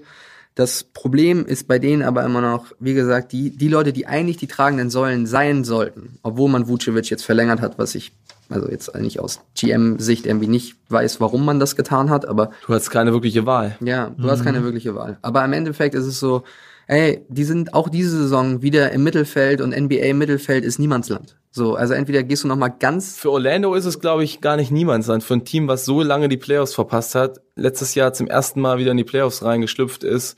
Das 0.55 0.83
Problem 0.83 1.45
ist 1.45 1.67
bei 1.67 1.79
denen 1.79 2.01
aber 2.01 2.23
immer 2.25 2.41
noch, 2.41 2.65
wie 2.79 2.93
gesagt, 2.93 3.31
die, 3.31 3.55
die 3.55 3.69
Leute, 3.69 3.93
die 3.93 4.05
eigentlich 4.05 4.37
die 4.37 4.47
tragenden 4.47 4.89
Säulen 4.89 5.25
sein 5.25 5.63
sollten, 5.63 6.17
obwohl 6.23 6.49
man 6.49 6.67
Vucevic 6.67 7.09
jetzt 7.09 7.23
verlängert 7.23 7.61
hat, 7.61 7.79
was 7.79 7.95
ich, 7.95 8.11
also 8.49 8.69
jetzt 8.69 8.93
eigentlich 8.93 9.21
aus 9.21 9.39
GM-Sicht 9.55 10.25
irgendwie 10.25 10.47
nicht 10.49 10.75
weiß, 10.89 11.21
warum 11.21 11.45
man 11.45 11.59
das 11.59 11.77
getan 11.77 12.09
hat, 12.09 12.25
aber 12.27 12.51
Du 12.67 12.73
hast 12.73 12.89
keine 12.89 13.13
wirkliche 13.13 13.45
Wahl. 13.45 13.77
ja, 13.79 14.11
du 14.17 14.29
hast 14.29 14.43
keine 14.43 14.63
wirkliche 14.63 14.93
Wahl. 14.93 15.17
Aber 15.21 15.43
im 15.45 15.53
Endeffekt 15.53 15.95
ist 15.95 16.05
es 16.05 16.19
so, 16.19 16.43
ey, 16.87 17.23
die 17.29 17.45
sind 17.45 17.73
auch 17.73 17.87
diese 17.87 18.09
Saison 18.17 18.61
wieder 18.61 18.91
im 18.91 19.03
Mittelfeld 19.03 19.61
und 19.61 19.71
NBA-Mittelfeld 19.73 20.65
ist 20.65 20.79
Niemandsland. 20.79 21.37
So, 21.53 21.75
also 21.75 21.93
entweder 21.93 22.23
gehst 22.23 22.43
du 22.43 22.47
noch 22.47 22.55
mal 22.57 22.69
ganz 22.69 23.17
Für 23.17 23.31
Orlando 23.31 23.73
ist 23.75 23.85
es, 23.85 23.99
glaube 23.99 24.23
ich, 24.25 24.41
gar 24.41 24.55
nicht 24.57 24.71
Niemandsland. 24.71 25.23
Für 25.23 25.33
ein 25.35 25.45
Team, 25.45 25.67
was 25.69 25.85
so 25.85 26.01
lange 26.01 26.27
die 26.29 26.37
Playoffs 26.37 26.73
verpasst 26.73 27.15
hat, 27.15 27.39
letztes 27.61 27.95
Jahr 27.95 28.13
zum 28.13 28.27
ersten 28.27 28.59
Mal 28.59 28.77
wieder 28.77 28.91
in 28.91 28.97
die 28.97 29.03
Playoffs 29.03 29.43
reingeschlüpft 29.43 30.03
ist, 30.03 30.37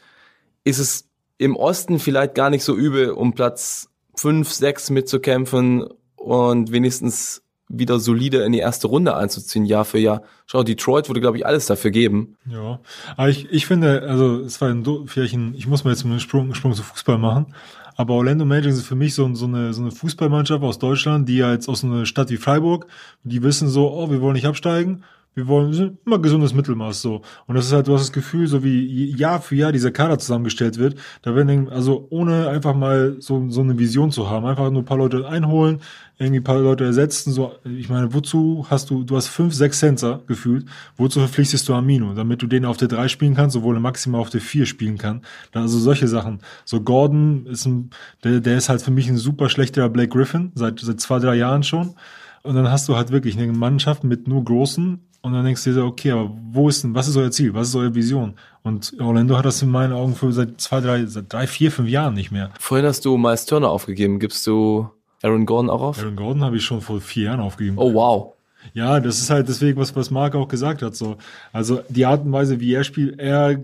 ist 0.63 0.79
es 0.79 1.07
im 1.37 1.55
Osten 1.55 1.99
vielleicht 1.99 2.35
gar 2.35 2.49
nicht 2.49 2.63
so 2.63 2.75
übel, 2.75 3.11
um 3.11 3.33
Platz 3.33 3.89
5, 4.15 4.49
6 4.49 4.91
mitzukämpfen 4.91 5.85
und 6.15 6.71
wenigstens 6.71 7.41
wieder 7.69 7.99
solide 7.99 8.43
in 8.43 8.51
die 8.51 8.59
erste 8.59 8.87
Runde 8.87 9.15
einzuziehen, 9.15 9.65
Jahr 9.65 9.85
für 9.85 9.97
Jahr. 9.97 10.21
Schau, 10.45 10.63
Detroit 10.63 11.09
würde, 11.09 11.21
glaube 11.21 11.37
ich, 11.37 11.45
alles 11.45 11.65
dafür 11.65 11.91
geben. 11.91 12.37
Ja, 12.45 12.79
aber 13.17 13.29
ich, 13.29 13.49
ich 13.51 13.65
finde, 13.65 14.03
also 14.03 14.41
es 14.41 14.61
war 14.61 14.69
ein, 14.69 14.85
vielleicht 15.07 15.33
ein, 15.33 15.55
ich 15.55 15.65
muss 15.65 15.83
mal 15.83 15.91
jetzt 15.91 16.05
einen 16.05 16.19
Sprung, 16.19 16.53
Sprung 16.53 16.73
zu 16.73 16.83
Fußball 16.83 17.17
machen, 17.17 17.55
aber 17.95 18.13
Orlando 18.13 18.45
Magic 18.45 18.71
ist 18.71 18.85
für 18.85 18.95
mich 18.95 19.15
so, 19.15 19.33
so, 19.33 19.45
eine, 19.45 19.73
so 19.73 19.81
eine 19.81 19.91
Fußballmannschaft 19.91 20.63
aus 20.63 20.79
Deutschland, 20.79 21.27
die 21.29 21.41
als 21.41 21.67
aus 21.67 21.81
so 21.81 21.87
einer 21.87 22.05
Stadt 22.05 22.29
wie 22.29 22.37
Freiburg, 22.37 22.87
die 23.23 23.41
wissen 23.43 23.69
so, 23.69 23.91
oh, 23.91 24.09
wir 24.09 24.21
wollen 24.21 24.33
nicht 24.33 24.47
absteigen, 24.47 25.03
wir 25.35 25.47
wollen 25.47 25.67
wir 25.69 25.75
sind 25.75 25.97
immer 26.05 26.19
gesundes 26.19 26.53
Mittelmaß 26.53 27.01
so. 27.01 27.21
Und 27.47 27.55
das 27.55 27.65
ist 27.65 27.73
halt, 27.73 27.87
du 27.87 27.93
hast 27.93 28.01
das 28.01 28.11
Gefühl, 28.11 28.47
so 28.47 28.63
wie 28.63 29.15
Jahr 29.15 29.41
für 29.41 29.55
Jahr 29.55 29.71
dieser 29.71 29.91
Kader 29.91 30.19
zusammengestellt 30.19 30.77
wird, 30.77 30.95
da 31.21 31.35
werden 31.35 31.69
also 31.69 32.07
ohne 32.09 32.49
einfach 32.49 32.75
mal 32.75 33.15
so, 33.19 33.49
so 33.49 33.61
eine 33.61 33.77
Vision 33.79 34.11
zu 34.11 34.29
haben, 34.29 34.45
einfach 34.45 34.69
nur 34.69 34.83
ein 34.83 34.85
paar 34.85 34.97
Leute 34.97 35.27
einholen, 35.27 35.79
irgendwie 36.19 36.39
ein 36.39 36.43
paar 36.43 36.59
Leute 36.59 36.85
ersetzen, 36.85 37.31
so, 37.31 37.53
ich 37.65 37.89
meine, 37.89 38.13
wozu 38.13 38.67
hast 38.69 38.89
du, 38.89 39.03
du 39.03 39.15
hast 39.15 39.27
fünf, 39.27 39.53
sechs 39.53 39.79
Sensor 39.79 40.23
gefühlt, 40.27 40.65
wozu 40.97 41.19
verpflichtest 41.19 41.67
du 41.67 41.73
Amino, 41.73 42.13
damit 42.13 42.41
du 42.41 42.47
den 42.47 42.65
auf 42.65 42.77
der 42.77 42.87
drei 42.87 43.07
spielen 43.07 43.33
kannst, 43.33 43.55
obwohl 43.55 43.75
er 43.75 43.81
maximal 43.81 44.21
auf 44.21 44.29
der 44.29 44.41
vier 44.41 44.65
spielen 44.65 44.97
kann. 44.97 45.21
Also 45.53 45.79
solche 45.79 46.07
Sachen. 46.07 46.39
So 46.65 46.81
Gordon 46.81 47.47
ist 47.47 47.65
ein, 47.65 47.89
der, 48.23 48.39
der 48.39 48.57
ist 48.57 48.69
halt 48.69 48.81
für 48.81 48.91
mich 48.91 49.09
ein 49.09 49.17
super 49.17 49.49
schlechterer 49.49 49.89
Blake 49.89 50.09
Griffin, 50.09 50.51
seit, 50.55 50.79
seit 50.79 51.01
zwei, 51.01 51.19
drei 51.19 51.35
Jahren 51.35 51.63
schon. 51.63 51.95
Und 52.43 52.55
dann 52.55 52.69
hast 52.69 52.89
du 52.89 52.95
halt 52.95 53.11
wirklich 53.11 53.37
eine 53.37 53.51
Mannschaft 53.53 54.03
mit 54.03 54.27
nur 54.27 54.43
Großen 54.43 54.99
und 55.21 55.33
dann 55.33 55.45
denkst 55.45 55.63
du 55.63 55.69
dir 55.69 55.75
so, 55.75 55.85
okay, 55.85 56.11
aber 56.11 56.29
wo 56.51 56.67
ist 56.67 56.83
denn, 56.83 56.93
was 56.93 57.07
ist 57.07 57.15
euer 57.15 57.31
Ziel? 57.31 57.53
Was 57.53 57.69
ist 57.69 57.75
eure 57.75 57.95
Vision? 57.95 58.33
Und 58.61 58.93
Orlando 58.99 59.37
hat 59.37 59.45
das 59.45 59.61
in 59.61 59.69
meinen 59.69 59.93
Augen 59.93 60.15
für 60.15 60.33
seit 60.33 60.59
zwei, 60.59 60.81
drei, 60.81 61.05
seit 61.05 61.31
drei, 61.31 61.47
vier, 61.47 61.71
fünf 61.71 61.87
Jahren 61.87 62.13
nicht 62.13 62.31
mehr. 62.31 62.51
Vorhin 62.59 62.85
hast 62.85 63.05
du 63.05 63.17
Miles 63.17 63.45
Turner 63.45 63.69
aufgegeben. 63.69 64.19
Gibst 64.19 64.45
du 64.45 64.89
Aaron 65.21 65.45
Gordon 65.45 65.69
auch 65.69 65.81
auf? 65.81 65.99
Aaron 65.99 66.17
Gordon 66.17 66.43
habe 66.43 66.57
ich 66.57 66.65
schon 66.65 66.81
vor 66.81 66.99
vier 66.99 67.23
Jahren 67.25 67.39
aufgegeben. 67.39 67.77
Oh, 67.77 67.93
wow. 67.93 68.32
Ja, 68.73 68.99
das 68.99 69.19
ist 69.19 69.29
halt 69.29 69.49
deswegen, 69.49 69.79
was, 69.79 69.95
was 69.95 70.09
Marc 70.09 70.35
auch 70.35 70.47
gesagt 70.47 70.81
hat. 70.81 70.95
So. 70.95 71.17
Also 71.51 71.81
die 71.89 72.05
Art 72.05 72.25
und 72.25 72.31
Weise, 72.31 72.59
wie 72.59 72.73
er 72.73 72.83
spielt, 72.83 73.19
er, 73.19 73.59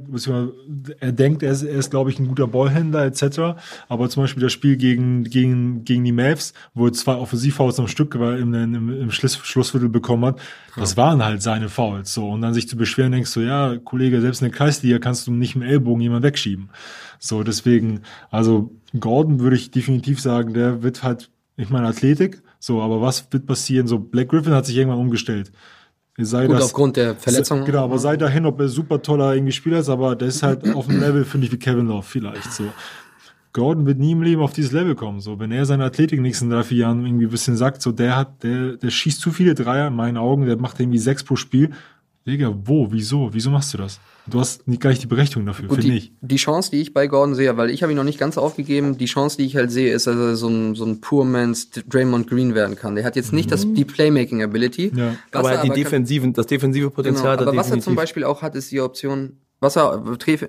er 0.99 1.11
denkt, 1.11 1.43
er 1.43 1.51
ist, 1.51 1.63
er 1.63 1.79
ist 1.79 1.89
glaube 1.89 2.11
ich, 2.11 2.19
ein 2.19 2.27
guter 2.27 2.47
Ballhändler 2.47 3.05
etc. 3.05 3.59
Aber 3.87 4.09
zum 4.09 4.23
Beispiel 4.23 4.43
das 4.43 4.51
Spiel 4.51 4.77
gegen, 4.77 5.23
gegen, 5.23 5.85
gegen 5.85 6.03
die 6.03 6.11
Mavs, 6.11 6.53
wo 6.73 6.87
er 6.87 6.93
zwei 6.93 7.15
Offensivfouls 7.15 7.79
am 7.79 7.87
Stück 7.87 8.15
im, 8.15 8.53
im, 8.53 9.01
im 9.01 9.11
Schluss, 9.11 9.37
Schlussviertel 9.37 9.89
bekommen 9.89 10.25
hat, 10.25 10.39
das 10.75 10.97
waren 10.97 11.23
halt 11.23 11.41
seine 11.41 11.69
Fouls. 11.69 12.13
So. 12.13 12.29
Und 12.29 12.41
dann 12.41 12.53
sich 12.53 12.67
zu 12.67 12.77
beschweren, 12.77 13.11
denkst 13.11 13.33
du, 13.33 13.41
ja, 13.41 13.77
Kollege, 13.77 14.21
selbst 14.21 14.41
in 14.41 14.49
der 14.49 14.57
Kreisliga 14.57 14.99
kannst 14.99 15.27
du 15.27 15.31
nicht 15.31 15.55
im 15.55 15.61
Ellbogen 15.61 16.01
jemand 16.01 16.23
wegschieben. 16.23 16.69
So, 17.19 17.43
deswegen, 17.43 18.01
also 18.31 18.71
Gordon 18.97 19.39
würde 19.39 19.55
ich 19.55 19.71
definitiv 19.71 20.21
sagen, 20.21 20.53
der 20.53 20.83
wird 20.83 21.03
halt, 21.03 21.29
ich 21.57 21.69
meine, 21.69 21.87
Athletik, 21.87 22.41
so, 22.59 22.81
aber 22.81 23.01
was 23.01 23.25
wird 23.31 23.45
passieren? 23.45 23.87
So, 23.87 23.97
Black 23.97 24.29
Griffin 24.29 24.53
hat 24.53 24.65
sich 24.65 24.75
irgendwann 24.75 24.99
umgestellt. 24.99 25.51
Sei 26.17 26.47
gut 26.47 26.57
das, 26.57 26.65
aufgrund 26.65 26.97
der 26.97 27.15
Verletzung. 27.15 27.63
Genau, 27.63 27.85
aber 27.85 27.97
sei 27.97 28.17
dahin, 28.17 28.45
ob 28.45 28.59
er 28.59 28.67
super 28.67 29.01
toller 29.01 29.33
irgendwie 29.33 29.53
Spieler 29.53 29.79
ist, 29.79 29.87
aber 29.87 30.17
der 30.17 30.27
ist 30.27 30.43
halt 30.43 30.69
auf 30.75 30.87
dem 30.87 30.99
Level, 30.99 31.23
finde 31.23 31.47
ich, 31.47 31.53
wie 31.53 31.57
Kevin 31.57 31.87
Love 31.87 32.03
vielleicht 32.03 32.51
so. 32.51 32.65
Gordon 33.53 33.85
wird 33.85 33.99
nie 33.99 34.11
im 34.11 34.21
Leben 34.21 34.41
auf 34.41 34.53
dieses 34.53 34.71
Level 34.71 34.95
kommen. 34.95 35.21
So, 35.21 35.39
wenn 35.39 35.51
er 35.51 35.65
seine 35.65 35.85
Athletik 35.85 36.17
in 36.17 36.23
den 36.23 36.27
nächsten 36.27 36.49
drei, 36.49 36.63
vier 36.63 36.79
Jahren 36.79 37.05
irgendwie 37.05 37.25
ein 37.25 37.31
bisschen 37.31 37.55
sagt, 37.55 37.81
so 37.81 37.91
der 37.91 38.15
hat, 38.15 38.43
der, 38.43 38.73
der 38.73 38.89
schießt 38.89 39.19
zu 39.19 39.31
viele 39.31 39.55
Dreier 39.55 39.87
in 39.87 39.95
meinen 39.95 40.17
Augen, 40.17 40.45
der 40.45 40.57
macht 40.57 40.79
irgendwie 40.79 40.99
sechs 40.99 41.23
pro 41.23 41.35
Spiel. 41.35 41.71
Digga, 42.27 42.53
wo? 42.63 42.91
Wieso? 42.91 43.33
Wieso 43.33 43.49
machst 43.49 43.73
du 43.73 43.77
das? 43.77 43.99
Du 44.29 44.39
hast 44.39 44.67
nicht, 44.67 44.81
gar 44.81 44.89
nicht 44.91 45.01
die 45.01 45.07
Berechtigung 45.07 45.45
dafür, 45.45 45.67
finde 45.69 45.81
die, 45.81 45.97
ich. 45.97 46.11
die 46.21 46.35
Chance, 46.37 46.71
die 46.71 46.81
ich 46.81 46.93
bei 46.93 47.07
Gordon 47.07 47.35
sehe, 47.35 47.55
weil 47.57 47.69
ich 47.69 47.81
habe 47.83 47.91
ihn 47.93 47.95
noch 47.95 48.03
nicht 48.03 48.19
ganz 48.19 48.37
aufgegeben, 48.37 48.97
die 48.97 49.05
Chance, 49.05 49.37
die 49.37 49.45
ich 49.45 49.55
halt 49.55 49.71
sehe, 49.71 49.93
ist, 49.93 50.07
dass 50.07 50.15
er 50.15 50.35
so 50.35 50.47
ein, 50.47 50.75
so 50.75 50.85
ein 50.85 51.01
Poor 51.01 51.25
Man's 51.25 51.69
Draymond 51.69 52.27
Green 52.27 52.55
werden 52.55 52.75
kann. 52.75 52.95
Der 52.95 53.03
hat 53.05 53.15
jetzt 53.15 53.33
nicht 53.33 53.51
das, 53.51 53.65
die 53.73 53.85
Playmaking 53.85 54.43
Ability. 54.43 54.91
Ja. 54.95 55.15
Was 55.31 55.39
aber 55.39 55.51
er 55.53 55.61
die 55.63 55.67
kann- 55.69 55.75
defensiven, 55.77 56.33
das 56.33 56.47
defensive 56.47 56.85
Genau, 56.85 56.95
Potenzial 56.95 57.31
hat 57.33 57.41
er 57.41 57.47
aber 57.47 57.57
was 57.57 57.67
er 57.67 57.75
definitiv. 57.77 57.83
zum 57.85 57.95
Beispiel 57.95 58.23
auch 58.23 58.41
hat, 58.41 58.55
ist 58.55 58.71
die 58.71 58.81
Option, 58.81 59.37
was 59.59 59.75
er 59.75 60.03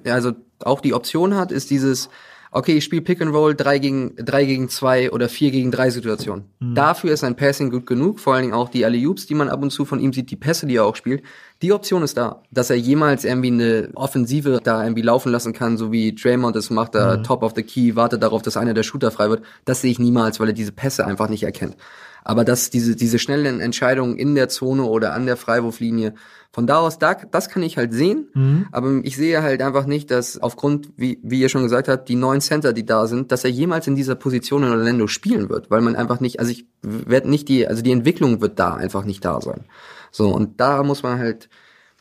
also 0.06 0.32
auch 0.60 0.80
die 0.80 0.94
Option 0.94 1.34
hat, 1.36 1.50
ist 1.52 1.70
dieses, 1.70 2.08
okay, 2.52 2.76
ich 2.76 2.84
spiele 2.84 3.02
Pick 3.02 3.20
and 3.22 3.32
Roll 3.32 3.54
3 3.54 3.78
gegen 3.78 4.16
3 4.16 4.44
gegen 4.44 4.68
2 4.68 5.12
oder 5.12 5.28
4 5.28 5.50
gegen 5.50 5.70
3 5.70 5.90
Situation. 5.90 6.44
Dafür 6.74 7.12
ist 7.12 7.20
sein 7.20 7.36
Passing 7.36 7.70
gut 7.70 7.86
genug, 7.86 8.20
vor 8.20 8.34
allen 8.34 8.42
Dingen 8.42 8.54
auch 8.54 8.68
die 8.68 8.84
Alley-Oops, 8.84 9.26
die 9.26 9.34
man 9.34 9.48
ab 9.48 9.62
und 9.62 9.70
zu 9.70 9.84
von 9.84 10.00
ihm 10.00 10.12
sieht, 10.12 10.30
die 10.30 10.36
Pässe, 10.36 10.66
die 10.66 10.76
er 10.76 10.84
auch 10.84 10.96
spielt. 10.96 11.22
Die 11.62 11.72
Option 11.72 12.02
ist 12.02 12.16
da, 12.16 12.42
dass 12.50 12.70
er 12.70 12.76
jemals 12.76 13.24
irgendwie 13.24 13.52
eine 13.52 13.90
Offensive 13.94 14.60
da 14.62 14.82
irgendwie 14.82 15.02
laufen 15.02 15.30
lassen 15.30 15.52
kann, 15.52 15.76
so 15.76 15.92
wie 15.92 16.14
Draymond 16.14 16.56
es 16.56 16.70
macht, 16.70 16.94
da 16.94 17.18
top 17.18 17.42
of 17.42 17.52
the 17.54 17.62
key, 17.62 17.96
wartet 17.96 18.22
darauf, 18.22 18.42
dass 18.42 18.56
einer 18.56 18.74
der 18.74 18.82
Shooter 18.82 19.10
frei 19.10 19.30
wird. 19.30 19.42
Das 19.64 19.82
sehe 19.82 19.90
ich 19.90 19.98
niemals, 19.98 20.40
weil 20.40 20.48
er 20.48 20.54
diese 20.54 20.72
Pässe 20.72 21.06
einfach 21.06 21.28
nicht 21.28 21.42
erkennt. 21.42 21.76
Aber 22.24 22.44
dass 22.44 22.70
diese, 22.70 22.96
diese 22.96 23.18
schnellen 23.18 23.60
Entscheidungen 23.60 24.16
in 24.16 24.34
der 24.34 24.48
Zone 24.48 24.84
oder 24.84 25.14
an 25.14 25.26
der 25.26 25.36
Freiwurflinie, 25.36 26.14
von 26.52 26.66
da 26.66 26.78
aus, 26.78 26.98
da, 26.98 27.14
das 27.14 27.48
kann 27.48 27.62
ich 27.62 27.76
halt 27.76 27.92
sehen. 27.94 28.28
Aber 28.72 29.00
ich 29.04 29.16
sehe 29.16 29.40
halt 29.42 29.62
einfach 29.62 29.86
nicht, 29.86 30.10
dass 30.10 30.36
aufgrund, 30.36 30.90
wie, 30.96 31.20
wie 31.22 31.40
ihr 31.40 31.48
schon 31.48 31.62
gesagt 31.62 31.86
habt, 31.86 32.08
die 32.08 32.16
neuen 32.16 32.40
Center, 32.40 32.72
die 32.72 32.84
da 32.84 33.06
sind, 33.06 33.30
dass 33.30 33.44
er 33.44 33.50
jemals 33.50 33.86
in 33.86 33.94
dieser 33.94 34.16
Position 34.16 34.64
in 34.64 34.70
Orlando 34.70 35.06
spielen 35.06 35.48
wird, 35.48 35.70
weil 35.70 35.80
man 35.80 35.94
einfach 35.94 36.18
nicht, 36.18 36.40
also 36.40 36.50
ich 36.50 36.66
werde 36.82 37.30
nicht 37.30 37.48
die, 37.48 37.68
also 37.68 37.82
die 37.82 37.92
Entwicklung 37.92 38.40
wird 38.40 38.58
da 38.58 38.74
einfach 38.74 39.04
nicht 39.04 39.24
da 39.24 39.40
sein. 39.40 39.64
So, 40.10 40.28
und 40.28 40.60
da 40.60 40.82
muss 40.82 41.04
man 41.04 41.20
halt, 41.20 41.48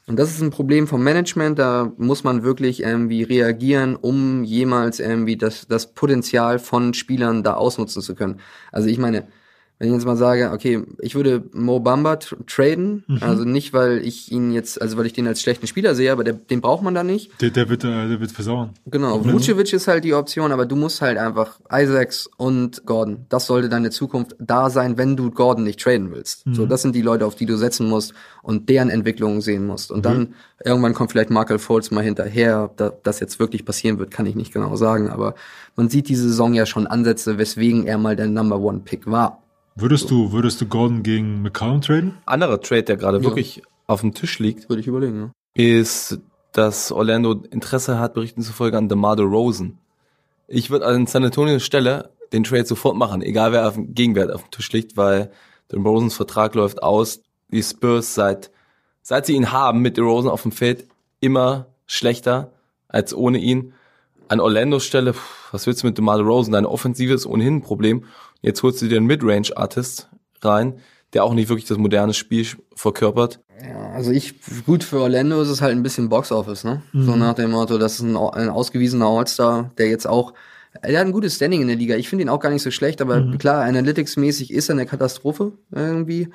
und 0.07 0.17
das 0.17 0.31
ist 0.31 0.41
ein 0.41 0.49
Problem 0.49 0.87
vom 0.87 1.03
Management, 1.03 1.59
da 1.59 1.91
muss 1.97 2.23
man 2.23 2.41
wirklich 2.41 2.81
irgendwie 2.81 3.21
reagieren, 3.21 3.95
um 3.95 4.43
jemals 4.43 4.99
irgendwie 4.99 5.37
das, 5.37 5.67
das 5.67 5.93
Potenzial 5.93 6.57
von 6.57 6.95
Spielern 6.95 7.43
da 7.43 7.53
ausnutzen 7.53 8.01
zu 8.01 8.15
können. 8.15 8.39
Also 8.71 8.89
ich 8.89 8.97
meine, 8.97 9.27
wenn 9.79 9.87
ich 9.87 9.93
jetzt 9.93 10.05
mal 10.05 10.17
sage, 10.17 10.51
okay, 10.51 10.83
ich 10.99 11.15
würde 11.15 11.41
Mo 11.53 11.79
Bamba 11.79 12.17
tr 12.17 12.35
traden, 12.45 13.05
Mhm. 13.07 13.17
also 13.21 13.45
nicht, 13.45 13.71
weil 13.73 13.99
ich 14.05 14.29
ihn 14.31 14.51
jetzt, 14.51 14.81
also 14.81 14.97
weil 14.97 15.05
ich 15.05 15.13
den 15.13 15.25
als 15.25 15.41
schlechten 15.41 15.67
Spieler 15.67 15.95
sehe, 15.95 16.11
aber 16.11 16.25
der, 16.25 16.33
den 16.33 16.59
braucht 16.59 16.83
man 16.83 16.93
da 16.93 17.01
nicht. 17.03 17.31
Der, 17.41 17.49
der, 17.49 17.69
wird, 17.69 17.85
äh, 17.85 18.07
der 18.09 18.19
wird 18.19 18.31
versauern. 18.31 18.71
Genau, 18.87 19.23
Vucevic 19.25 19.71
ist 19.71 19.87
halt 19.87 20.03
die 20.03 20.13
Option, 20.13 20.51
aber 20.51 20.65
du 20.65 20.75
musst 20.75 21.01
halt 21.01 21.17
einfach 21.17 21.59
Isaacs 21.71 22.29
und 22.37 22.85
Gordon. 22.85 23.25
Das 23.29 23.45
sollte 23.47 23.69
deine 23.69 23.89
Zukunft 23.89 24.35
da 24.37 24.69
sein, 24.69 24.97
wenn 24.97 25.15
du 25.15 25.31
Gordon 25.31 25.63
nicht 25.63 25.79
traden 25.79 26.11
willst. 26.11 26.43
So, 26.51 26.65
das 26.65 26.81
sind 26.81 26.93
die 26.93 27.01
Leute, 27.01 27.25
auf 27.25 27.35
die 27.35 27.45
du 27.45 27.55
setzen 27.57 27.87
musst 27.87 28.13
und 28.43 28.67
deren 28.67 28.89
Entwicklungen 28.89 29.39
sehen 29.41 29.65
musst. 29.65 29.91
Und 29.91 30.05
dann 30.05 30.33
irgendwann 30.63 30.93
kommt 30.93 31.11
vielleicht 31.11 31.29
Markel 31.29 31.57
Fultz 31.57 31.89
mal 31.89 32.03
hinterher. 32.03 32.69
Da, 32.75 32.91
das 33.03 33.21
jetzt 33.21 33.39
wirklich 33.39 33.63
passieren 33.63 33.97
wird, 33.97 34.11
kann 34.11 34.25
ich 34.25 34.35
nicht 34.35 34.51
genau 34.51 34.75
sagen, 34.75 35.09
aber 35.09 35.35
man 35.77 35.87
sieht 35.87 36.09
diese 36.09 36.23
Saison 36.23 36.53
ja 36.53 36.65
schon 36.65 36.85
Ansätze, 36.85 37.37
weswegen 37.37 37.87
er 37.87 37.97
mal 37.97 38.17
der 38.17 38.27
Number 38.27 38.59
One 38.59 38.81
Pick 38.83 39.09
war. 39.09 39.41
Würdest 39.81 40.11
du, 40.11 40.31
würdest 40.33 40.59
du 40.59 40.65
Gordon 40.65 41.03
gegen 41.03 41.41
McCollum 41.41 41.81
traden? 41.81 42.17
Anderer 42.25 42.59
Trade, 42.59 42.83
der 42.83 42.97
gerade 42.97 43.23
wirklich 43.23 43.61
auf 43.87 44.01
dem 44.01 44.13
Tisch 44.13 44.39
liegt, 44.39 44.69
Würde 44.69 44.81
ich 44.81 44.87
überlegen, 44.87 45.31
ja. 45.55 45.63
ist, 45.79 46.19
dass 46.51 46.91
Orlando 46.91 47.43
Interesse 47.49 47.97
hat, 47.97 48.13
Berichten 48.13 48.41
zufolge 48.41 48.77
an 48.77 48.89
DeMar 48.89 49.17
Rosen. 49.19 49.77
Ich 50.47 50.69
würde 50.69 50.85
an 50.85 51.07
San 51.07 51.23
Antonio 51.23 51.59
Stelle 51.59 52.11
den 52.33 52.43
Trade 52.43 52.65
sofort 52.65 52.95
machen, 52.95 53.21
egal 53.21 53.51
wer 53.51 53.67
auf 53.67 53.75
dem 53.75 53.93
Gegenwert 53.93 54.31
auf 54.31 54.43
dem 54.43 54.51
Tisch 54.51 54.71
liegt, 54.71 54.97
weil 54.97 55.31
DeRozens 55.71 56.15
Vertrag 56.15 56.55
läuft 56.55 56.83
aus. 56.83 57.21
Die 57.51 57.63
Spurs 57.63 58.13
seit, 58.13 58.51
seit 59.01 59.25
sie 59.25 59.33
ihn 59.33 59.51
haben 59.51 59.79
mit 59.79 59.97
DeRozan 59.97 60.29
auf 60.29 60.43
dem 60.43 60.51
Feld 60.51 60.87
immer 61.19 61.67
schlechter 61.85 62.51
als 62.87 63.13
ohne 63.13 63.37
ihn. 63.37 63.73
An 64.27 64.39
Orlandos 64.39 64.83
Stelle, 64.83 65.15
was 65.51 65.65
willst 65.65 65.83
du 65.83 65.87
mit 65.87 65.97
DeMar 65.97 66.19
Rosen? 66.19 66.51
Deine 66.51 66.69
Offensive 66.69 67.13
ist 67.13 67.25
ohnehin 67.25 67.57
ein 67.57 67.61
Problem. 67.61 68.05
Jetzt 68.41 68.63
holst 68.63 68.81
du 68.81 68.87
dir 68.87 68.97
einen 68.97 69.07
Midrange-Artist 69.07 70.09
rein, 70.41 70.79
der 71.13 71.23
auch 71.23 71.33
nicht 71.33 71.49
wirklich 71.49 71.67
das 71.67 71.77
moderne 71.77 72.13
Spiel 72.13 72.45
verkörpert. 72.75 73.39
Ja, 73.61 73.91
also 73.91 74.11
ich, 74.11 74.35
gut, 74.65 74.83
für 74.83 75.01
Orlando 75.01 75.41
ist 75.41 75.49
es 75.49 75.61
halt 75.61 75.75
ein 75.75 75.83
bisschen 75.83 76.07
Box-Office, 76.07 76.63
ne? 76.63 76.81
So 76.93 77.15
nach 77.17 77.33
dem 77.33 77.51
Motto, 77.51 77.77
das 77.77 77.95
ist 77.95 78.01
ein, 78.01 78.15
ein 78.15 78.49
ausgewiesener 78.49 79.05
All-Star, 79.05 79.71
der 79.77 79.89
jetzt 79.89 80.07
auch, 80.07 80.33
er 80.81 80.99
hat 80.99 81.05
ein 81.05 81.11
gutes 81.11 81.35
Standing 81.35 81.61
in 81.61 81.67
der 81.67 81.75
Liga. 81.75 81.95
Ich 81.95 82.07
finde 82.07 82.23
ihn 82.23 82.29
auch 82.29 82.39
gar 82.39 82.51
nicht 82.51 82.61
so 82.61 82.71
schlecht, 82.71 83.01
aber 83.01 83.35
klar, 83.37 83.65
Analytics-mäßig 83.65 84.51
ist 84.51 84.69
er 84.69 84.75
eine 84.75 84.85
Katastrophe 84.85 85.51
irgendwie. 85.71 86.29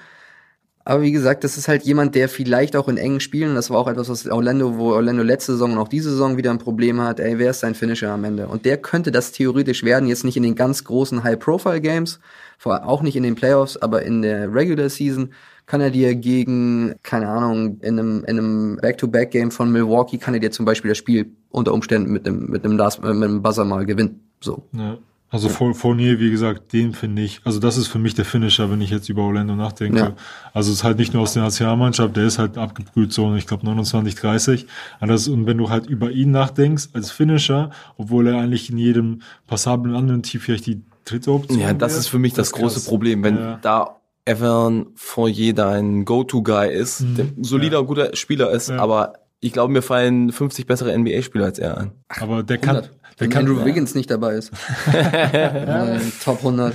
Aber 0.87 1.03
wie 1.03 1.13
gesagt, 1.13 1.45
das 1.45 1.57
ist 1.57 1.67
halt 1.67 1.83
jemand, 1.85 2.15
der 2.15 2.29
vielleicht 2.29 2.77
auch 2.77 2.89
in 2.89 2.99
engen 2.99 3.21
Spielen, 3.21 3.55
das 3.55 3.71
war 3.71 3.79
auch 3.79 3.89
etwas, 3.89 4.11
was 4.11 4.27
Orlando, 4.27 4.77
wo 4.77 4.93
Orlando 4.93 5.23
letzte 5.23 5.53
Saison 5.53 5.73
und 5.73 5.79
auch 5.79 5.89
diese 5.89 6.11
Saison 6.11 6.37
wieder 6.37 6.51
ein 6.51 6.59
Problem 6.59 7.01
hat, 7.01 7.21
ey, 7.21 7.39
wer 7.39 7.51
ist 7.51 7.61
sein 7.61 7.75
Finisher 7.75 8.13
am 8.13 8.25
Ende? 8.25 8.49
Und 8.49 8.67
der 8.67 8.77
könnte 8.77 9.11
das 9.11 9.33
theoretisch 9.33 9.83
werden, 9.83 10.09
jetzt 10.09 10.25
nicht 10.25 10.37
in 10.37 10.43
den 10.43 10.55
ganz 10.55 10.85
großen 10.85 11.25
High-Profile-Games, 11.25 12.21
vor 12.59 12.87
auch 12.87 13.01
nicht 13.01 13.17
in 13.17 13.23
den 13.23 13.35
Playoffs, 13.35 13.79
aber 13.79 14.03
in 14.03 14.21
der 14.21 14.53
Regular 14.53 14.91
Season 14.91 15.31
kann 15.65 15.81
er 15.81 15.91
dir 15.91 16.15
gegen, 16.15 16.95
keine 17.03 17.29
Ahnung, 17.29 17.79
in 17.81 17.99
einem, 17.99 18.25
in 18.25 18.39
einem 18.39 18.77
Back-to-Back-Game 18.83 19.51
von 19.51 19.73
Milwaukee 19.73 20.19
kann 20.19 20.35
er 20.35 20.41
dir 20.41 20.51
zum 20.51 20.67
Beispiel 20.67 20.91
das 20.91 20.99
Spiel 20.99 21.31
unter 21.49 21.73
Umständen 21.73 22.13
mit 22.13 22.27
dem, 22.27 22.51
mit 22.51 22.63
dem, 22.63 22.77
Last, 22.77 23.03
äh, 23.03 23.15
mit 23.15 23.31
dem 23.31 23.41
Buzzer 23.43 23.65
mal 23.65 23.87
gewinnen. 23.87 24.21
So. 24.41 24.63
Ja. 24.73 24.99
Also 25.31 25.49
Four- 25.49 25.75
Fournier, 25.75 26.21
wie 26.21 26.31
gesagt, 26.31 26.73
den 26.73 26.93
finde 26.93 27.23
ich, 27.23 27.41
also 27.45 27.59
das 27.59 27.77
ist 27.77 27.89
für 27.89 27.99
mich 27.99 28.15
der 28.15 28.25
Finisher, 28.25 28.71
wenn 28.71 28.81
ich 28.81 28.91
jetzt 28.91 29.09
über 29.09 29.23
Orlando 29.23 29.57
nachdenke. 29.57 29.99
Ja. 29.99 30.13
Also 30.53 30.71
es 30.71 30.79
ist 30.79 30.85
halt 30.85 30.99
nicht 30.99 31.13
nur 31.13 31.23
aus 31.25 31.33
der 31.33 31.43
Nationalmannschaft, 31.43 32.15
der 32.17 32.25
ist 32.27 32.39
halt 32.39 32.57
abgebrüht 32.57 33.13
so, 33.13 33.35
ich 33.35 33.47
glaube 33.49 33.67
29, 33.67 34.15
30. 34.15 34.67
Und, 35.01 35.09
das, 35.09 35.27
und 35.27 35.47
wenn 35.47 35.59
du 35.59 35.71
halt 35.71 35.87
über 35.87 36.11
ihn 36.13 36.31
nachdenkst 36.31 36.91
als 36.93 37.11
Finisher, 37.11 37.71
obwohl 37.97 38.29
er 38.29 38.39
eigentlich 38.39 38.71
in 38.71 38.79
jedem 38.79 39.23
passablen 39.49 39.97
anderen 39.97 40.23
Team 40.23 40.41
vielleicht 40.41 40.67
die 40.67 40.83
dritte 41.05 41.33
Option 41.33 41.59
Ja, 41.59 41.73
das 41.73 41.93
wäre, 41.93 42.01
ist 42.01 42.09
für 42.09 42.19
mich 42.21 42.35
das, 42.35 42.49
ist 42.49 42.53
große 42.53 42.75
krass. 42.77 42.85
Problem. 42.87 43.25
Wenn 43.25 43.37
Ja. 43.37 43.59
da 43.61 43.97
Evan 44.27 44.87
Fournier 44.95 45.53
dein 45.55 46.05
Go-To-Guy 46.05 46.73
ist, 46.73 47.05
der 47.19 47.25
ein 47.25 47.43
solider, 47.45 47.83
guter 47.85 48.15
Spieler 48.15 48.51
ist, 48.53 48.71
Mhm. 48.71 48.77
Ja. 48.77 48.83
aber 48.83 49.13
ich 49.41 49.53
glaube, 49.53 49.73
mir 49.73 49.83
fallen 49.83 50.33
50 50.33 50.67
bessere 50.67 50.93
NBA-Spieler 50.97 51.45
als 51.45 51.59
er 51.59 51.77
ein. 51.77 51.91
Aber 52.09 52.43
der 52.43 52.57
kann, 52.57 52.77
100. 52.77 52.91
der 53.03 53.04
Wenn 53.19 53.33
Andrew 53.37 53.65
Wiggins 53.65 53.95
nicht 53.95 54.11
dabei 54.11 54.35
ist. 54.35 54.51
Top 56.25 56.39
100. 56.39 56.75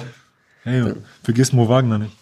hey, 0.63 0.93
vergiss 1.23 1.53
Mo 1.53 1.67
Wagner 1.69 1.99
nicht. 1.99 2.15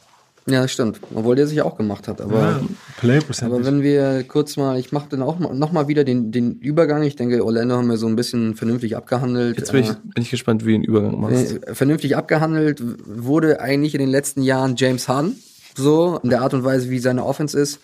Ja, 0.50 0.62
das 0.62 0.72
stimmt. 0.72 1.02
Obwohl 1.14 1.36
der 1.36 1.46
sich 1.46 1.62
auch 1.62 1.76
gemacht 1.76 2.08
hat. 2.08 2.22
Aber, 2.22 2.40
Ja, 2.40 2.62
Play 3.02 3.20
aber 3.42 3.66
wenn 3.66 3.82
wir 3.82 4.24
kurz 4.24 4.56
mal, 4.56 4.80
ich 4.80 4.94
mache 4.94 5.08
dann 5.10 5.22
auch 5.22 5.40
mal, 5.40 5.54
noch 5.54 5.74
mal 5.74 5.90
wieder 5.90 6.06
den, 6.06 6.32
den 6.32 6.54
Übergang. 6.60 7.04
Ich 7.04 7.18
denke, 7.18 7.44
Orlando 7.44 7.76
haben 7.76 7.90
wir 7.90 7.98
so 7.98 8.08
ein 8.08 8.16
bisschen 8.16 8.56
vernünftig 8.56 8.96
abgehandelt. 8.96 9.58
Jetzt 9.58 9.74
bin 9.74 9.84
ich, 9.84 9.90
Äh, 9.90 9.96
bin 10.16 10.24
ich 10.24 10.30
gespannt, 10.32 10.64
wie 10.66 10.72
du 10.72 10.80
den 10.80 10.84
Übergang 10.86 11.20
machst. 11.20 11.52
äh, 11.68 11.76
vernünftig 11.76 12.16
abgehandelt 12.16 12.82
wurde 13.06 13.60
eigentlich 13.60 13.94
in 13.94 14.00
den 14.00 14.10
letzten 14.10 14.42
Jahren 14.42 14.76
James 14.78 15.10
Harden. 15.10 15.36
So, 15.76 16.18
in 16.24 16.30
der 16.30 16.42
Art 16.42 16.54
und 16.54 16.64
Weise, 16.64 16.90
wie 16.90 17.00
seine 17.00 17.26
Offense 17.26 17.60
ist. 17.60 17.82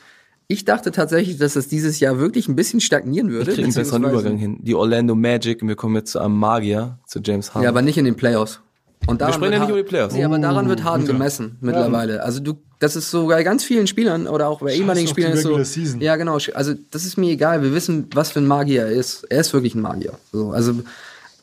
Ich 0.48 0.66
dachte 0.66 0.92
tatsächlich, 0.92 1.38
dass 1.38 1.56
es 1.56 1.68
dieses 1.68 2.00
Jahr 2.00 2.20
wirklich 2.20 2.48
ein 2.48 2.56
bisschen 2.56 2.80
stagnieren 2.82 3.32
würde. 3.32 3.52
Ich 3.52 3.56
krieg 3.56 3.66
einen 3.66 3.74
besseren 3.74 4.04
Übergang 4.04 4.38
hin. 4.38 4.60
Die 4.62 4.76
Orlando 4.76 5.16
Magic, 5.16 5.62
und 5.62 5.68
wir 5.68 5.76
kommen 5.76 5.96
jetzt 5.96 6.12
zu 6.12 6.20
einem 6.20 6.38
Magier, 6.38 7.00
zu 7.08 7.20
James 7.24 7.54
Harden. 7.54 7.64
Ja, 7.64 7.70
aber 7.70 7.82
nicht 7.82 7.98
in 7.98 8.06
den 8.06 8.16
Playoffs. 8.16 8.60
Und 9.06 9.22
daran 9.22 9.34
sprechen 9.34 9.54
ja 9.54 9.60
nicht 9.60 9.70
über 9.70 9.78
die 9.78 9.88
Playoffs. 9.88 10.14
Nee, 10.14 10.24
aber 10.24 10.40
daran 10.40 10.70
wird 10.70 10.84
Harden 10.84 11.02
guter. 11.02 11.14
gemessen 11.14 11.58
mittlerweile. 11.62 12.24
Also 12.24 12.40
du, 12.40 12.54
das 12.80 12.96
ist 12.96 13.12
so 13.12 13.28
bei 13.28 13.44
ganz 13.44 13.64
vielen 13.64 13.88
Spielern 13.88 14.28
oder 14.28 14.48
auch 14.48 14.60
bei 14.60 14.74
ehemaligen 14.74 15.08
auf 15.08 15.14
die 15.16 15.22
Spielern 15.22 15.38
ist 15.38 15.44
so. 15.44 15.62
Season. 15.64 16.00
Ja, 16.00 16.16
genau. 16.16 16.38
Also 16.54 16.74
das 16.92 17.06
ist 17.06 17.18
mir 17.18 17.32
egal. 17.32 17.62
Wir 17.62 17.74
wissen, 17.74 18.08
was 18.14 18.32
für 18.32 18.40
ein 18.40 18.48
Magier 18.48 18.84
er 18.84 18.92
ist. 18.92 19.24
Er 19.26 19.42
ist 19.42 19.54
wirklich 19.54 19.76
ein 19.76 19.82
Magier. 19.82 20.14
So, 20.32 20.52
also, 20.52 20.76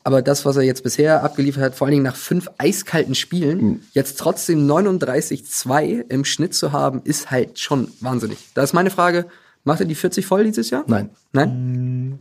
aber 0.04 0.22
das, 0.22 0.44
was 0.44 0.56
er 0.56 0.62
jetzt 0.62 0.82
bisher 0.82 1.22
abgeliefert 1.22 1.62
hat, 1.62 1.74
vor 1.74 1.86
allen 1.86 1.92
Dingen 1.92 2.04
nach 2.04 2.16
fünf 2.16 2.48
eiskalten 2.58 3.14
Spielen, 3.14 3.58
Mhm. 3.62 3.80
jetzt 3.92 4.18
trotzdem 4.18 4.66
39,2 4.66 6.04
im 6.08 6.24
Schnitt 6.24 6.54
zu 6.54 6.72
haben, 6.72 7.02
ist 7.04 7.30
halt 7.30 7.58
schon 7.58 7.88
wahnsinnig. 8.00 8.38
Da 8.54 8.62
ist 8.62 8.72
meine 8.72 8.90
Frage, 8.90 9.26
macht 9.64 9.80
er 9.80 9.86
die 9.86 9.94
40 9.94 10.26
voll 10.26 10.44
dieses 10.44 10.70
Jahr? 10.70 10.84
Nein. 10.86 11.10
Nein? 11.32 12.18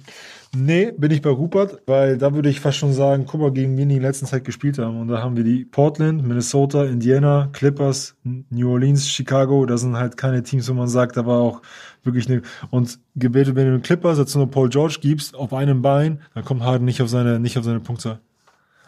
Nee, 0.56 0.91
bin 0.97 1.12
ich 1.12 1.22
bei 1.22 1.30
Rupert, 1.30 1.84
weil 1.86 2.18
da 2.18 2.34
würde 2.34 2.50
ich 2.50 2.60
fast 2.60 2.80
schon 2.80 2.91
sagen, 2.91 3.26
guck 3.28 3.39
mal, 3.39 3.52
gegen 3.52 3.78
wen 3.78 3.88
die 3.89 3.97
in 3.97 4.02
letzter 4.02 4.26
Zeit 4.26 4.45
gespielt 4.45 4.80
haben. 4.80 5.00
Und 5.00 5.08
da 5.08 5.22
haben 5.22 5.38
wir 5.38 5.43
die 5.43 5.64
Portland, 5.64 6.26
Minnesota, 6.26 6.86
Indiana, 6.86 7.50
Clippers, 7.54 8.16
New 8.24 8.72
Orleans, 8.72 9.08
Chicago. 9.08 9.68
Das 9.68 9.82
sind 9.82 9.95
halt 9.95 10.18
keine 10.18 10.41
Teams, 10.41 10.68
wo 10.68 10.74
man 10.74 10.88
sagt, 10.88 11.18
da 11.18 11.26
war 11.28 11.39
auch 11.39 11.62
wirklich 12.04 12.28
eine. 12.28 12.41
Und 12.72 13.00
gebetet, 13.16 13.56
wenn 13.56 13.68
du 13.68 13.74
den 13.74 13.84
Clippers 13.84 14.18
jetzt 14.18 14.36
nur 14.36 14.50
Paul 14.50 14.70
George 14.70 14.97
gibst, 15.02 15.36
auf 15.36 15.54
einem 15.54 15.84
Bein, 15.84 16.22
dann 16.34 16.43
kommt 16.43 16.64
Harden 16.64 16.86
nicht 16.86 17.04
auf 17.04 17.10
seine, 17.10 17.39
nicht 17.39 17.56
auf 17.60 17.64
seine 17.64 17.80
Punktzahl. 17.80 18.20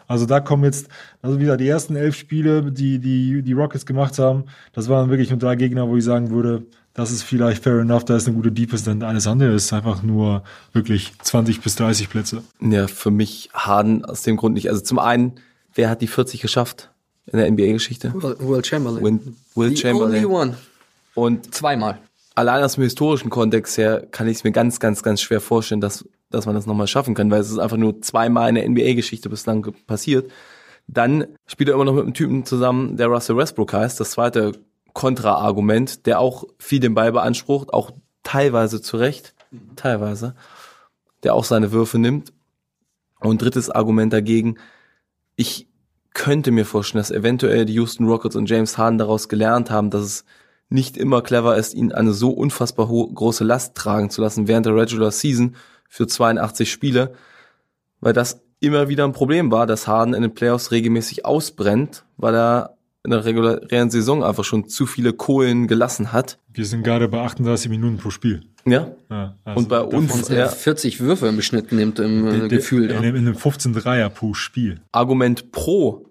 Also 0.08 0.26
da 0.26 0.40
kommen 0.40 0.64
jetzt, 0.64 0.88
also 1.22 1.38
wieder 1.38 1.56
die 1.56 1.68
ersten 1.68 1.94
elf 1.94 2.16
Spiele, 2.16 2.72
die, 2.72 2.98
die 2.98 3.42
die 3.42 3.52
Rockets 3.52 3.86
gemacht 3.86 4.18
haben, 4.18 4.44
das 4.72 4.88
waren 4.88 5.10
wirklich 5.10 5.30
nur 5.30 5.38
drei 5.38 5.54
Gegner, 5.54 5.88
wo 5.88 5.96
ich 5.96 6.04
sagen 6.04 6.30
würde, 6.30 6.66
das 6.94 7.10
ist 7.10 7.22
vielleicht 7.22 7.62
fair 7.62 7.80
enough, 7.80 8.04
da 8.04 8.16
ist 8.16 8.26
eine 8.26 8.36
gute 8.36 8.52
Deepest, 8.52 8.86
denn 8.86 9.02
alles 9.02 9.26
andere 9.26 9.52
ist 9.54 9.72
einfach 9.72 10.02
nur 10.02 10.42
wirklich 10.72 11.12
20 11.22 11.60
bis 11.60 11.76
30 11.76 12.10
Plätze. 12.10 12.42
Ja, 12.60 12.86
für 12.86 13.10
mich 13.10 13.48
Harden 13.54 14.04
aus 14.04 14.22
dem 14.22 14.36
Grund 14.36 14.54
nicht. 14.54 14.68
Also 14.68 14.82
zum 14.82 14.98
einen, 14.98 15.32
wer 15.74 15.88
hat 15.88 16.02
die 16.02 16.06
40 16.06 16.40
geschafft 16.40 16.90
in 17.26 17.38
der 17.38 17.50
NBA-Geschichte? 17.50 18.12
Will 18.14 18.36
Will 18.40 18.64
Chamberlain. 18.64 19.02
Will, 19.02 19.20
Will 19.54 19.70
The 19.70 19.76
Chamberlain. 19.76 20.24
only 20.24 20.26
one. 20.26 20.56
Und 21.14 21.54
Zweimal. 21.54 21.98
allein 22.34 22.62
aus 22.62 22.74
dem 22.74 22.84
historischen 22.84 23.30
Kontext 23.30 23.78
her 23.78 24.06
kann 24.10 24.28
ich 24.28 24.38
es 24.38 24.44
mir 24.44 24.52
ganz, 24.52 24.78
ganz, 24.80 25.02
ganz 25.02 25.20
schwer 25.22 25.40
vorstellen, 25.40 25.80
dass, 25.80 26.06
dass 26.30 26.46
man 26.46 26.54
das 26.54 26.66
nochmal 26.66 26.86
schaffen 26.86 27.14
kann, 27.14 27.30
weil 27.30 27.40
es 27.40 27.50
ist 27.50 27.58
einfach 27.58 27.76
nur 27.76 28.00
zweimal 28.02 28.48
in 28.50 28.54
der 28.54 28.68
NBA-Geschichte 28.68 29.28
bislang 29.30 29.74
passiert. 29.86 30.30
Dann 30.88 31.26
spielt 31.46 31.68
er 31.68 31.74
immer 31.74 31.84
noch 31.84 31.94
mit 31.94 32.02
einem 32.02 32.14
Typen 32.14 32.44
zusammen, 32.44 32.96
der 32.96 33.06
Russell 33.06 33.36
Westbrook 33.36 33.72
heißt, 33.72 33.98
das 34.00 34.10
zweite 34.10 34.52
Kontraargument, 34.92 36.06
der 36.06 36.20
auch 36.20 36.44
viel 36.58 36.80
den 36.80 36.94
Ball 36.94 37.12
beansprucht, 37.12 37.72
auch 37.72 37.92
teilweise 38.22 38.80
zu 38.80 38.96
Recht, 38.96 39.34
teilweise, 39.76 40.34
der 41.22 41.34
auch 41.34 41.44
seine 41.44 41.72
Würfe 41.72 41.98
nimmt. 41.98 42.32
Und 43.20 43.40
drittes 43.40 43.70
Argument 43.70 44.12
dagegen, 44.12 44.56
ich 45.36 45.68
könnte 46.14 46.50
mir 46.50 46.66
vorstellen, 46.66 47.00
dass 47.00 47.10
eventuell 47.10 47.64
die 47.64 47.74
Houston 47.74 48.06
Rockets 48.06 48.36
und 48.36 48.50
James 48.50 48.76
Harden 48.76 48.98
daraus 48.98 49.28
gelernt 49.28 49.70
haben, 49.70 49.90
dass 49.90 50.02
es 50.02 50.24
nicht 50.68 50.96
immer 50.96 51.22
clever 51.22 51.56
ist, 51.56 51.74
ihn 51.74 51.92
eine 51.92 52.12
so 52.12 52.30
unfassbar 52.30 52.86
große 52.86 53.44
Last 53.44 53.74
tragen 53.74 54.10
zu 54.10 54.20
lassen 54.20 54.48
während 54.48 54.66
der 54.66 54.74
Regular 54.74 55.10
Season 55.10 55.54
für 55.88 56.06
82 56.06 56.70
Spiele, 56.70 57.12
weil 58.00 58.12
das 58.12 58.42
immer 58.60 58.88
wieder 58.88 59.04
ein 59.04 59.12
Problem 59.12 59.50
war, 59.50 59.66
dass 59.66 59.86
Harden 59.86 60.14
in 60.14 60.22
den 60.22 60.34
Playoffs 60.34 60.70
regelmäßig 60.70 61.24
ausbrennt, 61.24 62.04
weil 62.16 62.34
er 62.34 62.76
in 63.04 63.10
der 63.10 63.24
regulären 63.24 63.90
Saison 63.90 64.22
einfach 64.22 64.44
schon 64.44 64.68
zu 64.68 64.86
viele 64.86 65.12
Kohlen 65.12 65.66
gelassen 65.66 66.12
hat. 66.12 66.38
Wir 66.52 66.64
sind 66.66 66.84
gerade 66.84 67.08
bei 67.08 67.20
38 67.20 67.68
Minuten 67.68 67.98
pro 67.98 68.10
Spiel. 68.10 68.42
Ja. 68.64 68.92
Ja, 69.10 69.34
also 69.44 69.58
Und 69.58 69.68
bei 69.68 69.80
uns 69.80 70.28
Der 70.28 70.38
ja, 70.38 70.48
40 70.48 71.00
Würfe 71.00 71.26
im 71.26 71.42
Schnitt 71.42 71.72
nimmt 71.72 71.98
im 71.98 72.28
äh, 72.28 72.38
Der- 72.40 72.48
Gefühl. 72.58 72.84
in, 72.84 72.90
Ja. 72.90 72.98
einem- 72.98 73.16
in 73.16 73.26
einem 73.26 73.34
15 73.34 73.72
Dreier 73.72 74.08
pro 74.08 74.34
Spiel. 74.34 74.80
Argument 74.92 75.50
pro 75.50 76.06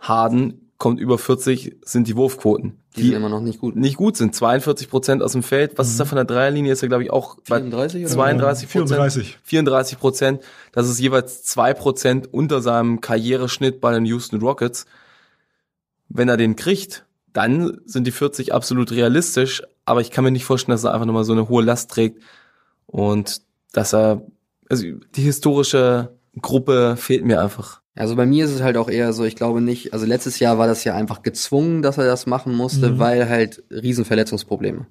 Harden 0.00 0.60
kommt 0.78 0.98
über 1.00 1.18
40 1.18 1.76
sind 1.84 2.08
die 2.08 2.16
Wurfquoten. 2.16 2.78
Die 2.96 3.02
sind 3.08 3.12
immer 3.14 3.28
noch 3.28 3.40
nicht 3.40 3.58
gut. 3.60 3.76
nicht 3.76 3.96
gut 3.96 4.16
sind. 4.16 4.34
42 4.34 4.88
Prozent 4.88 5.22
aus 5.22 5.32
dem 5.32 5.42
Feld. 5.42 5.72
Was 5.76 5.88
ist 5.90 5.98
da 6.00 6.04
von 6.04 6.16
der 6.16 6.24
Dreierlinie? 6.24 6.72
Ist 6.72 6.80
ja, 6.82 6.88
glaube 6.88 7.02
ich, 7.04 7.10
auch 7.10 7.36
bei 7.48 7.56
34 7.58 8.04
oder? 8.04 8.10
32 8.12 8.68
Prozent. 8.70 8.88
34. 8.88 9.38
34 9.42 9.98
Prozent. 9.98 10.40
Das 10.72 10.88
ist 10.88 11.00
jeweils 11.00 11.42
zwei 11.42 11.74
Prozent 11.74 12.32
unter 12.32 12.62
seinem 12.62 13.00
Karriereschnitt 13.00 13.80
bei 13.80 13.92
den 13.92 14.04
Houston 14.06 14.40
Rockets. 14.40 14.86
Wenn 16.08 16.28
er 16.28 16.36
den 16.36 16.56
kriegt, 16.56 17.06
dann 17.32 17.80
sind 17.84 18.06
die 18.06 18.12
40 18.12 18.54
absolut 18.54 18.92
realistisch, 18.92 19.62
aber 19.84 20.00
ich 20.00 20.10
kann 20.10 20.24
mir 20.24 20.30
nicht 20.30 20.44
vorstellen, 20.44 20.74
dass 20.74 20.84
er 20.84 20.94
einfach 20.94 21.06
nochmal 21.06 21.24
so 21.24 21.32
eine 21.32 21.48
hohe 21.48 21.64
Last 21.64 21.90
trägt 21.90 22.22
und 22.86 23.42
dass 23.72 23.92
er, 23.92 24.22
also 24.68 24.84
die 24.84 25.22
historische 25.22 26.16
Gruppe 26.40 26.96
fehlt 26.96 27.24
mir 27.24 27.40
einfach. 27.40 27.80
Also 27.96 28.16
bei 28.16 28.26
mir 28.26 28.44
ist 28.44 28.50
es 28.50 28.62
halt 28.62 28.76
auch 28.76 28.88
eher 28.88 29.12
so, 29.12 29.24
ich 29.24 29.36
glaube 29.36 29.60
nicht, 29.60 29.92
also 29.92 30.04
letztes 30.04 30.40
Jahr 30.40 30.58
war 30.58 30.66
das 30.66 30.82
ja 30.84 30.94
einfach 30.94 31.22
gezwungen, 31.22 31.82
dass 31.82 31.98
er 31.98 32.06
das 32.06 32.26
machen 32.26 32.54
musste, 32.54 32.98
weil 32.98 33.28
halt 33.28 33.62
Riesenverletzungsprobleme. 33.70 34.86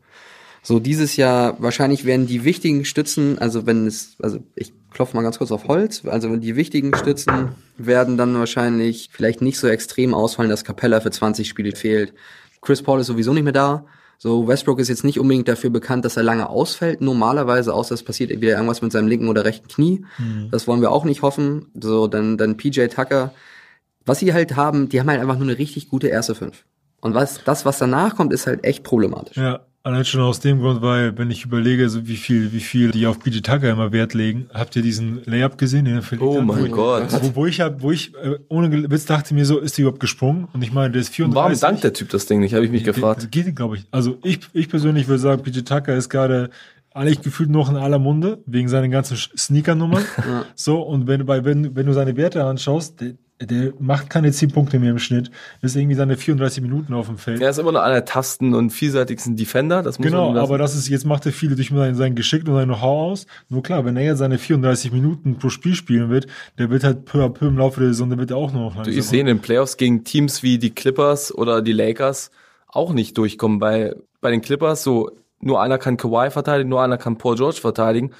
So 0.63 0.79
dieses 0.79 1.17
Jahr 1.17 1.61
wahrscheinlich 1.61 2.05
werden 2.05 2.25
die 2.25 2.45
wichtigen 2.45 2.85
Stützen, 2.85 3.37
also 3.37 3.65
wenn 3.65 3.85
es, 3.85 4.15
also 4.21 4.39
ich 4.55 4.71
klopfe 4.91 5.15
mal 5.15 5.21
ganz 5.21 5.37
kurz 5.37 5.51
auf 5.51 5.67
Holz, 5.67 6.03
also 6.05 6.31
wenn 6.31 6.39
die 6.39 6.55
wichtigen 6.55 6.95
Stützen 6.95 7.49
werden 7.77 8.15
dann 8.15 8.33
wahrscheinlich 8.35 9.09
vielleicht 9.11 9.41
nicht 9.41 9.59
so 9.59 9.67
extrem 9.67 10.13
ausfallen, 10.13 10.49
dass 10.49 10.63
Capella 10.63 11.01
für 11.01 11.11
20 11.11 11.49
Spiele 11.49 11.75
fehlt. 11.75 12.13
Chris 12.61 12.81
Paul 12.81 13.01
ist 13.01 13.07
sowieso 13.07 13.33
nicht 13.33 13.43
mehr 13.43 13.51
da. 13.51 13.85
So, 14.17 14.47
Westbrook 14.47 14.79
ist 14.79 14.87
jetzt 14.87 15.03
nicht 15.03 15.19
unbedingt 15.19 15.49
dafür 15.49 15.69
bekannt, 15.69 16.05
dass 16.05 16.15
er 16.15 16.23
lange 16.23 16.47
ausfällt. 16.47 17.01
Normalerweise, 17.01 17.73
außer 17.73 17.93
es 17.93 18.03
passiert 18.03 18.29
wieder 18.29 18.53
irgendwas 18.53 18.81
mit 18.81 18.93
seinem 18.93 19.09
linken 19.09 19.27
oder 19.27 19.43
rechten 19.43 19.67
Knie. 19.67 20.05
Das 20.49 20.65
wollen 20.65 20.79
wir 20.79 20.91
auch 20.91 21.03
nicht 21.03 21.23
hoffen. 21.23 21.67
So, 21.77 22.07
dann, 22.07 22.37
dann 22.37 22.55
PJ 22.55 22.85
Tucker. 22.85 23.33
Was 24.05 24.19
sie 24.19 24.33
halt 24.33 24.55
haben, 24.55 24.87
die 24.87 25.01
haben 25.01 25.09
halt 25.09 25.19
einfach 25.19 25.35
nur 25.35 25.49
eine 25.49 25.57
richtig 25.57 25.89
gute 25.89 26.07
erste 26.07 26.35
Fünf. 26.35 26.63
Und 27.01 27.15
was, 27.15 27.43
das, 27.43 27.65
was 27.65 27.79
danach 27.79 28.15
kommt, 28.15 28.31
ist 28.31 28.47
halt 28.47 28.63
echt 28.63 28.85
problematisch. 28.85 29.35
Ja, 29.35 29.65
allein 29.83 30.05
schon 30.05 30.21
aus 30.21 30.39
dem 30.39 30.59
Grund, 30.59 30.81
weil, 30.81 31.17
wenn 31.17 31.29
ich 31.29 31.45
überlege, 31.45 31.89
so 31.89 32.07
wie 32.07 32.15
viel, 32.15 32.51
wie 32.53 32.61
viel 32.61 32.91
die 32.91 33.05
auf 33.05 33.19
PJ 33.19 33.41
Tucker 33.41 33.69
immer 33.69 33.91
Wert 33.91 34.13
legen, 34.13 34.47
habt 34.53 34.75
ihr 34.75 34.81
diesen 34.81 35.21
Layup 35.25 35.57
gesehen, 35.57 35.85
den 35.85 35.95
er 35.95 36.21
Oh 36.21 36.41
mein 36.41 36.61
wo 36.61 36.65
ich, 36.65 36.71
Gott. 36.71 37.21
Wo, 37.21 37.35
wo 37.35 37.45
ich 37.45 37.61
hab, 37.61 37.81
wo 37.81 37.91
ich, 37.91 38.15
äh, 38.15 38.39
ohne 38.47 38.89
Witz 38.89 39.05
dachte 39.05 39.33
mir 39.33 39.45
so, 39.45 39.59
ist 39.59 39.77
die 39.77 39.81
überhaupt 39.81 39.99
gesprungen? 39.99 40.47
Und 40.53 40.63
ich 40.63 40.71
meine, 40.71 40.91
der 40.91 41.01
ist 41.01 41.09
34. 41.09 41.35
Warum 41.35 41.59
dankt 41.59 41.83
der 41.83 41.93
Typ 41.93 42.09
das 42.09 42.25
Ding 42.25 42.39
nicht, 42.39 42.53
habe 42.53 42.65
ich 42.65 42.71
mich 42.71 42.83
gefragt. 42.83 43.29
Geht, 43.31 43.55
glaube 43.55 43.77
ich. 43.77 43.85
Also 43.91 44.17
ich, 44.23 44.39
ich 44.53 44.69
persönlich 44.69 45.07
würde 45.07 45.19
sagen, 45.19 45.43
PJ 45.43 45.59
Tucker 45.61 45.95
ist 45.95 46.09
gerade 46.09 46.49
eigentlich 46.93 47.21
gefühlt 47.21 47.49
noch 47.49 47.69
in 47.69 47.75
aller 47.75 47.99
Munde, 47.99 48.41
wegen 48.45 48.67
seinen 48.67 48.91
ganzen 48.91 49.17
Sneaker-Nummern. 49.17 50.05
So, 50.55 50.81
und 50.81 51.07
wenn, 51.07 51.19
du 51.19 51.25
bei, 51.25 51.43
wenn, 51.43 51.75
wenn 51.75 51.85
du 51.85 51.93
seine 51.93 52.15
Werte 52.15 52.43
anschaust, 52.43 53.01
der, 53.01 53.13
der 53.45 53.73
macht 53.79 54.09
keine 54.09 54.31
10 54.31 54.51
Punkte 54.51 54.79
mehr 54.79 54.91
im 54.91 54.99
Schnitt. 54.99 55.31
Ist 55.61 55.75
irgendwie 55.75 55.95
seine 55.95 56.17
34 56.17 56.61
Minuten 56.61 56.93
auf 56.93 57.07
dem 57.07 57.17
Feld. 57.17 57.41
Er 57.41 57.49
ist 57.49 57.59
immer 57.59 57.71
noch 57.71 57.81
einer 57.81 57.95
der 57.95 58.05
toughsten 58.05 58.53
und 58.53 58.71
vielseitigsten 58.71 59.35
Defender, 59.35 59.81
das 59.83 59.99
muss 59.99 60.05
Genau, 60.05 60.35
aber 60.37 60.57
das 60.57 60.75
ist, 60.75 60.89
jetzt 60.89 61.05
macht 61.05 61.25
er 61.25 61.31
viele 61.31 61.55
durch 61.55 61.69
sein, 61.69 61.95
sein 61.95 62.15
Geschick 62.15 62.47
und 62.47 62.53
sein 62.53 62.67
Know-how 62.67 63.11
aus. 63.11 63.27
Nur 63.49 63.63
klar, 63.63 63.85
wenn 63.85 63.97
er 63.97 64.03
jetzt 64.03 64.19
seine 64.19 64.37
34 64.37 64.91
Minuten 64.91 65.37
pro 65.37 65.49
Spiel 65.49 65.75
spielen 65.75 66.09
wird, 66.09 66.27
der 66.57 66.69
wird 66.69 66.83
halt 66.83 67.05
peu 67.05 67.23
à 67.23 67.29
peu 67.29 67.47
im 67.47 67.57
Laufe 67.57 67.79
der 67.79 67.89
Saison, 67.89 68.09
der 68.09 68.19
wird 68.19 68.31
er 68.31 68.37
auch 68.37 68.53
noch 68.53 68.83
Du, 68.83 68.89
ich 68.89 69.05
sehe 69.05 69.21
in 69.21 69.27
den 69.27 69.39
Playoffs 69.39 69.77
gegen 69.77 70.03
Teams 70.03 70.43
wie 70.43 70.57
die 70.57 70.71
Clippers 70.71 71.33
oder 71.33 71.61
die 71.61 71.73
Lakers 71.73 72.31
auch 72.67 72.93
nicht 72.93 73.17
durchkommen. 73.17 73.59
Bei, 73.59 73.95
bei 74.21 74.31
den 74.31 74.41
Clippers 74.41 74.83
so, 74.83 75.11
nur 75.39 75.61
einer 75.61 75.77
kann 75.77 75.97
Kawhi 75.97 76.31
verteidigen, 76.31 76.69
nur 76.69 76.81
einer 76.81 76.97
kann 76.97 77.17
Paul 77.17 77.35
George 77.35 77.59
verteidigen. 77.61 78.11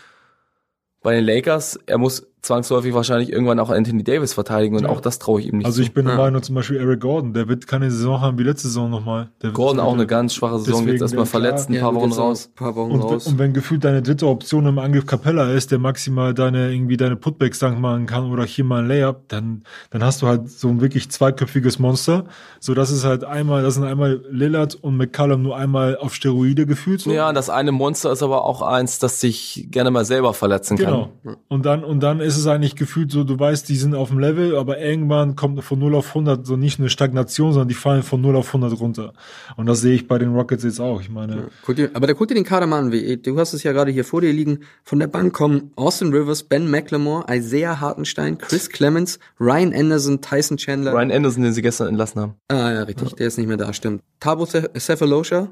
Bei 1.02 1.16
den 1.16 1.26
Lakers, 1.26 1.80
er 1.86 1.98
muss 1.98 2.28
zwangsläufig 2.44 2.94
wahrscheinlich 2.94 3.32
irgendwann 3.32 3.58
auch 3.60 3.70
Anthony 3.72 4.04
Davis 4.04 4.34
verteidigen 4.34 4.76
und 4.76 4.84
Ja. 4.84 4.90
auch 4.90 5.02
das 5.02 5.18
traue 5.18 5.40
ich 5.40 5.48
ihm 5.48 5.58
nicht 5.58 5.66
Also 5.66 5.78
zu. 5.78 5.84
ich 5.84 5.94
bin 5.94 6.06
der 6.06 6.16
Meinung, 6.18 6.44
zum 6.44 6.54
Beispiel 6.56 6.78
Eric 6.78 7.00
Gordon, 7.02 7.34
der 7.34 7.48
wird 7.48 7.66
keine 7.68 7.90
Saison 7.90 8.20
haben 8.22 8.38
wie 8.38 8.44
letzte 8.44 8.68
Saison 8.68 8.90
nochmal. 8.92 9.30
Der 9.42 9.48
wird 9.48 9.56
Gordon 9.56 9.80
auch 9.80 9.94
eine 9.94 10.06
ganz 10.06 10.36
schwache 10.36 10.60
Saison, 10.60 10.82
Deswegen, 10.82 10.92
jetzt 10.92 11.02
erstmal 11.02 11.26
verletzt, 11.26 11.70
ein 11.70 11.74
Ja, 11.74 11.82
paar 11.82 11.96
Wochen 11.96 12.12
raus. 12.12 12.52
Paar 12.56 12.76
Wochen 12.76 12.92
Und, 12.92 13.02
raus. 13.02 13.26
und 13.28 13.40
wenn 13.40 13.54
gefühlt 13.54 13.84
deine 13.86 14.02
dritte 14.02 14.28
Option 14.28 14.66
im 14.68 14.78
Angriff 14.78 15.06
Capella 15.06 15.50
ist, 15.52 15.72
der 15.72 15.80
maximal 15.80 16.34
deine 16.34 16.72
irgendwie 16.74 16.98
deine 16.98 17.16
Putbacks 17.16 17.60
dank 17.60 17.80
machen 17.80 18.06
kann 18.06 18.30
oder 18.30 18.44
hier 18.44 18.66
mal 18.66 18.82
ein 18.84 18.88
Layup, 18.90 19.30
dann 19.30 19.64
dann 19.90 20.04
hast 20.04 20.22
du 20.22 20.28
halt 20.28 20.50
so 20.50 20.68
ein 20.68 20.82
wirklich 20.82 21.10
zweiköpfiges 21.10 21.80
Monster. 21.80 22.26
So 22.60 22.74
das 22.74 22.92
ist 22.92 23.06
halt 23.06 23.24
einmal, 23.24 23.64
das 23.64 23.76
sind 23.76 23.86
einmal 23.86 24.22
Lillard 24.30 24.76
und 24.76 24.98
McCallum 24.98 25.42
nur 25.44 25.56
einmal 25.56 25.96
auf 25.98 26.14
Steroide 26.14 26.66
gefühlt. 26.66 27.00
So. 27.02 27.12
Ja, 27.12 27.32
das 27.32 27.50
eine 27.50 27.72
Monster 27.72 28.12
ist 28.12 28.22
aber 28.22 28.44
auch 28.44 28.62
eins, 28.62 29.00
das 29.00 29.22
sich 29.22 29.68
gerne 29.72 29.92
mal 29.92 30.04
selber 30.04 30.34
verletzen 30.34 30.78
kann. 30.78 31.10
Genau. 31.24 31.38
Und 31.48 31.66
dann, 31.66 31.86
und 31.86 32.02
dann 32.02 32.20
ist 32.20 32.33
es 32.38 32.48
eigentlich 32.48 32.76
gefühlt 32.76 33.12
so, 33.12 33.24
du 33.24 33.40
weißt, 33.40 33.68
die 33.70 33.76
sind 33.76 33.96
auf 33.96 34.10
dem 34.10 34.20
Level, 34.20 34.56
aber 34.58 34.80
irgendwann 34.80 35.36
kommt 35.36 35.64
von 35.64 35.80
0 35.80 35.96
auf 35.96 36.10
100 36.10 36.46
so 36.46 36.56
nicht 36.58 36.80
eine 36.80 36.90
Stagnation, 36.90 37.54
sondern 37.54 37.68
die 37.68 37.74
fallen 37.74 38.04
von 38.04 38.22
0 38.22 38.36
auf 38.36 38.48
100 38.48 38.80
runter. 38.80 39.14
Und 39.58 39.66
das 39.66 39.82
sehe 39.82 39.94
ich 39.96 40.08
bei 40.08 40.18
den 40.18 40.34
Rockets 40.36 40.64
jetzt 40.64 40.80
auch. 40.80 41.02
Ich 41.02 41.10
meine, 41.10 41.48
Guck 41.66 41.76
dir, 41.76 41.92
aber 41.94 42.08
da 42.08 42.14
guck 42.14 42.28
dir 42.28 42.36
den 42.36 42.44
Kader 42.44 42.68
mal 42.68 42.80
an. 42.80 42.92
wie- 42.92 43.18
Du 43.18 43.38
hast 43.40 43.54
es 43.54 43.64
ja 43.64 43.72
gerade 43.72 43.92
hier 43.92 44.06
vor 44.06 44.22
dir 44.22 44.32
liegen. 44.34 44.60
Von 44.84 45.00
der 45.00 45.08
Bank 45.08 45.34
kommen 45.34 45.72
Austin 45.76 46.14
Rivers, 46.14 46.44
Ben 46.44 46.70
McLemore, 46.70 47.26
Isaiah 47.34 47.80
Hartenstein, 47.80 48.38
Chris 48.38 48.70
Clemens, 48.70 49.20
Ryan 49.40 49.74
Anderson, 49.74 50.22
Tyson 50.22 50.58
Chandler. 50.58 50.94
Ryan 50.94 51.12
Anderson, 51.12 51.44
den 51.44 51.54
sie 51.54 51.62
gestern 51.62 51.88
entlassen 51.90 52.22
haben. 52.22 52.34
Ah, 52.50 52.72
ja, 52.72 52.84
richtig. 52.84 53.14
Der 53.14 53.28
ist 53.28 53.38
nicht 53.38 53.48
mehr 53.48 53.58
da, 53.58 53.74
stimmt. 53.74 54.02
Tabo 54.20 54.46
Ce- 54.46 54.70
Cephalosha. 54.78 55.50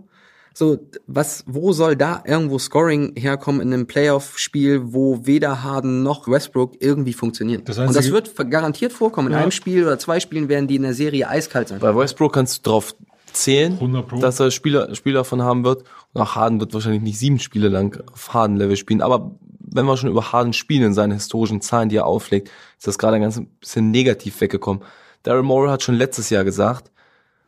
So, 0.53 0.79
was, 1.07 1.43
wo 1.47 1.71
soll 1.71 1.95
da 1.95 2.23
irgendwo 2.25 2.59
Scoring 2.59 3.13
herkommen 3.15 3.61
in 3.61 3.73
einem 3.73 3.87
Playoff-Spiel, 3.87 4.81
wo 4.93 5.25
weder 5.25 5.63
Harden 5.63 6.03
noch 6.03 6.27
Westbrook 6.27 6.73
irgendwie 6.79 7.13
funktionieren? 7.13 7.63
Das 7.65 7.77
Und 7.77 7.95
das 7.95 8.11
wird 8.11 8.35
garantiert 8.49 8.91
vorkommen. 8.91 9.27
In 9.29 9.33
Ja. 9.33 9.39
einem 9.39 9.51
Spiel 9.51 9.83
oder 9.83 9.97
zwei 9.97 10.19
Spielen 10.19 10.49
werden 10.49 10.67
die 10.67 10.75
in 10.75 10.81
der 10.83 10.93
Serie 10.93 11.27
eiskalt 11.29 11.69
sein. 11.69 11.79
Bei 11.79 11.95
Westbrook 11.95 12.33
kannst 12.33 12.65
du 12.65 12.69
drauf 12.69 12.95
zählen, 13.31 13.73
100 13.73 14.07
Pro. 14.07 14.19
dass 14.19 14.41
er 14.41 14.51
Spieler, 14.51 14.93
Spieler 14.93 15.19
davon 15.19 15.41
haben 15.41 15.63
wird. 15.63 15.83
Und 16.13 16.21
auch 16.21 16.35
Harden 16.35 16.59
wird 16.59 16.73
wahrscheinlich 16.73 17.01
nicht 17.01 17.17
sieben 17.17 17.39
Spiele 17.39 17.69
lang 17.69 18.03
auf 18.11 18.33
Harden-Level 18.33 18.75
spielen. 18.75 19.01
Aber 19.01 19.31
wenn 19.59 19.85
wir 19.85 19.95
schon 19.95 20.09
über 20.09 20.33
Harden 20.33 20.51
spielen 20.51 20.83
in 20.83 20.93
seinen 20.93 21.13
historischen 21.13 21.61
Zahlen, 21.61 21.87
die 21.87 21.95
er 21.95 22.05
auflegt, 22.05 22.49
ist 22.77 22.87
das 22.87 22.97
gerade 22.97 23.15
ein 23.15 23.21
ganz 23.21 23.41
bisschen 23.61 23.89
negativ 23.91 24.41
weggekommen. 24.41 24.83
Daryl 25.23 25.43
Morey 25.43 25.69
hat 25.69 25.81
schon 25.83 25.95
letztes 25.95 26.29
Jahr 26.29 26.43
gesagt, 26.43 26.91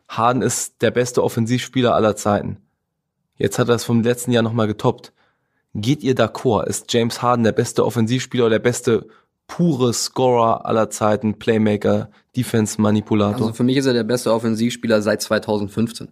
Harden 0.08 0.40
ist 0.40 0.80
der 0.80 0.90
beste 0.90 1.22
Offensivspieler 1.22 1.94
aller 1.94 2.16
Zeiten. 2.16 2.58
Jetzt 3.36 3.58
hat 3.58 3.68
er 3.68 3.74
es 3.74 3.84
vom 3.84 4.02
letzten 4.02 4.32
Jahr 4.32 4.42
nochmal 4.42 4.66
getoppt. 4.66 5.12
Geht 5.74 6.02
ihr 6.02 6.14
d'accord? 6.14 6.66
Ist 6.66 6.92
James 6.92 7.20
Harden 7.20 7.44
der 7.44 7.52
beste 7.52 7.84
Offensivspieler 7.84 8.44
oder 8.44 8.58
der 8.58 8.60
beste 8.60 9.06
pure 9.46 9.92
Scorer 9.92 10.66
aller 10.66 10.88
Zeiten, 10.90 11.38
Playmaker, 11.38 12.10
Defense-Manipulator? 12.36 13.46
Also 13.46 13.52
für 13.52 13.64
mich 13.64 13.76
ist 13.76 13.86
er 13.86 13.92
der 13.92 14.04
beste 14.04 14.32
Offensivspieler 14.32 15.02
seit 15.02 15.20
2015. 15.22 16.08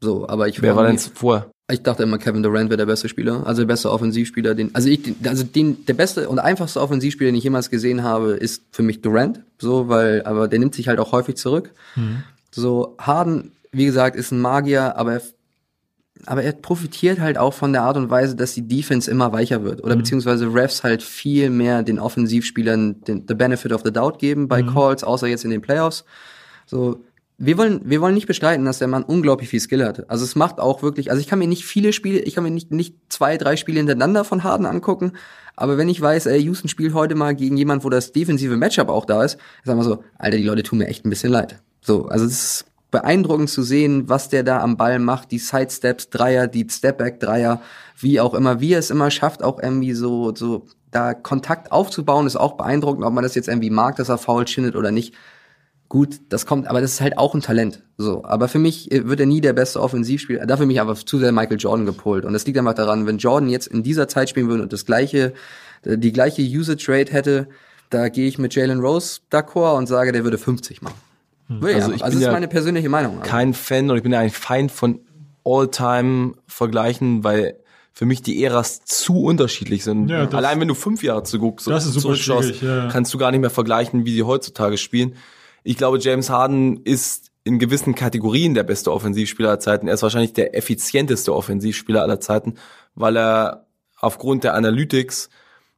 So, 0.00 0.28
aber 0.28 0.48
ich 0.48 0.60
Wer 0.60 0.76
war 0.76 0.86
denn 0.86 0.98
vorher? 0.98 1.50
Ich 1.70 1.82
dachte 1.82 2.02
immer, 2.02 2.18
Kevin 2.18 2.42
Durant 2.42 2.68
wäre 2.68 2.76
der 2.76 2.84
beste 2.84 3.08
Spieler, 3.08 3.46
also 3.46 3.62
der 3.62 3.66
beste 3.66 3.90
Offensivspieler, 3.90 4.54
den, 4.54 4.74
also 4.74 4.90
ich, 4.90 5.14
also 5.24 5.44
den, 5.44 5.86
der 5.86 5.94
beste 5.94 6.28
und 6.28 6.38
einfachste 6.38 6.78
Offensivspieler, 6.78 7.30
den 7.30 7.36
ich 7.36 7.44
jemals 7.44 7.70
gesehen 7.70 8.02
habe, 8.02 8.32
ist 8.32 8.64
für 8.70 8.82
mich 8.82 9.00
Durant, 9.00 9.40
so, 9.58 9.88
weil, 9.88 10.22
aber 10.24 10.46
der 10.46 10.58
nimmt 10.58 10.74
sich 10.74 10.88
halt 10.88 10.98
auch 10.98 11.12
häufig 11.12 11.36
zurück. 11.36 11.70
So, 12.50 12.96
Harden, 12.98 13.52
wie 13.72 13.86
gesagt, 13.86 14.14
ist 14.14 14.30
ein 14.30 14.40
Magier, 14.40 14.96
aber 14.96 15.14
er, 15.14 15.22
aber 16.26 16.42
er 16.42 16.52
profitiert 16.52 17.20
halt 17.20 17.38
auch 17.38 17.54
von 17.54 17.72
der 17.72 17.82
Art 17.82 17.96
und 17.96 18.10
Weise, 18.10 18.36
dass 18.36 18.54
die 18.54 18.66
Defense 18.66 19.10
immer 19.10 19.32
weicher 19.32 19.64
wird, 19.64 19.82
oder 19.82 19.96
beziehungsweise 19.96 20.52
Refs 20.52 20.82
halt 20.82 21.02
viel 21.02 21.50
mehr 21.50 21.82
den 21.82 21.98
Offensivspielern 21.98 23.02
den, 23.02 23.24
the 23.28 23.34
benefit 23.34 23.72
of 23.72 23.82
the 23.84 23.92
doubt 23.92 24.18
geben 24.18 24.48
bei 24.48 24.62
Calls, 24.62 25.04
außer 25.04 25.26
jetzt 25.26 25.44
in 25.44 25.50
den 25.50 25.60
Playoffs. 25.60 26.04
So, 26.66 27.04
wir 27.36 27.58
wollen, 27.58 27.80
wir 27.84 28.00
wollen 28.00 28.14
nicht 28.14 28.26
bestreiten, 28.26 28.64
dass 28.64 28.78
der 28.78 28.88
Mann 28.88 29.02
unglaublich 29.02 29.48
viel 29.48 29.60
Skill 29.60 29.84
hat. 29.84 30.08
Also 30.08 30.24
es 30.24 30.36
macht 30.36 30.60
auch 30.60 30.82
wirklich, 30.82 31.10
also 31.10 31.20
ich 31.20 31.26
kann 31.26 31.40
mir 31.40 31.48
nicht 31.48 31.64
viele 31.64 31.92
Spiele, 31.92 32.20
ich 32.20 32.34
kann 32.34 32.44
mir 32.44 32.50
nicht, 32.50 32.70
nicht 32.70 32.96
zwei, 33.08 33.36
drei 33.36 33.56
Spiele 33.56 33.78
hintereinander 33.78 34.24
von 34.24 34.44
Harden 34.44 34.66
angucken, 34.66 35.12
aber 35.56 35.76
wenn 35.76 35.88
ich 35.88 36.00
weiß, 36.00 36.26
ey, 36.26 36.42
Houston 36.42 36.68
spielt 36.68 36.94
heute 36.94 37.14
mal 37.14 37.34
gegen 37.34 37.56
jemand, 37.56 37.84
wo 37.84 37.90
das 37.90 38.12
defensive 38.12 38.56
Matchup 38.56 38.88
auch 38.88 39.04
da 39.04 39.24
ist, 39.24 39.38
sagen 39.64 39.78
wir 39.78 39.84
so, 39.84 40.02
Alter, 40.18 40.36
die 40.36 40.44
Leute 40.44 40.62
tun 40.62 40.78
mir 40.78 40.86
echt 40.86 41.04
ein 41.04 41.10
bisschen 41.10 41.32
leid. 41.32 41.60
So, 41.80 42.06
also 42.06 42.24
es 42.24 42.32
ist 42.32 42.64
beeindruckend 42.94 43.50
zu 43.50 43.64
sehen, 43.64 44.08
was 44.08 44.28
der 44.28 44.44
da 44.44 44.60
am 44.60 44.76
Ball 44.76 45.00
macht, 45.00 45.32
die 45.32 45.38
Sidesteps, 45.38 46.10
Dreier, 46.10 46.46
die 46.46 46.64
Stepback-Dreier, 46.70 47.60
wie 47.98 48.20
auch 48.20 48.34
immer, 48.34 48.60
wie 48.60 48.72
er 48.72 48.78
es 48.78 48.90
immer 48.90 49.10
schafft, 49.10 49.42
auch 49.42 49.60
irgendwie 49.60 49.94
so, 49.94 50.32
so, 50.32 50.66
da 50.92 51.12
Kontakt 51.12 51.72
aufzubauen, 51.72 52.28
ist 52.28 52.36
auch 52.36 52.56
beeindruckend, 52.56 53.04
ob 53.04 53.12
man 53.12 53.24
das 53.24 53.34
jetzt 53.34 53.48
irgendwie 53.48 53.70
mag, 53.70 53.96
dass 53.96 54.10
er 54.10 54.16
faul 54.16 54.46
schindet 54.46 54.76
oder 54.76 54.92
nicht. 54.92 55.12
Gut, 55.88 56.20
das 56.28 56.46
kommt, 56.46 56.68
aber 56.68 56.80
das 56.80 56.92
ist 56.92 57.00
halt 57.00 57.18
auch 57.18 57.34
ein 57.34 57.40
Talent. 57.40 57.82
So, 57.98 58.24
aber 58.24 58.46
für 58.46 58.60
mich 58.60 58.92
äh, 58.92 59.08
wird 59.08 59.18
er 59.18 59.26
nie 59.26 59.40
der 59.40 59.54
beste 59.54 59.80
Offensivspieler. 59.80 60.46
Dafür 60.46 60.66
mich 60.66 60.80
aber 60.80 60.94
zu 60.94 61.18
sehr 61.18 61.32
Michael 61.32 61.58
Jordan 61.58 61.84
gepolt. 61.84 62.24
Und 62.24 62.32
das 62.32 62.46
liegt 62.46 62.58
einfach 62.58 62.74
daran, 62.74 63.08
wenn 63.08 63.18
Jordan 63.18 63.48
jetzt 63.48 63.66
in 63.66 63.82
dieser 63.82 64.06
Zeit 64.06 64.28
spielen 64.28 64.48
würde 64.48 64.62
und 64.62 64.72
das 64.72 64.86
gleiche, 64.86 65.34
äh, 65.82 65.98
die 65.98 66.12
gleiche 66.12 66.42
Usage 66.42 66.86
Rate 66.88 67.12
hätte, 67.12 67.48
da 67.90 68.08
gehe 68.08 68.28
ich 68.28 68.38
mit 68.38 68.54
Jalen 68.54 68.80
Rose 68.80 69.20
d'accord 69.32 69.76
und 69.76 69.88
sage, 69.88 70.12
der 70.12 70.22
würde 70.22 70.38
50 70.38 70.80
machen. 70.80 71.03
Würde 71.48 71.74
Also 71.74 71.92
also 71.92 71.94
ich 71.96 72.02
also 72.04 72.04
bin 72.04 72.04
das 72.04 72.14
ist 72.14 72.22
ja 72.26 72.32
meine 72.32 72.48
persönliche 72.48 72.88
Meinung. 72.88 73.20
Kein 73.20 73.54
Fan 73.54 73.86
oder 73.86 73.96
ich 73.96 74.02
bin 74.02 74.12
ja 74.12 74.20
eigentlich 74.20 74.36
Feind 74.38 74.72
von 74.72 75.00
All-Time-Vergleichen, 75.44 77.24
weil 77.24 77.58
für 77.92 78.06
mich 78.06 78.22
die 78.22 78.42
Äras 78.42 78.84
zu 78.84 79.22
unterschiedlich 79.22 79.84
sind. 79.84 80.08
Ja, 80.08 80.26
das- 80.26 80.34
Allein 80.34 80.60
wenn 80.60 80.68
du 80.68 80.74
fünf 80.74 81.02
Jahre 81.02 81.22
zurück 81.22 81.60
so 81.60 81.70
Das 81.70 81.84
ist 81.84 81.92
super 81.92 82.02
zurückschaust, 82.02 82.56
schwierig, 82.56 82.62
ja. 82.62 82.88
kannst 82.88 83.14
du 83.14 83.18
gar 83.18 83.30
nicht 83.30 83.40
mehr 83.40 83.50
vergleichen, 83.50 84.04
wie 84.04 84.14
sie 84.14 84.22
heutzutage 84.24 84.78
spielen. 84.78 85.14
Ich 85.62 85.76
glaube, 85.76 85.98
James 85.98 86.28
Harden 86.28 86.78
ist 86.78 87.30
in 87.44 87.58
gewissen 87.58 87.94
Kategorien 87.94 88.54
der 88.54 88.64
beste 88.64 88.90
Offensivspieler 88.90 89.50
aller 89.50 89.60
Zeiten. 89.60 89.86
Er 89.86 89.94
ist 89.94 90.02
wahrscheinlich 90.02 90.32
der 90.32 90.56
effizienteste 90.56 91.32
Offensivspieler 91.34 92.02
aller 92.02 92.18
Zeiten, 92.20 92.54
weil 92.94 93.16
er 93.16 93.66
aufgrund 94.00 94.44
der 94.44 94.54
Analytics 94.54 95.28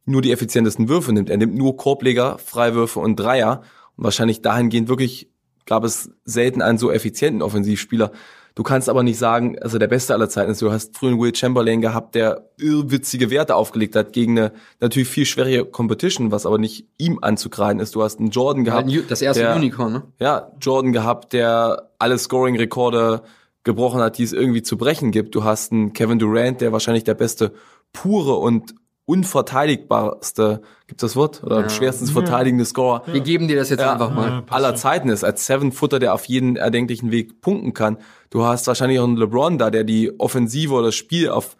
nur 0.04 0.22
die 0.22 0.30
effizientesten 0.32 0.88
Würfe 0.88 1.12
nimmt. 1.12 1.28
Er 1.28 1.36
nimmt 1.36 1.56
nur 1.56 1.76
Korbleger, 1.76 2.38
Freiwürfe 2.38 3.00
und 3.00 3.16
Dreier. 3.16 3.62
Und 3.96 4.04
wahrscheinlich 4.04 4.42
dahingehend 4.42 4.88
wirklich 4.88 5.28
gab 5.66 5.84
es 5.84 6.10
selten 6.24 6.62
einen 6.62 6.78
so 6.78 6.90
effizienten 6.90 7.42
Offensivspieler. 7.42 8.12
Du 8.54 8.62
kannst 8.62 8.88
aber 8.88 9.02
nicht 9.02 9.18
sagen, 9.18 9.58
also 9.60 9.76
der 9.76 9.86
Beste 9.86 10.14
aller 10.14 10.30
Zeiten 10.30 10.50
ist, 10.50 10.62
du 10.62 10.72
hast 10.72 10.96
früher 10.96 11.18
Will 11.18 11.34
Chamberlain 11.34 11.82
gehabt, 11.82 12.14
der 12.14 12.48
irrwitzige 12.58 13.28
Werte 13.28 13.54
aufgelegt 13.54 13.94
hat 13.94 14.14
gegen 14.14 14.38
eine 14.38 14.52
natürlich 14.80 15.08
viel 15.08 15.26
schwere 15.26 15.66
Competition, 15.66 16.30
was 16.32 16.46
aber 16.46 16.56
nicht 16.56 16.86
ihm 16.96 17.18
anzukreiden 17.20 17.80
ist. 17.80 17.94
Du 17.94 18.02
hast 18.02 18.18
einen 18.18 18.30
Jordan 18.30 18.64
gehabt. 18.64 18.90
Das 19.10 19.20
erste 19.20 19.42
der, 19.42 19.56
Unicorn, 19.56 19.92
ne? 19.92 20.02
Ja, 20.18 20.52
Jordan 20.58 20.92
gehabt, 20.92 21.34
der 21.34 21.90
alle 21.98 22.16
Scoring-Rekorde 22.16 23.22
gebrochen 23.62 24.00
hat, 24.00 24.16
die 24.16 24.22
es 24.22 24.32
irgendwie 24.32 24.62
zu 24.62 24.78
brechen 24.78 25.10
gibt. 25.10 25.34
Du 25.34 25.44
hast 25.44 25.72
einen 25.72 25.92
Kevin 25.92 26.18
Durant, 26.18 26.62
der 26.62 26.72
wahrscheinlich 26.72 27.04
der 27.04 27.14
beste 27.14 27.52
pure 27.92 28.36
und 28.36 28.74
unverteidigbarste, 29.07 30.62
gibt 30.86 31.02
das 31.02 31.16
Wort? 31.16 31.42
Oder 31.42 31.62
Ja. 31.62 31.68
schwerstens 31.68 32.11
verteidigende 32.11 32.64
Scorer 32.64 33.02
Wir 33.07 33.20
geben 33.20 33.48
dir 33.48 33.57
das 33.57 33.70
jetzt 33.70 33.80
Ja. 33.80 33.92
einfach 33.92 34.12
mal. 34.14 34.28
Ja, 34.28 34.44
aller. 34.50 34.74
Zeiten 34.74 35.09
ist, 35.09 35.24
als 35.24 35.46
Seven-Footer, 35.46 35.98
der 35.98 36.12
auf 36.14 36.24
jeden 36.26 36.57
erdenklichen 36.57 37.11
Weg 37.11 37.40
punkten 37.40 37.72
kann. 37.72 37.98
Du 38.30 38.44
hast 38.44 38.66
wahrscheinlich 38.66 38.98
auch 38.98 39.04
einen 39.04 39.16
LeBron 39.16 39.59
da, 39.59 39.70
der 39.70 39.84
die 39.84 40.18
Offensive 40.20 40.74
oder 40.74 40.86
das 40.86 40.94
Spiel 40.94 41.28
auf 41.30 41.57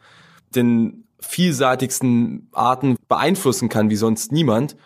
den 0.55 1.05
vielseitigsten 1.21 2.49
Arten 2.53 2.97
beeinflussen 3.09 3.69
kann, 3.69 3.91
wie 3.91 3.97
sonst 3.97 4.33
niemand. 4.33 4.77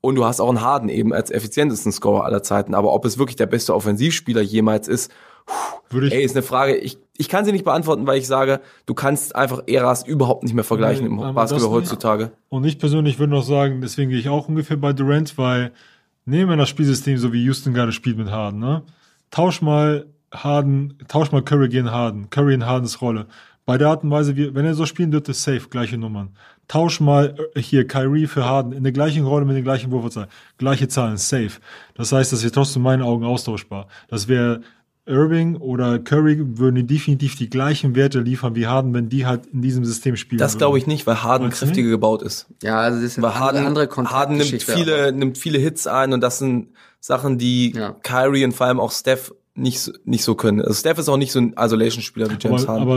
Und 0.00 0.14
du 0.14 0.24
hast 0.24 0.40
auch 0.40 0.48
einen 0.48 0.60
Harden 0.60 0.88
eben 0.88 1.12
als 1.12 1.30
effizientesten 1.30 1.90
Scorer 1.92 2.24
aller 2.24 2.42
Zeiten. 2.42 2.74
Aber 2.74 2.92
ob 2.92 3.04
es 3.04 3.18
wirklich 3.18 3.36
der 3.36 3.46
beste 3.46 3.74
Offensivspieler 3.74 4.42
jemals 4.42 4.86
ist, 4.86 5.10
Würde 5.90 6.08
ich, 6.08 6.14
ey, 6.14 6.22
ist 6.22 6.36
eine 6.36 6.42
Frage. 6.42 6.76
Ich, 6.76 6.98
ich 7.16 7.28
kann 7.28 7.44
sie 7.44 7.52
nicht 7.52 7.64
beantworten, 7.64 8.06
weil 8.06 8.18
ich 8.18 8.26
sage, 8.26 8.60
du 8.86 8.94
kannst 8.94 9.34
einfach 9.34 9.62
Eras 9.66 10.06
überhaupt 10.06 10.42
nicht 10.42 10.54
mehr 10.54 10.64
vergleichen 10.64 11.16
Nein, 11.16 11.28
im 11.30 11.34
Basketball 11.34 11.70
heutzutage. 11.70 12.32
Und 12.48 12.64
ich 12.64 12.78
persönlich 12.78 13.18
würde 13.18 13.32
noch 13.32 13.42
sagen, 13.42 13.80
deswegen 13.80 14.10
gehe 14.10 14.18
ich 14.18 14.28
auch 14.28 14.48
ungefähr 14.48 14.76
bei 14.76 14.92
Durant, 14.92 15.38
weil 15.38 15.72
nehmen 16.26 16.50
wir 16.50 16.56
das 16.56 16.68
Spielsystem 16.68 17.16
so 17.16 17.32
wie 17.32 17.42
Houston 17.44 17.72
gerade 17.72 17.92
spielt 17.92 18.18
mit 18.18 18.30
Harden, 18.30 18.60
ne? 18.60 18.82
Tausch 19.30 19.62
mal 19.62 20.06
Harden, 20.32 20.98
tausch 21.08 21.32
mal 21.32 21.42
Curry 21.42 21.68
gegen 21.68 21.90
Harden, 21.90 22.28
Curry 22.30 22.54
in 22.54 22.66
Hardens 22.66 23.00
Rolle. 23.00 23.26
Bei 23.64 23.76
der 23.76 23.88
Art 23.88 24.02
und 24.02 24.10
Weise, 24.10 24.36
wie, 24.36 24.54
wenn 24.54 24.64
er 24.64 24.74
so 24.74 24.86
spielen 24.86 25.10
dürfte, 25.10 25.34
safe, 25.34 25.68
gleiche 25.68 25.98
Nummern. 25.98 26.30
Tausch 26.68 27.00
mal 27.00 27.34
äh, 27.54 27.60
hier 27.60 27.86
Kyrie 27.86 28.26
für 28.26 28.44
Harden 28.44 28.72
in 28.72 28.82
der 28.82 28.92
gleichen 28.92 29.26
Rolle 29.26 29.44
mit 29.44 29.56
den 29.56 29.64
gleichen 29.64 29.90
Wurfanzahlen. 29.90 30.30
Gleiche 30.56 30.88
Zahlen, 30.88 31.18
safe. 31.18 31.60
Das 31.94 32.12
heißt, 32.12 32.32
das 32.32 32.42
wäre 32.42 32.52
trotzdem 32.52 32.80
in 32.80 32.84
meinen 32.84 33.02
Augen 33.02 33.24
austauschbar. 33.24 33.88
Das 34.08 34.28
wäre 34.28 34.62
Irving 35.08 35.56
oder 35.56 35.98
Curry 35.98 36.58
würden 36.58 36.86
definitiv 36.86 37.36
die 37.36 37.48
gleichen 37.50 37.94
Werte 37.96 38.20
liefern 38.20 38.54
wie 38.54 38.66
Harden, 38.66 38.92
wenn 38.94 39.08
die 39.08 39.26
halt 39.26 39.46
in 39.46 39.62
diesem 39.62 39.84
System 39.84 40.16
spielen 40.16 40.38
Das 40.38 40.58
glaube 40.58 40.78
ich 40.78 40.86
nicht, 40.86 41.06
weil 41.06 41.22
Harden 41.22 41.44
Meinst 41.48 41.62
du 41.62 41.66
kräftiger 41.66 41.88
gebaut 41.90 42.22
ist. 42.22 42.46
Ja, 42.62 42.78
also 42.80 42.98
das 43.00 43.12
ist 43.16 43.22
Weil 43.22 43.30
eine 43.30 43.40
Harden, 43.40 43.66
andere 43.66 43.88
Harden 43.88 44.36
nimmt 44.36 44.62
viele, 44.62 45.12
nimmt 45.12 45.38
viele 45.38 45.58
Hits 45.58 45.86
ein 45.86 46.12
und 46.12 46.20
das 46.20 46.38
sind 46.38 46.68
Sachen, 47.00 47.38
die 47.38 47.72
Ja. 47.74 47.96
Kyrie 48.02 48.44
und 48.44 48.52
vor 48.52 48.66
allem 48.66 48.80
auch 48.80 48.92
Steph 48.92 49.32
nicht, 49.54 49.80
so- 49.80 49.92
nicht 50.04 50.24
so 50.24 50.34
können. 50.34 50.60
Also 50.60 50.74
Steph 50.74 50.98
ist 50.98 51.08
auch 51.08 51.16
nicht 51.16 51.32
so 51.32 51.40
ein 51.40 51.54
Isolation-Spieler 51.58 52.30
wie 52.30 52.36
James 52.40 52.64
aber, 52.68 52.72
Harden. 52.80 52.88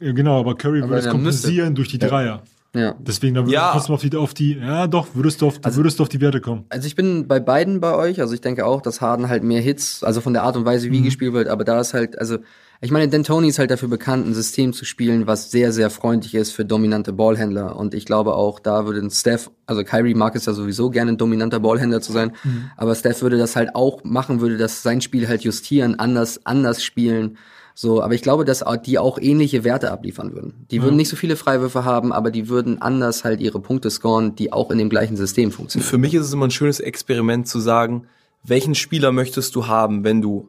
aber 0.00 0.12
genau, 0.12 0.40
aber 0.40 0.54
Curry 0.54 0.78
Aber 0.80 0.90
würde 0.90 1.06
es 1.06 1.10
kompensieren 1.10 1.74
durch 1.74 1.88
die 1.88 1.98
Dreier. 1.98 2.26
Ja. 2.26 2.42
Deswegen, 2.74 3.34
da 3.34 3.40
würdest 3.40 3.54
Ja. 3.54 3.72
du 3.72 3.78
trotzdem 3.78 3.94
auf 3.94 4.02
die, 4.02 4.16
auf 4.16 4.34
die, 4.34 4.58
ja 4.58 4.86
doch, 4.86 5.08
würdest 5.14 5.40
du 5.40 5.46
auf, 5.46 5.58
Also 5.62 5.78
würdest 5.78 5.98
du 5.98 6.02
auf 6.02 6.08
die 6.08 6.20
Werte 6.20 6.40
kommen. 6.40 6.64
Also 6.68 6.86
ich 6.86 6.94
bin 6.94 7.26
bei 7.26 7.40
beiden 7.40 7.80
bei 7.80 7.94
euch. 7.94 8.20
Also 8.20 8.34
ich 8.34 8.40
denke 8.40 8.66
auch, 8.66 8.82
dass 8.82 9.00
Harden 9.00 9.28
halt 9.28 9.42
mehr 9.42 9.60
Hits, 9.60 10.04
also 10.04 10.20
von 10.20 10.32
der 10.34 10.42
Art 10.42 10.56
und 10.56 10.64
Weise, 10.64 10.90
wie 10.90 11.02
gespielt 11.02 11.32
wird, 11.32 11.48
aber 11.48 11.64
da 11.64 11.80
ist 11.80 11.94
halt, 11.94 12.18
also 12.18 12.38
ich 12.80 12.92
meine, 12.92 13.10
D'Antoni 13.10 13.48
ist 13.48 13.58
halt 13.58 13.72
dafür 13.72 13.88
bekannt, 13.88 14.26
ein 14.28 14.34
System 14.34 14.72
zu 14.72 14.84
spielen, 14.84 15.26
was 15.26 15.50
sehr, 15.50 15.72
sehr 15.72 15.90
freundlich 15.90 16.34
ist 16.36 16.52
für 16.52 16.64
dominante 16.64 17.12
Ballhändler. 17.12 17.74
Und 17.74 17.92
ich 17.92 18.04
glaube 18.04 18.34
auch, 18.34 18.60
da 18.60 18.86
würde 18.86 19.00
ein 19.00 19.10
Steph, 19.10 19.50
also 19.66 19.82
Kyrie 19.82 20.14
mag 20.14 20.36
es 20.36 20.46
ja 20.46 20.52
sowieso 20.52 20.90
gerne, 20.90 21.12
ein 21.12 21.18
dominanter 21.18 21.58
Ballhändler 21.58 22.00
zu 22.00 22.12
sein, 22.12 22.32
aber 22.76 22.94
Steph 22.94 23.22
würde 23.22 23.36
das 23.38 23.56
halt 23.56 23.74
auch 23.74 24.04
machen, 24.04 24.40
würde 24.40 24.58
das 24.58 24.82
sein 24.82 25.00
Spiel 25.00 25.26
halt 25.26 25.42
justieren, 25.42 25.98
anders, 25.98 26.46
anders 26.46 26.84
spielen. 26.84 27.36
So, 27.80 28.02
aber 28.02 28.12
ich 28.12 28.22
glaube, 28.22 28.44
dass 28.44 28.64
die 28.84 28.98
auch 28.98 29.20
ähnliche 29.20 29.62
Werte 29.62 29.92
abliefern 29.92 30.32
würden. 30.32 30.66
Die 30.72 30.82
würden 30.82 30.96
nicht 30.96 31.08
so 31.10 31.14
viele 31.14 31.36
Freiwürfe 31.36 31.84
haben, 31.84 32.12
aber 32.12 32.32
die 32.32 32.48
würden 32.48 32.82
anders 32.82 33.22
halt 33.22 33.40
ihre 33.40 33.60
Punkte 33.60 33.88
scoren, 33.88 34.34
die 34.34 34.52
auch 34.52 34.72
in 34.72 34.78
dem 34.78 34.88
gleichen 34.88 35.16
System 35.16 35.52
funktionieren. 35.52 35.88
Für 35.88 35.96
mich 35.96 36.12
ist 36.12 36.26
es 36.26 36.32
immer 36.32 36.48
ein 36.48 36.50
schönes 36.50 36.80
Experiment 36.80 37.46
zu 37.46 37.60
sagen, 37.60 38.08
welchen 38.42 38.74
Spieler 38.74 39.12
möchtest 39.12 39.54
du 39.54 39.68
haben, 39.68 40.02
wenn 40.02 40.20
du 40.20 40.48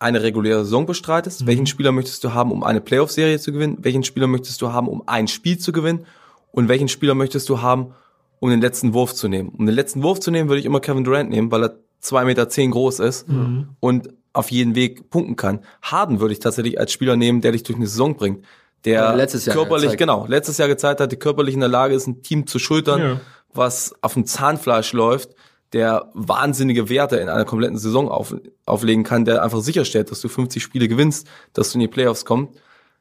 eine 0.00 0.24
reguläre 0.24 0.64
Saison 0.64 0.84
bestreitest? 0.84 1.42
Mhm. 1.42 1.46
Welchen 1.46 1.66
Spieler 1.66 1.92
möchtest 1.92 2.24
du 2.24 2.34
haben, 2.34 2.50
um 2.50 2.64
eine 2.64 2.80
Playoff-Serie 2.80 3.38
zu 3.38 3.52
gewinnen? 3.52 3.78
Welchen 3.80 4.02
Spieler 4.02 4.26
möchtest 4.26 4.60
du 4.60 4.72
haben, 4.72 4.88
um 4.88 5.04
ein 5.06 5.28
Spiel 5.28 5.58
zu 5.58 5.70
gewinnen? 5.70 6.06
Und 6.50 6.66
welchen 6.66 6.88
Spieler 6.88 7.14
möchtest 7.14 7.48
du 7.50 7.62
haben, 7.62 7.94
um 8.40 8.50
den 8.50 8.60
letzten 8.60 8.94
Wurf 8.94 9.14
zu 9.14 9.28
nehmen? 9.28 9.50
Um 9.50 9.64
den 9.66 9.76
letzten 9.76 10.02
Wurf 10.02 10.18
zu 10.18 10.32
nehmen, 10.32 10.48
würde 10.48 10.58
ich 10.58 10.66
immer 10.66 10.80
Kevin 10.80 11.04
Durant 11.04 11.30
nehmen, 11.30 11.52
weil 11.52 11.62
er 11.62 11.76
zwei 12.00 12.24
Meter 12.24 12.48
zehn 12.48 12.72
groß 12.72 12.98
ist 12.98 13.28
Mhm. 13.28 13.68
und 13.78 14.08
auf 14.34 14.50
jeden 14.50 14.74
Weg 14.74 15.08
punkten 15.08 15.36
kann. 15.36 15.60
Harden 15.80 16.20
würde 16.20 16.32
ich 16.34 16.40
tatsächlich 16.40 16.78
als 16.78 16.92
Spieler 16.92 17.16
nehmen, 17.16 17.40
der 17.40 17.52
dich 17.52 17.62
durch 17.62 17.76
eine 17.76 17.86
Saison 17.86 18.16
bringt. 18.16 18.44
Der 18.84 19.14
letztes 19.16 19.46
Jahr 19.46 19.56
körperlich, 19.56 19.84
gezeigt. 19.84 19.98
genau, 20.00 20.26
letztes 20.28 20.58
Jahr 20.58 20.68
gezeigt 20.68 21.00
hat, 21.00 21.10
der 21.10 21.18
körperlich 21.18 21.54
in 21.54 21.60
der 21.60 21.70
Lage 21.70 21.94
ist, 21.94 22.06
ein 22.06 22.20
Team 22.22 22.46
zu 22.46 22.58
schultern, 22.58 23.00
Ja. 23.00 23.20
was 23.54 23.94
auf 24.02 24.12
dem 24.12 24.26
Zahnfleisch 24.26 24.92
läuft, 24.92 25.30
der 25.72 26.10
wahnsinnige 26.12 26.88
Werte 26.90 27.16
in 27.16 27.28
einer 27.30 27.44
kompletten 27.46 27.78
Saison 27.78 28.08
auf, 28.10 28.36
auflegen 28.66 29.02
kann, 29.02 29.24
der 29.24 29.42
einfach 29.42 29.60
sicherstellt, 29.60 30.10
dass 30.10 30.20
du 30.20 30.28
50 30.28 30.62
Spiele 30.62 30.86
gewinnst, 30.88 31.26
dass 31.54 31.70
du 31.72 31.76
in 31.76 31.80
die 31.80 31.88
Playoffs 31.88 32.24
kommst. 32.26 32.52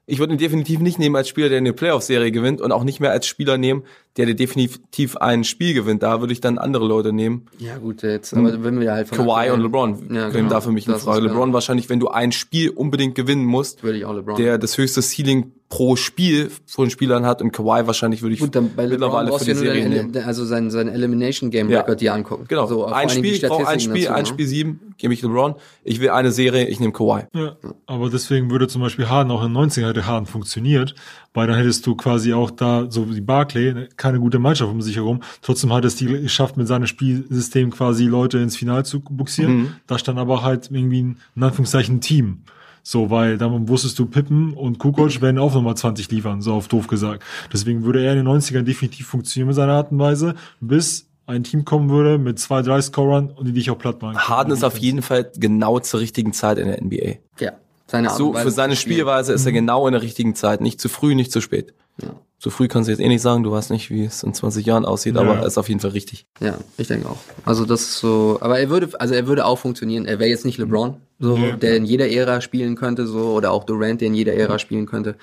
Ich 0.06 0.20
würde 0.20 0.34
ihn 0.34 0.38
definitiv 0.38 0.82
nicht 0.82 0.99
nehmen 0.99 1.16
als 1.16 1.30
Spieler, 1.30 1.47
der 1.47 1.60
eine 1.60 1.72
Playoff-Serie 1.72 2.32
gewinnt 2.32 2.60
und 2.60 2.74
auch 2.74 2.84
nicht 2.84 2.99
mehr 2.99 3.12
als 3.12 3.26
Spieler 3.26 3.58
nehmen, 3.58 3.84
der 4.18 4.34
definitiv 4.34 5.16
ein 5.18 5.45
Spiel 5.45 5.74
gewinnt. 5.74 6.04
Da 6.04 6.20
würde 6.20 6.34
ich 6.34 6.41
dann 6.41 6.58
andere 6.58 6.86
Leute 6.86 7.14
nehmen. 7.14 7.45
Ja 7.58 7.78
gut, 7.78 8.04
jetzt, 8.04 8.34
aber 8.34 8.64
wenn 8.64 8.82
wir 8.82 8.91
halt 8.91 9.08
von 9.08 9.18
Kawhi 9.18 9.51
und 9.51 9.62
LeBron 9.62 10.14
ja, 10.14 10.24
können 10.24 10.34
genau. 10.34 10.49
da 10.49 10.62
für 10.62 10.72
mich 10.72 10.88
in 10.88 10.93
ist 10.93 11.04
Frage. 11.04 11.22
LeBron 11.28 11.54
wahrscheinlich, 11.54 11.89
wenn 11.89 12.01
du 12.01 12.10
ein 12.10 12.34
Spiel 12.34 12.70
unbedingt 12.70 13.16
gewinnen 13.16 13.45
musst, 13.45 13.82
würde 13.84 13.97
ich 13.97 14.06
auch 14.06 14.14
LeBron. 14.14 14.36
der 14.36 14.58
das 14.58 14.78
höchste 14.78 15.01
Ceiling 15.01 15.54
pro 15.74 15.95
Spiel 15.95 16.51
von 16.67 16.91
Spielern 16.91 17.26
hat 17.26 17.41
und 17.41 17.51
Kawhi 17.51 17.88
wahrscheinlich 17.88 18.21
würde 18.21 18.36
ich 18.36 18.41
gut, 18.41 18.53
dann 18.55 18.76
bei 18.76 18.86
mittlerweile 18.86 19.36
für 19.36 19.43
die 19.43 19.49
ja 19.49 19.57
Serie 19.57 19.89
nehmen. 19.89 20.15
also 20.17 20.45
sein, 20.45 20.69
sein 20.69 20.88
Elimination 20.88 21.49
Game 21.49 21.67
Ja. 21.67 21.80
Record 21.80 21.99
dir 21.99 22.13
angucken. 22.13 22.45
Genau, 22.47 22.67
So, 22.67 22.86
ein 22.86 23.09
Spiel, 23.09 23.34
ich 23.34 23.43
ein 23.51 23.80
Spiel, 23.80 24.03
dazu, 24.03 24.13
ein 24.13 24.21
ne? 24.21 24.26
Spiel 24.28 24.45
sieben, 24.45 24.93
gebe 24.99 25.15
ich 25.15 25.24
LeBron. 25.24 25.55
Ich 25.84 25.99
will 25.99 26.11
eine 26.11 26.32
Serie, 26.32 26.67
ich 26.67 26.80
nehme 26.80 26.93
Kawhi. 26.93 27.24
Ja, 27.34 27.55
aber 27.88 28.11
deswegen 28.11 28.51
würde 28.51 28.67
zum 28.67 28.84
Beispiel 28.84 29.09
Harden 29.09 29.32
auch 29.32 29.43
in 29.43 29.51
den 29.51 29.63
90ern 29.63 29.88
hätte 29.88 30.05
Harden 30.05 30.28
funktioniert, 30.28 30.93
weil 31.34 31.47
dann 31.47 31.57
hättest 31.57 31.88
du 31.88 31.95
quasi 31.95 32.34
auch 32.34 32.51
da, 32.51 32.86
so 32.91 33.09
wie 33.09 33.21
Barclay, 33.21 33.88
keine 33.97 34.19
gute 34.19 34.38
Mannschaft 34.38 34.69
um 34.71 34.80
sich 34.80 34.97
herum. 34.97 35.24
Trotzdem 35.41 35.74
hat 35.74 35.86
es 35.86 35.95
die 35.95 36.05
geschafft, 36.05 36.55
mit 36.55 36.67
seinem 36.67 36.86
Spielsystem 36.86 37.71
quasi 37.71 38.05
Leute 38.05 38.38
ins 38.38 38.55
Finale 38.55 38.84
zu 38.84 38.99
buxieren. 38.99 39.78
Da 39.88 39.97
stand 39.97 40.19
aber 40.19 40.43
halt 40.43 40.69
irgendwie 40.69 41.01
ein, 41.01 41.17
in 41.36 41.41
Anführungszeichen, 41.41 41.99
Team. 41.99 42.43
So, 42.86 43.10
weil 43.10 43.38
dann 43.38 43.70
wusstest 43.70 43.98
du, 43.98 44.06
Pippen 44.06 44.54
und 44.54 44.78
Kukoc 44.78 45.22
werden 45.22 45.40
auch 45.40 45.54
nochmal 45.54 45.76
20 45.76 46.12
liefern, 46.12 46.42
so 46.42 46.54
auf 46.54 46.68
doof 46.68 46.88
gesagt. 46.88 47.24
Deswegen 47.52 47.84
würde 47.84 48.04
er 48.04 48.12
in 48.12 48.26
den 48.26 48.28
90ern 48.28 48.64
definitiv 48.64 49.08
funktionieren 49.08 49.48
mit 49.48 49.56
seiner 49.56 49.74
Art 49.74 49.92
und 49.92 50.00
Weise, 50.00 50.36
bis 50.60 51.08
ein 51.26 51.44
Team 51.46 51.64
kommen 51.64 51.90
würde 51.90 52.18
mit 52.18 52.40
zwei, 52.40 52.62
drei 52.62 52.82
Scorern 52.82 53.30
und 53.32 53.46
die 53.46 53.54
dich 53.54 53.72
auch 53.72 53.78
platt 53.78 54.02
machen. 54.02 54.18
Harden 54.18 54.52
ist 54.52 54.64
auf 54.66 54.78
jeden 54.78 55.02
Fall 55.02 55.32
genau 55.38 55.80
zur 55.80 56.02
richtigen 56.02 56.34
Zeit 56.34 56.58
in 56.58 56.68
der 56.68 56.84
NBA. 56.84 57.20
Ja, 57.40 57.54
seine 57.88 58.10
Art 58.10 58.18
So, 58.18 58.30
und 58.30 58.34
Weise 58.36 58.44
für 58.44 58.52
seine. 58.52 58.76
Spielweise 58.76 59.32
ist 59.32 59.46
er 59.46 59.54
genau 59.54 59.88
in 59.88 59.94
der 59.94 60.02
richtigen 60.02 60.36
Zeit. 60.36 60.60
Nicht 60.60 60.82
zu 60.82 60.90
früh, 60.90 61.16
nicht 61.16 61.32
zu 61.32 61.40
spät. 61.40 61.74
Ja. 62.02 62.10
Zu 62.44 62.50
früh 62.50 62.68
kannst 62.68 62.89
du 62.89 62.91
jetzt 62.91 63.00
eh 63.00 63.08
nicht 63.08 63.22
sagen, 63.22 63.41
du 63.44 63.54
weißt 63.54 63.72
nicht, 63.72 63.89
wie 63.89 64.04
es 64.04 64.22
in 64.22 64.34
20 64.34 64.66
Jahren 64.66 64.84
aussieht, 64.84 65.16
Ja. 65.16 65.22
aber 65.22 65.36
er 65.38 65.46
ist 65.46 65.58
auf 65.58 65.70
jeden 65.70 65.80
Fall 65.80 65.91
richtig. 65.91 66.26
Ja, 66.41 66.56
ich 66.78 66.89
denke 66.89 67.08
auch. 67.08 67.16
Also 67.46 67.64
das 67.64 67.80
ist 67.84 68.00
so, 68.00 68.38
aber 68.41 68.60
er 68.60 68.70
würde, 68.70 68.89
also 69.00 69.14
er 69.14 69.28
würde 69.28 69.46
auch 69.46 69.60
funktionieren. 69.60 70.06
Er 70.06 70.20
wäre 70.20 70.30
jetzt 70.30 70.44
nicht 70.44 70.58
LeBron, 70.58 70.98
so, 71.20 71.38
Ja. 71.38 71.56
der 71.56 71.78
in 71.78 71.86
jeder 71.86 72.10
Ära 72.12 72.41
spielen 72.41 72.76
könnte, 72.76 73.08
so, 73.08 73.32
oder 73.32 73.54
auch 73.54 73.64
Durant, 73.64 74.02
der 74.02 74.10
in 74.10 74.14
jeder 74.14 74.34
Ära 74.34 74.60
spielen 74.60 74.88
könnte. 74.88 75.16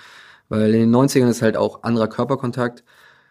Weil 0.49 0.73
in 0.73 0.81
den 0.81 0.91
90ern 0.91 1.29
ist 1.29 1.43
halt 1.43 1.59
auch 1.59 1.83
anderer 1.83 2.09
Körperkontakt. 2.09 2.85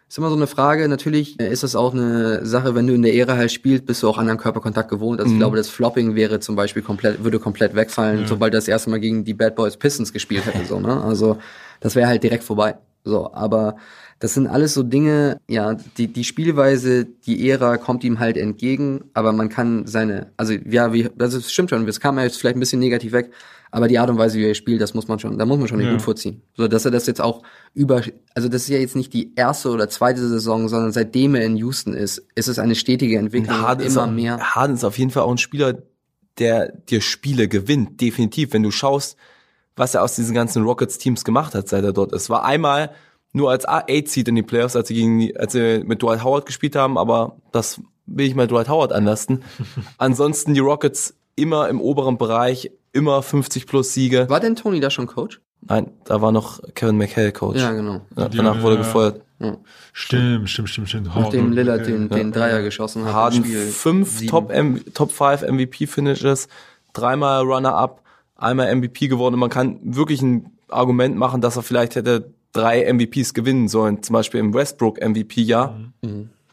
Ist 0.07 0.19
immer 0.19 0.29
so 0.29 0.35
eine 0.35 0.45
Frage, 0.45 0.87
natürlich 0.87 1.39
ist 1.39 1.63
das 1.63 1.75
auch 1.75 1.91
eine 1.91 2.45
Sache, 2.45 2.75
wenn 2.75 2.85
du 2.85 2.93
in 2.93 3.01
der 3.01 3.15
Ära 3.15 3.37
halt 3.37 3.51
spielst, 3.51 3.87
bist 3.87 4.03
du 4.03 4.07
auch 4.09 4.19
anderen 4.19 4.37
Körperkontakt 4.37 4.91
gewohnt. 4.91 5.19
Also 5.19 5.31
ich 5.33 5.39
glaube, 5.39 5.57
das 5.57 5.67
Flopping 5.69 6.13
wäre 6.13 6.39
zum 6.39 6.55
Beispiel 6.55 6.83
komplett, 6.83 7.23
würde 7.23 7.39
komplett 7.39 7.73
wegfallen, 7.73 8.27
sobald 8.27 8.53
er 8.53 8.57
das 8.57 8.67
erste 8.67 8.91
Mal 8.91 8.99
gegen 8.99 9.23
die 9.25 9.33
Bad 9.33 9.55
Boys 9.55 9.77
Pistons 9.77 10.13
gespielt 10.13 10.45
hätte, 10.45 10.63
so, 10.67 10.79
ne? 10.79 11.03
Also, 11.03 11.39
das 11.79 11.95
wäre 11.95 12.07
halt 12.07 12.21
direkt 12.21 12.43
vorbei. 12.43 12.75
So, 13.03 13.33
aber 13.33 13.77
das 14.19 14.33
sind 14.33 14.47
alles 14.47 14.73
so 14.73 14.83
Dinge, 14.83 15.39
ja, 15.47 15.75
die, 15.97 16.07
die 16.11 16.25
Spielweise, 16.25 17.05
die 17.05 17.49
Ära 17.49 17.77
kommt 17.77 18.03
ihm 18.03 18.19
halt 18.19 18.35
entgegen, 18.35 19.05
aber 19.13 19.31
man 19.31 19.47
kann 19.47 19.87
seine, 19.87 20.31
also 20.35 20.53
ja, 20.53 20.91
wie, 20.91 21.09
das 21.17 21.33
ist- 21.33 21.51
stimmt 21.53 21.69
schon, 21.69 21.85
das 21.85 22.01
kam 22.01 22.17
ja 22.17 22.25
jetzt 22.25 22.37
vielleicht 22.37 22.57
ein 22.57 22.59
bisschen 22.59 22.79
negativ 22.81 23.13
weg, 23.13 23.31
aber 23.71 23.87
die 23.87 23.97
Art 23.99 24.09
und 24.09 24.17
Weise, 24.17 24.37
wie 24.37 24.45
er 24.45 24.53
spielt, 24.55 24.81
das 24.81 24.93
muss 24.93 25.07
man 25.07 25.19
schon, 25.19 25.37
da 25.37 25.45
muss 25.45 25.57
man 25.59 25.67
schon 25.69 25.79
den 25.79 25.87
Ja. 25.87 25.93
Hut 25.93 26.01
vorziehen. 26.01 26.41
So, 26.57 26.67
dass 26.67 26.83
er 26.83 26.91
das 26.91 27.07
jetzt 27.07 27.21
auch 27.21 27.43
über, 27.73 28.01
also 28.35 28.49
das 28.49 28.63
ist 28.63 28.69
ja 28.69 28.79
jetzt 28.79 28.95
nicht 28.97 29.13
die 29.13 29.33
erste 29.35 29.69
oder 29.69 29.87
zweite 29.87 30.27
Saison, 30.27 30.67
sondern 30.67 30.91
seitdem 30.91 31.35
er 31.35 31.45
in 31.45 31.55
Houston 31.55 31.93
ist, 31.93 32.25
ist 32.35 32.47
es 32.49 32.59
eine 32.59 32.75
stetige 32.75 33.17
Entwicklung, 33.17 33.61
Harden 33.61 33.85
immer 33.87 34.03
auch, 34.03 34.11
mehr. 34.11 34.39
Harden 34.39 34.75
ist 34.75 34.83
auf 34.83 34.97
jeden 34.97 35.11
Fall 35.11 35.23
auch 35.23 35.31
ein 35.31 35.37
Spieler, 35.37 35.81
der 36.37 36.71
dir 36.73 36.99
Spiele 36.99 37.47
gewinnt. 37.47 38.01
Definitiv, 38.01 38.51
wenn 38.53 38.63
du 38.63 38.71
schaust, 38.71 39.17
was 39.79 39.95
er 39.95 40.03
aus 40.03 40.15
diesen 40.15 40.35
ganzen 40.35 40.63
Rockets-Teams 40.63 41.23
gemacht 41.23 41.55
hat, 41.55 41.67
seit 41.69 41.83
er 41.83 41.93
dort 41.93 42.11
ist. 42.11 42.29
War 42.29 42.43
einmal 42.43 42.91
nur 43.31 43.49
als 43.51 43.67
A-Seed 43.67 44.27
in 44.27 44.35
die 44.35 44.43
Playoffs, 44.43 44.75
als 44.75 44.87
sie, 44.89 44.93
gegen 44.95 45.19
die, 45.19 45.37
als 45.39 45.53
sie 45.53 45.83
mit 45.85 46.01
Dwight 46.01 46.23
Howard 46.23 46.45
gespielt 46.45 46.75
haben, 46.75 46.97
aber 46.97 47.37
das 47.51 47.79
will 48.05 48.25
ich 48.27 48.35
mal 48.35 48.47
Dwight 48.47 48.69
Howard 48.69 48.91
anlasten. 48.91 49.43
Ansonsten 49.97 50.53
die 50.53 50.59
Rockets 50.59 51.13
immer 51.35 51.69
im 51.69 51.79
oberen 51.79 52.17
Bereich, 52.17 52.71
immer 52.91 53.21
50 53.21 53.67
plus 53.67 53.93
Siege. 53.93 54.29
War 54.29 54.39
denn 54.39 54.55
Tony 54.55 54.79
da 54.79 54.89
schon 54.89 55.07
Coach? 55.07 55.39
Nein, 55.61 55.91
da 56.05 56.21
war 56.21 56.31
noch 56.31 56.59
Kevin 56.73 56.97
McHale 56.97 57.31
Coach. 57.31 57.59
Ja, 57.59 57.71
genau. 57.71 58.01
Ja, 58.17 58.29
danach 58.29 58.55
Ja, 58.55 58.61
wurde 58.61 58.75
ja. 58.75 58.81
gefeuert. 58.81 59.21
Stimmt, 59.93 60.49
stimmt, 60.49 60.69
stimmt, 60.69 60.89
stimmt. 60.89 61.15
Nachdem 61.15 61.53
Lillard 61.53 61.85
den, 61.87 62.09
den 62.09 62.31
Dreier 62.31 62.61
geschossen 62.61 63.05
hat. 63.05 63.13
Harden 63.13 63.43
Spiel 63.43 63.67
fünf. 63.67 64.25
Top, 64.27 64.51
M 64.51 64.81
Top 64.93 65.11
5 65.11 65.43
MVP 65.49 65.87
Finishes, 65.87 66.47
dreimal 66.93 67.43
Runner-up, 67.43 68.01
einmal 68.39 68.73
MVP 68.75 69.07
geworden. 69.07 69.35
Und 69.35 69.39
man 69.39 69.49
kann 69.49 69.79
wirklich 69.83 70.21
ein 70.21 70.51
Argument 70.69 71.15
machen, 71.15 71.41
dass 71.41 71.55
er 71.55 71.63
vielleicht 71.63 71.95
hätte 71.95 72.33
drei 72.51 72.91
MVPs 72.91 73.33
gewinnen 73.33 73.67
sollen, 73.67 74.01
zum 74.01 74.13
Beispiel 74.13 74.39
im 74.39 74.53
Westbrook 74.53 74.99
MVP-Jahr. 75.01 75.79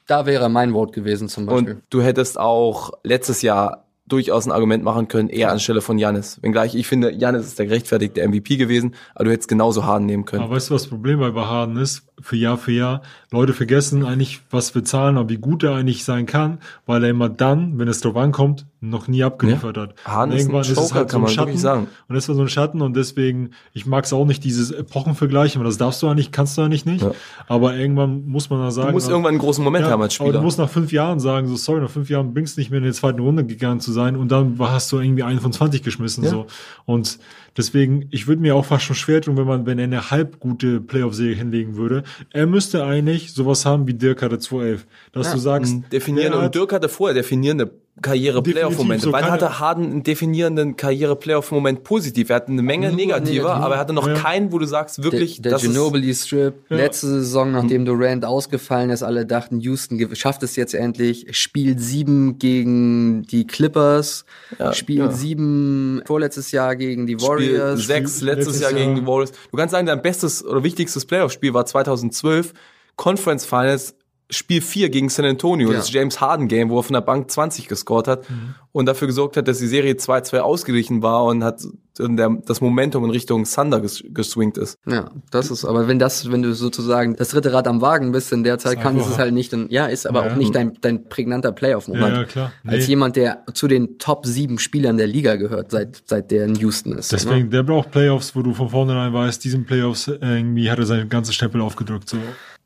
Da 0.06 0.26
wäre 0.26 0.48
mein 0.48 0.72
Vote 0.72 0.92
gewesen 0.92 1.28
zum 1.28 1.46
Beispiel. 1.46 1.74
Und 1.74 1.82
du 1.90 2.02
hättest 2.02 2.38
auch 2.38 2.92
letztes 3.02 3.42
Jahr 3.42 3.86
durchaus 4.08 4.46
ein 4.46 4.52
Argument 4.52 4.84
machen 4.84 5.08
können, 5.08 5.28
eher 5.28 5.50
anstelle 5.50 5.80
von 5.80 5.98
Janis. 5.98 6.40
Wenngleich 6.42 6.74
ich 6.74 6.86
finde, 6.86 7.10
Janis 7.12 7.46
ist 7.46 7.58
der 7.58 7.66
gerechtfertigte 7.66 8.26
MVP 8.26 8.56
gewesen, 8.56 8.94
aber 9.14 9.24
du 9.24 9.30
hättest 9.32 9.48
genauso 9.48 9.84
Harden 9.84 10.06
nehmen 10.06 10.24
können. 10.24 10.44
Aber 10.44 10.54
weißt 10.54 10.70
du, 10.70 10.74
was 10.74 10.82
das 10.82 10.90
Problem 10.90 11.18
bei 11.18 11.32
Harden 11.32 11.76
ist? 11.76 12.06
Für 12.20 12.36
Jahr 12.36 12.56
für 12.56 12.72
Jahr. 12.72 13.02
Leute 13.30 13.52
vergessen 13.52 14.04
eigentlich, 14.04 14.40
was 14.50 14.74
wir 14.74 14.84
zahlen, 14.84 15.18
aber 15.18 15.28
wie 15.28 15.36
gut 15.36 15.62
er 15.62 15.74
eigentlich 15.74 16.02
sein 16.04 16.24
kann, 16.24 16.58
weil 16.86 17.04
er 17.04 17.10
immer 17.10 17.28
dann, 17.28 17.78
wenn 17.78 17.88
es 17.88 18.00
drauf 18.00 18.16
ankommt, 18.16 18.64
noch 18.80 19.06
nie 19.08 19.22
abgeliefert 19.22 19.76
hat. 19.76 19.94
Harden 20.04 20.32
Und 20.32 20.36
ist 20.38 20.44
ein 20.44 20.50
irgendwann 20.50 20.62
ist 20.62 20.70
es 20.70 20.76
Joker, 20.76 20.94
halt 20.94 21.10
so 21.10 21.18
ein 21.18 21.22
man 21.22 21.30
Schatten. 21.30 21.86
Und 22.08 22.14
das 22.14 22.28
war 22.28 22.34
so 22.36 22.42
ein 22.42 22.48
Schatten 22.48 22.80
und 22.80 22.96
deswegen, 22.96 23.50
ich 23.74 23.84
mag 23.84 24.04
es 24.04 24.12
auch 24.14 24.24
nicht, 24.24 24.44
dieses 24.44 24.70
Epochenvergleichen, 24.70 25.60
weil 25.60 25.66
das 25.66 25.76
darfst 25.76 26.02
du 26.02 26.08
eigentlich, 26.08 26.32
kannst 26.32 26.56
du 26.56 26.62
eigentlich 26.62 26.86
nicht. 26.86 27.02
Ja. 27.02 27.12
Aber 27.48 27.74
irgendwann 27.76 28.26
muss 28.26 28.48
man 28.48 28.60
da 28.60 28.70
sagen. 28.70 28.88
Du 28.88 28.92
musst 28.94 29.06
nach- 29.08 29.12
irgendwann 29.12 29.30
einen 29.30 29.38
großen 29.40 29.62
Moment 29.64 29.84
ja, 29.84 29.90
haben 29.90 30.00
als 30.02 30.18
Aber 30.18 30.26
Spieler. 30.28 30.38
du 30.38 30.44
musst 30.44 30.58
nach 30.58 30.70
fünf 30.70 30.92
Jahren 30.92 31.20
sagen, 31.20 31.48
so 31.48 31.56
sorry, 31.56 31.80
nach 31.82 31.90
fünf 31.90 32.08
Jahren 32.08 32.32
bringst 32.32 32.56
du 32.56 32.60
nicht 32.60 32.70
mehr 32.70 32.78
in 32.78 32.84
die 32.84 32.92
zweite 32.92 33.20
Runde 33.20 33.44
gegangen 33.44 33.80
zu 33.80 33.92
sein 33.92 34.16
und 34.16 34.30
dann 34.32 34.56
hast 34.58 34.90
du 34.92 35.00
irgendwie 35.00 35.22
einen 35.22 35.40
von 35.40 35.52
20 35.52 35.82
geschmissen. 35.82 36.24
Ja. 36.24 36.30
so 36.30 36.46
Und 36.86 37.18
deswegen, 37.56 38.08
ich 38.10 38.26
würde 38.26 38.42
mir 38.42 38.54
auch 38.54 38.64
fast 38.64 38.84
schon 38.84 38.96
schwer 38.96 39.20
tun, 39.22 39.36
wenn 39.36 39.46
man, 39.46 39.66
wenn 39.66 39.78
er 39.78 39.84
eine 39.84 40.10
halb 40.10 40.40
gute 40.40 40.80
Playoff-Serie 40.80 41.34
hinlegen 41.34 41.76
würde. 41.76 42.02
Er 42.32 42.46
müsste 42.46 42.84
eigentlich 42.84 43.32
sowas 43.32 43.64
haben 43.66 43.86
wie 43.86 43.94
Dirk 43.94 44.22
hatte 44.22 44.38
211. 44.38 44.86
Dass 45.12 45.32
du 45.32 45.38
sagst, 45.38 45.74
definieren. 45.92 46.34
Und 46.34 46.54
Dirk 46.54 46.72
hatte 46.72 46.88
vorher 46.88 47.14
definierende 47.14 47.70
Karriere-Playoff-Momente. 48.02 49.04
so 49.06 49.12
Wann 49.12 49.24
hatte 49.30 49.58
Harden 49.58 49.84
einen 49.84 50.02
definierenden 50.02 50.76
Karriere-Playoff-Moment 50.76 51.82
positiv? 51.82 52.30
Er 52.30 52.36
hatte 52.36 52.48
eine 52.52 52.62
Menge 52.62 52.92
negativer, 52.92 53.48
negativ. 53.48 53.64
aber 53.64 53.74
er 53.76 53.80
hatte 53.80 53.92
noch 53.92 54.06
Ja. 54.06 54.14
keinen, 54.14 54.52
wo 54.52 54.58
du 54.58 54.66
sagst, 54.66 55.02
wirklich, 55.02 55.36
der, 55.36 55.42
der 55.44 55.52
das 55.52 55.62
ist, 55.64 55.70
Ginobili 55.70 56.14
Strip, 56.14 56.54
letzte 56.68 57.06
Saison, 57.06 57.52
nachdem 57.52 57.84
Durant 57.84 58.24
ausgefallen 58.24 58.90
ist, 58.90 59.02
alle 59.02 59.24
dachten, 59.26 59.60
Houston 59.60 60.14
schafft 60.14 60.42
es 60.42 60.56
jetzt 60.56 60.74
endlich. 60.74 61.26
Spiel 61.36 61.78
sieben 61.78 62.38
gegen 62.38 63.22
die 63.22 63.46
Clippers, 63.46 64.24
Spiel 64.72 64.98
ja. 64.98 65.10
sieben 65.12 66.02
vorletztes 66.06 66.52
Jahr 66.52 66.76
gegen 66.76 67.06
die 67.06 67.14
Spiel 67.14 67.28
Warriors. 67.28 67.86
sechs 67.86 68.16
Spiel- 68.16 68.26
letztes 68.28 68.46
letztes 68.46 68.60
Jahr 68.60 68.72
gegen 68.72 68.90
Jahr. 68.92 69.00
die 69.00 69.06
Warriors. 69.06 69.32
Du 69.50 69.56
kannst 69.56 69.72
sagen, 69.72 69.86
dein 69.86 70.02
bestes 70.02 70.44
oder 70.44 70.62
wichtigstes 70.62 71.04
Playoff-Spiel 71.06 71.54
war 71.54 71.64
2012, 71.64 72.52
Conference 72.96 73.44
Finals, 73.44 73.94
Spiel 74.28 74.60
4 74.60 74.90
gegen 74.90 75.08
San 75.08 75.24
Antonio, 75.24 75.70
Ja. 75.70 75.76
das 75.78 75.92
James 75.92 76.20
Harden 76.20 76.48
Game, 76.48 76.68
wo 76.68 76.78
er 76.78 76.82
von 76.82 76.94
der 76.94 77.00
Bank 77.00 77.30
20 77.30 77.68
gescored 77.68 78.08
hat 78.08 78.24
und 78.72 78.86
dafür 78.86 79.06
gesorgt 79.06 79.36
hat, 79.36 79.46
dass 79.46 79.58
die 79.58 79.68
Serie 79.68 79.94
2-2 79.94 80.40
ausgeglichen 80.40 81.00
war 81.02 81.24
und 81.26 81.44
hat 81.44 81.62
in 81.98 82.16
der, 82.16 82.28
das 82.44 82.60
Momentum 82.60 83.04
in 83.04 83.10
Richtung 83.10 83.44
Thunder 83.44 83.80
ges 83.80 84.02
geswingt 84.08 84.58
ist. 84.58 84.76
Ja, 84.86 85.10
das 85.30 85.50
ist, 85.50 85.64
aber 85.64 85.88
wenn 85.88 85.98
das, 85.98 86.30
wenn 86.30 86.42
du 86.42 86.52
sozusagen 86.54 87.14
das 87.16 87.28
dritte 87.28 87.52
Rad 87.52 87.68
am 87.68 87.80
Wagen 87.80 88.10
bist 88.12 88.32
in 88.32 88.42
der 88.44 88.58
Zeit, 88.58 88.80
kann 88.82 88.98
es 88.98 89.16
halt 89.16 89.32
nicht, 89.32 89.54
ein, 89.54 89.68
ja, 89.70 89.86
ist 89.86 90.06
aber 90.06 90.26
Ja. 90.26 90.32
auch 90.32 90.36
nicht 90.36 90.54
dein, 90.54 90.76
dein 90.80 91.08
prägnanter 91.08 91.52
Playoff-Moment. 91.52 92.08
Ja, 92.12 92.18
ja, 92.22 92.24
klar. 92.24 92.52
Als 92.66 92.84
Nee. 92.84 92.90
jemand, 92.90 93.16
der 93.16 93.44
zu 93.54 93.68
den 93.68 93.98
Top 93.98 94.26
sieben 94.26 94.58
Spielern 94.58 94.96
der 94.98 95.06
Liga 95.06 95.36
gehört, 95.36 95.70
seit, 95.70 96.02
seit 96.04 96.30
der 96.32 96.44
in 96.46 96.56
Houston 96.56 96.92
ist. 96.98 97.12
ne? 97.12 97.18
Deswegen, 97.18 97.50
der 97.50 97.62
braucht 97.62 97.92
Playoffs, 97.92 98.34
wo 98.36 98.42
du 98.42 98.52
von 98.52 98.68
vornherein 98.68 99.14
weißt, 99.14 99.42
diesen 99.44 99.64
Playoffs 99.64 100.08
äh, 100.08 100.18
irgendwie 100.20 100.68
hat 100.70 100.78
er 100.80 100.86
seinen 100.86 101.08
ganzen 101.08 101.32
Stempel 101.32 101.60
aufgedrückt. 101.62 102.10
So. 102.10 102.18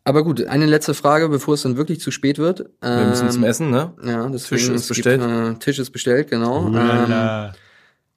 Aber 0.04 0.24
gut, 0.24 0.46
eine 0.46 0.66
letzte 0.66 0.94
Frage, 0.94 1.28
bevor 1.28 1.54
es 1.54 1.62
dann 1.62 1.76
wirklich 1.76 2.00
zu 2.00 2.10
spät 2.10 2.38
wird. 2.38 2.70
Wir 2.80 3.06
müssen 3.06 3.30
zum 3.30 3.44
Essen, 3.44 3.70
ne? 3.70 3.92
Ja, 4.02 4.28
deswegen, 4.28 4.60
Tisch 4.60 4.68
ist 4.68 4.82
es 4.82 4.88
bestellt. 4.88 5.20
Gibt, 5.20 5.32
äh, 5.32 5.54
Tisch 5.58 5.78
ist 5.78 5.90
bestellt, 5.90 6.30
genau. 6.30 6.68
Ähm, 6.68 7.52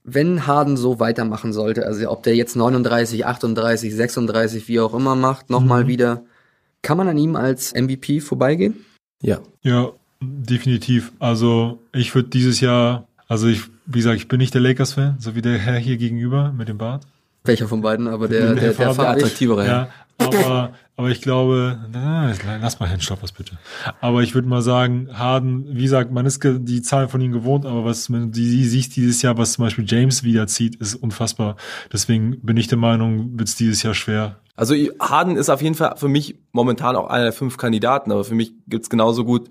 wenn 0.04 0.48
Harden 0.48 0.78
so 0.78 1.00
weitermachen 1.00 1.54
sollte, 1.54 1.86
also 1.86 2.10
ob 2.10 2.24
der 2.24 2.36
jetzt 2.36 2.56
39, 2.56 3.26
38, 3.26 3.96
36, 3.96 4.68
wie 4.68 4.80
auch 4.80 4.94
immer 4.94 5.16
macht, 5.16 5.50
nochmal 5.50 5.88
wieder, 5.88 6.24
kann 6.82 6.98
man 6.98 7.08
an 7.08 7.18
ihm 7.18 7.36
als 7.36 7.74
MVP 7.74 8.20
vorbeigehen? 8.20 8.86
Ja. 9.22 9.40
Ja, 9.62 9.92
definitiv. 10.22 11.14
Also 11.20 11.80
ich 11.94 12.14
würde 12.14 12.30
dieses 12.30 12.60
Jahr, 12.60 13.08
also 13.28 13.48
ich, 13.48 13.64
wie 13.86 14.00
gesagt, 14.00 14.18
ich 14.18 14.28
bin 14.28 14.40
nicht 14.40 14.54
der 14.54 14.62
Lakers-Fan, 14.62 15.18
so 15.20 15.36
wie 15.36 15.42
der 15.42 15.58
Herr 15.58 15.78
hier 15.78 15.98
gegenüber 15.98 16.52
mit 16.52 16.68
dem 16.68 16.78
Bart. 16.78 17.04
Welcher 17.46 17.68
von 17.68 17.82
beiden? 17.82 18.08
Aber 18.08 18.28
der, 18.28 18.56
der, 18.56 18.74
der, 18.74 18.94
Farbig. 18.94 19.24
attraktivere. 19.24 19.66
Ja, 19.66 19.90
aber, 20.18 20.74
aber 20.96 21.10
ich 21.10 21.22
glaube, 21.22 21.80
lass 21.92 22.80
mal 22.80 22.88
Herrn 22.88 23.02
Stoppers 23.02 23.32
bitte. 23.32 23.58
Aber 24.00 24.22
ich 24.22 24.36
würde 24.36 24.48
mal 24.48 24.62
sagen, 24.62 25.10
Harden, 25.12 25.66
wie 25.76 25.84
gesagt, 25.84 26.12
man 26.12 26.26
ist 26.26 26.44
die 26.44 26.82
Zahlen 26.84 27.10
von 27.10 27.20
ihm 27.20 27.32
gewohnt, 27.32 27.66
aber 27.66 27.84
was 27.84 28.10
man 28.10 28.32
die 28.32 28.64
siehst 28.64 28.96
dieses 28.96 29.22
Jahr, 29.22 29.38
was 29.38 29.54
zum 29.54 29.66
Beispiel 29.66 29.86
James 29.88 30.24
wieder 30.24 30.46
zieht, 30.46 30.76
ist 30.76 30.96
unfassbar. 30.96 31.56
Deswegen 31.92 32.40
bin 32.42 32.58
ich 32.58 32.68
der 32.68 32.78
Meinung, 32.78 33.40
wird 33.40 33.50
es 33.50 33.56
dieses 33.56 33.82
Jahr 33.82 33.96
schwer. 33.96 34.40
Also 34.56 34.76
Harden 35.00 35.36
ist 35.36 35.50
auf 35.50 35.64
jeden 35.64 35.74
Fall 35.76 35.96
für 35.98 36.08
mich 36.08 36.36
momentan 36.52 36.96
auch 36.96 37.08
einer 37.08 37.26
der 37.26 37.34
fünf 37.34 37.58
Kandidaten, 37.58 38.12
aber 38.12 38.24
für 38.24 38.36
mich 38.36 38.54
gibt's 38.68 38.90
genauso 38.90 39.26
gut 39.26 39.50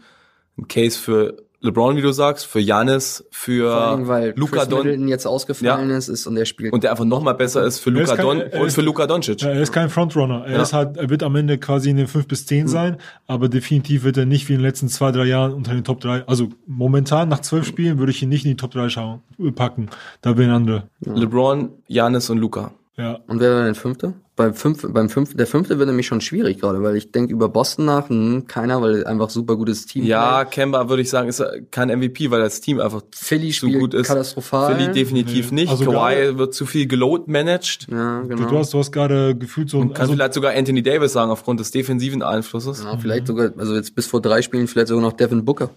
einen 0.56 0.68
Case 0.68 0.96
für 0.96 1.36
LeBron, 1.62 1.96
wie 1.96 2.02
du 2.02 2.12
sagst, 2.12 2.44
für 2.46 2.58
Janis, 2.60 3.24
für 3.30 3.70
Vor 3.70 3.80
allem, 3.80 4.08
weil 4.08 4.34
Luka 4.36 4.56
Chris 4.58 4.68
Don 4.68 4.78
Middleton 4.80 5.08
jetzt 5.08 5.26
ausgefallen 5.26 5.90
Ja. 5.90 5.96
ist, 5.96 6.08
ist 6.08 6.26
und 6.26 6.34
der 6.34 6.44
spielt. 6.44 6.72
und 6.72 6.82
der 6.82 6.90
einfach 6.90 7.04
noch 7.04 7.22
mal 7.22 7.32
besser 7.34 7.64
ist 7.64 7.78
für 7.78 7.90
Er 7.90 8.00
ist 8.02 8.10
Luka 8.10 8.16
kein- 8.16 8.24
Don 8.26 8.40
er 8.40 8.60
und 8.60 8.66
ist- 8.66 8.74
für 8.74 8.80
Luka 8.82 9.06
Doncic. 9.06 9.40
Ja, 9.42 9.50
er 9.50 9.62
ist 9.62 9.72
kein 9.72 9.88
Frontrunner. 9.88 10.44
Er 10.46 10.56
Ja. 10.56 10.62
ist 10.62 10.72
halt, 10.72 10.96
er 10.96 11.08
wird 11.08 11.22
am 11.22 11.36
Ende 11.36 11.58
quasi 11.58 11.90
in 11.90 11.96
den 11.96 12.08
fünf 12.08 12.26
bis 12.26 12.46
zehn 12.46 12.66
sein, 12.68 12.96
aber 13.26 13.48
definitiv 13.48 14.02
wird 14.04 14.16
er 14.16 14.26
nicht 14.26 14.48
wie 14.48 14.54
in 14.54 14.58
den 14.58 14.66
letzten 14.66 14.88
zwei, 14.88 15.12
drei 15.12 15.24
Jahren 15.26 15.52
unter 15.54 15.72
den 15.72 15.84
Top 15.84 16.00
drei. 16.00 16.26
Also 16.26 16.48
momentan 16.66 17.28
nach 17.28 17.40
zwölf 17.40 17.64
Spielen 17.66 17.98
würde 17.98 18.10
ich 18.10 18.22
ihn 18.22 18.28
nicht 18.28 18.44
in 18.44 18.50
die 18.50 18.56
Top 18.56 18.72
drei 18.72 18.88
schauen, 18.88 19.20
packen. 19.54 19.88
Da 20.20 20.32
bin 20.32 20.50
andere. 20.50 20.84
LeBron, 21.00 21.70
Janis 21.86 22.28
und 22.30 22.38
Luka. 22.38 22.72
Ja. 22.96 23.20
Und 23.26 23.40
wer 23.40 23.54
war 23.54 23.64
denn 23.64 23.74
Fünfte? 23.74 24.14
Beim 24.34 24.54
fünf, 24.54 24.86
beim 24.90 25.10
fünf, 25.10 25.36
der 25.36 25.46
Fünfte 25.46 25.78
wird 25.78 25.88
nämlich 25.88 26.06
schon 26.06 26.22
schwierig 26.22 26.58
gerade, 26.58 26.82
weil 26.82 26.96
ich 26.96 27.12
denke 27.12 27.34
über 27.34 27.50
Boston 27.50 27.84
nach, 27.84 28.08
hm, 28.08 28.46
keiner, 28.46 28.80
weil 28.80 29.04
einfach 29.06 29.28
super 29.28 29.56
gutes 29.56 29.84
Team. 29.84 30.04
Ja, 30.06 30.46
Kemba 30.46 30.88
würde 30.88 31.02
ich 31.02 31.10
sagen, 31.10 31.28
ist 31.28 31.44
kein 31.70 31.90
MVP, 31.90 32.30
weil 32.30 32.40
das 32.40 32.62
Team 32.62 32.80
einfach 32.80 33.02
Philly 33.14 33.50
zu 33.50 33.66
spielt 33.66 33.80
gut 33.80 33.92
ist. 33.92 34.06
katastrophal. 34.08 34.74
Philly 34.74 34.90
definitiv 34.90 35.50
Nee. 35.52 35.60
nicht. 35.62 35.70
Also 35.70 35.84
Kawhi 35.84 36.14
gerade- 36.14 36.38
wird 36.38 36.54
zu 36.54 36.64
viel 36.64 36.86
geload 36.86 37.24
managed. 37.30 37.88
Ja, 37.90 38.22
Du, 38.22 38.28
genau. 38.28 38.48
du 38.48 38.58
hast, 38.58 38.72
du 38.72 38.78
hast 38.78 38.90
gerade 38.90 39.36
gefühlt 39.36 39.68
so 39.68 39.80
ein, 39.82 39.92
Kann 39.92 40.00
also, 40.00 40.14
vielleicht 40.14 40.32
sogar 40.32 40.54
Anthony 40.54 40.82
Davis 40.82 41.12
sagen, 41.12 41.30
aufgrund 41.30 41.60
des 41.60 41.70
defensiven 41.70 42.22
Einflusses. 42.22 42.82
Ja, 42.82 42.96
vielleicht 42.96 43.26
sogar, 43.26 43.50
also 43.58 43.74
jetzt 43.74 43.94
bis 43.94 44.06
vor 44.06 44.22
drei 44.22 44.40
Spielen 44.40 44.66
vielleicht 44.66 44.88
sogar 44.88 45.02
noch 45.02 45.12
Devin 45.12 45.44
Booker. 45.44 45.68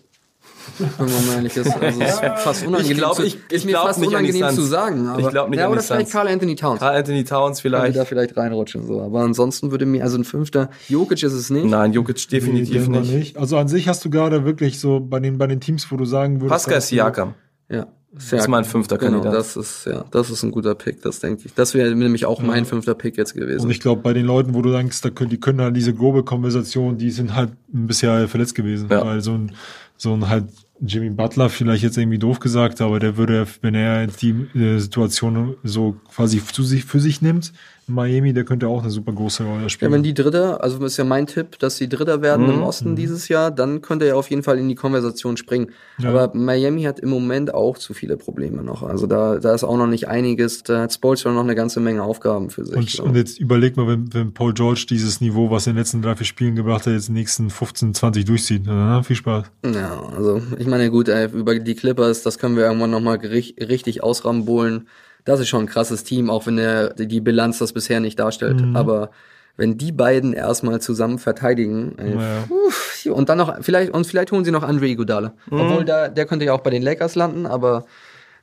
Wenn 0.98 1.06
man 1.14 1.28
mal 1.28 1.36
ehrlich 1.36 1.56
ist. 1.58 1.72
Also 1.82 2.02
es 2.02 2.10
ist 2.14 2.20
fast 2.44 2.66
unangenehm, 2.66 2.92
Ich 2.92 2.98
glaub, 2.98 3.16
zu, 3.16 3.24
ich- 3.24 3.36
ist 3.36 3.42
ich 3.52 3.66
mir 3.66 3.72
glaub 3.72 3.88
fast 3.88 4.00
nicht 4.00 4.10
unangenehm 4.10 4.50
zu 4.50 4.62
sagen. 4.62 5.08
Aber, 5.08 5.20
Ich 5.20 5.28
glaub 5.30 5.50
nicht 5.50 5.60
ja, 5.60 5.70
oder 5.70 5.82
vielleicht. 5.82 6.12
Carl 6.12 6.28
Anthony 6.28 6.56
Towns. 6.56 6.80
Carl 6.80 6.96
Anthony 6.98 7.24
Towns 7.24 7.62
vielleicht. 7.62 7.98
da 7.98 8.06
vielleicht 8.06 8.36
reinrutschen, 8.38 8.86
so. 8.86 9.02
Aber 9.02 9.22
ansonsten 9.22 9.72
würde 9.72 9.86
mir, 9.86 10.04
also 10.04 10.18
ein 10.18 10.24
Fünfter, 10.24 10.70
Jokic 10.90 11.24
ist 11.24 11.34
es 11.34 11.50
nicht. 11.50 11.66
Nein, 11.66 11.94
Jokic 11.94 12.18
nee, 12.18 12.40
definitiv 12.40 12.74
denke 12.86 12.90
mal 12.92 13.02
nicht. 13.02 13.38
Also 13.38 13.58
an 13.58 13.68
sich 13.68 13.88
hast 13.88 14.04
du 14.06 14.10
gerade 14.10 14.46
wirklich 14.46 14.80
so 14.80 15.00
bei 15.00 15.20
den, 15.20 15.38
bei 15.38 15.48
den 15.48 15.60
Teams, 15.60 15.92
wo 15.92 15.98
du 15.98 16.06
sagen 16.06 16.36
würdest. 16.42 16.50
Pascal 16.66 16.82
Siakam. 16.82 17.34
Ja. 17.70 17.88
ist 18.14 18.48
mein 18.48 18.64
fünfter 18.64 18.98
genau, 18.98 19.22
Kandidat. 19.22 19.34
das 19.34 19.58
ist, 19.58 19.86
ja, 19.86 20.06
das 20.12 20.30
ist 20.30 20.44
ein 20.44 20.52
guter 20.52 20.76
Pick, 20.76 21.02
das 21.02 21.20
denke 21.20 21.44
ich. 21.46 21.54
Das 21.54 21.74
wäre 21.74 21.94
nämlich 21.94 22.26
auch 22.26 22.42
mein 22.42 22.66
fünfter 22.66 22.94
Pick 22.96 23.18
jetzt 23.18 23.34
gewesen. 23.34 23.66
Und 23.66 23.72
ich 23.72 23.80
glaube, 23.80 24.02
bei 24.02 24.14
den 24.14 24.26
Leuten, 24.26 24.54
wo 24.54 24.62
du 24.62 24.72
denkst, 24.72 25.02
da 25.02 25.10
können, 25.10 25.30
die 25.30 25.40
können 25.40 25.60
halt 25.62 25.76
diese 25.76 25.94
grobe 25.94 26.24
Konversation, 26.24 26.98
die 26.98 27.12
sind 27.12 27.36
halt 27.36 27.52
bisher 27.68 28.28
verletzt 28.28 28.56
gewesen. 28.56 28.88
Ja. 28.90 29.06
Weil 29.06 29.22
so 29.22 29.34
ein, 29.34 29.52
so 29.98 30.14
ein 30.14 30.28
halt 30.28 30.46
Jimmy 30.82 31.10
Butler 31.10 31.50
vielleicht 31.50 31.84
jetzt 31.84 31.98
irgendwie 31.98 32.20
doof 32.20 32.40
gesagt, 32.40 32.82
aber 32.82 33.00
der 33.00 33.18
würde, 33.18 33.48
wenn 33.62 33.76
er 33.76 34.08
die 34.08 34.32
äh, 34.56 34.78
Situation 34.80 35.56
so 35.64 35.96
quasi 36.14 36.44
zu 36.44 36.64
sich, 36.64 36.84
für 36.84 37.00
sich 37.00 37.22
nimmt, 37.22 37.54
Miami, 37.88 38.34
der 38.34 38.44
könnte 38.46 38.68
auch 38.68 38.82
eine 38.82 38.90
super 38.92 39.12
große 39.12 39.44
Rolle 39.44 39.64
Ja, 39.64 39.70
spielen. 39.70 39.92
wenn 39.92 40.04
die 40.04 40.14
Dritter, 40.14 40.64
also 40.64 40.84
ist 40.86 40.98
ja 40.98 41.04
mein 41.04 41.28
Tipp, 41.28 41.60
dass 41.60 41.78
die 41.78 41.88
Dritter 41.88 42.22
werden 42.22 42.48
Mhm. 42.48 42.54
im 42.56 42.64
Osten 42.64 42.96
dieses 42.96 43.28
Jahr, 43.28 43.52
dann 43.52 43.82
könnte 43.82 44.06
er 44.06 44.18
auf 44.18 44.30
jeden 44.30 44.44
Fall 44.44 44.58
in 44.58 44.68
die 44.68 44.76
Konversation 44.76 45.38
springen. 45.38 45.72
Ja. 46.00 46.10
Aber 46.10 46.36
Miami 46.36 46.84
hat 46.84 47.00
im 47.00 47.10
Moment 47.10 47.54
auch 47.54 47.78
zu 47.78 47.94
viele 47.94 48.18
Probleme 48.18 48.64
noch. 48.64 48.84
Also 48.84 49.08
da, 49.08 49.38
da 49.38 49.54
ist 49.54 49.64
auch 49.64 49.78
noch 49.78 49.88
nicht 49.88 50.08
einiges. 50.08 50.64
Da 50.64 50.82
hat 50.82 50.94
Spolstra 50.94 51.32
noch 51.32 51.44
eine 51.44 51.56
ganze 51.56 51.80
Menge 51.80 52.04
Aufgaben 52.04 52.50
für 52.50 52.66
sich. 52.66 52.76
und, 52.76 52.90
so. 52.90 53.04
und 53.04 53.16
jetzt 53.16 53.40
überleg 53.40 53.78
mal, 53.78 53.88
wenn, 53.88 54.14
wenn 54.14 54.34
Paul 54.34 54.54
George 54.54 54.86
dieses 54.90 55.22
Niveau, 55.22 55.52
was 55.52 55.68
er 55.68 55.72
in 55.72 55.76
den 55.76 55.82
letzten 55.82 56.02
drei, 56.02 56.16
vier 56.16 56.26
Spielen 56.26 56.56
gebracht 56.56 56.86
hat, 56.88 56.94
jetzt 56.94 57.10
in 57.10 57.16
den 57.16 57.20
nächsten 57.20 57.50
15, 57.50 57.94
20 57.94 58.26
durchzieht. 58.26 58.64
Na, 58.66 59.04
viel 59.04 59.16
Spaß. 59.16 59.46
Ja, 59.74 60.02
also 60.16 60.42
ich 60.58 60.68
meine, 60.68 60.90
gut, 60.90 61.08
ey, 61.10 61.30
über 61.32 61.58
die 61.60 61.76
Clippers, 61.76 62.24
das 62.24 62.40
können 62.40 62.56
wir 62.58 62.66
irgendwann 62.66 62.92
nochmal 62.92 63.18
richtig 63.18 64.04
ausrambolen. 64.04 64.88
Das 65.26 65.40
ist 65.40 65.48
schon 65.50 65.62
ein 65.64 65.68
krasses 65.68 66.04
Team, 66.04 66.30
auch 66.30 66.46
wenn 66.48 66.56
der, 66.58 66.94
die 66.94 67.20
Bilanz 67.20 67.58
das 67.60 67.74
bisher 67.74 68.00
nicht 68.00 68.18
darstellt. 68.20 68.62
Mhm. 68.62 68.76
Aber 68.76 69.12
wenn 69.58 69.78
die 69.78 69.92
beiden 69.92 70.34
erstmal 70.34 70.82
zusammen 70.82 71.18
verteidigen, 71.20 71.96
ey, 71.98 72.16
Naja. 72.16 72.44
uff, 72.50 73.06
und 73.12 73.30
dann 73.30 73.38
noch, 73.38 73.56
vielleicht, 73.62 73.92
und 73.94 74.06
vielleicht 74.08 74.32
holen 74.32 74.46
sie 74.46 74.52
noch 74.52 74.64
Andre 74.64 74.88
Iguodala. 74.88 75.34
Mhm. 75.50 75.60
Obwohl 75.60 75.86
da, 75.86 76.08
der 76.10 76.26
könnte 76.26 76.46
ja 76.46 76.54
auch 76.54 76.62
bei 76.62 76.70
den 76.70 76.82
Lakers 76.84 77.16
landen, 77.16 77.46
aber 77.46 77.86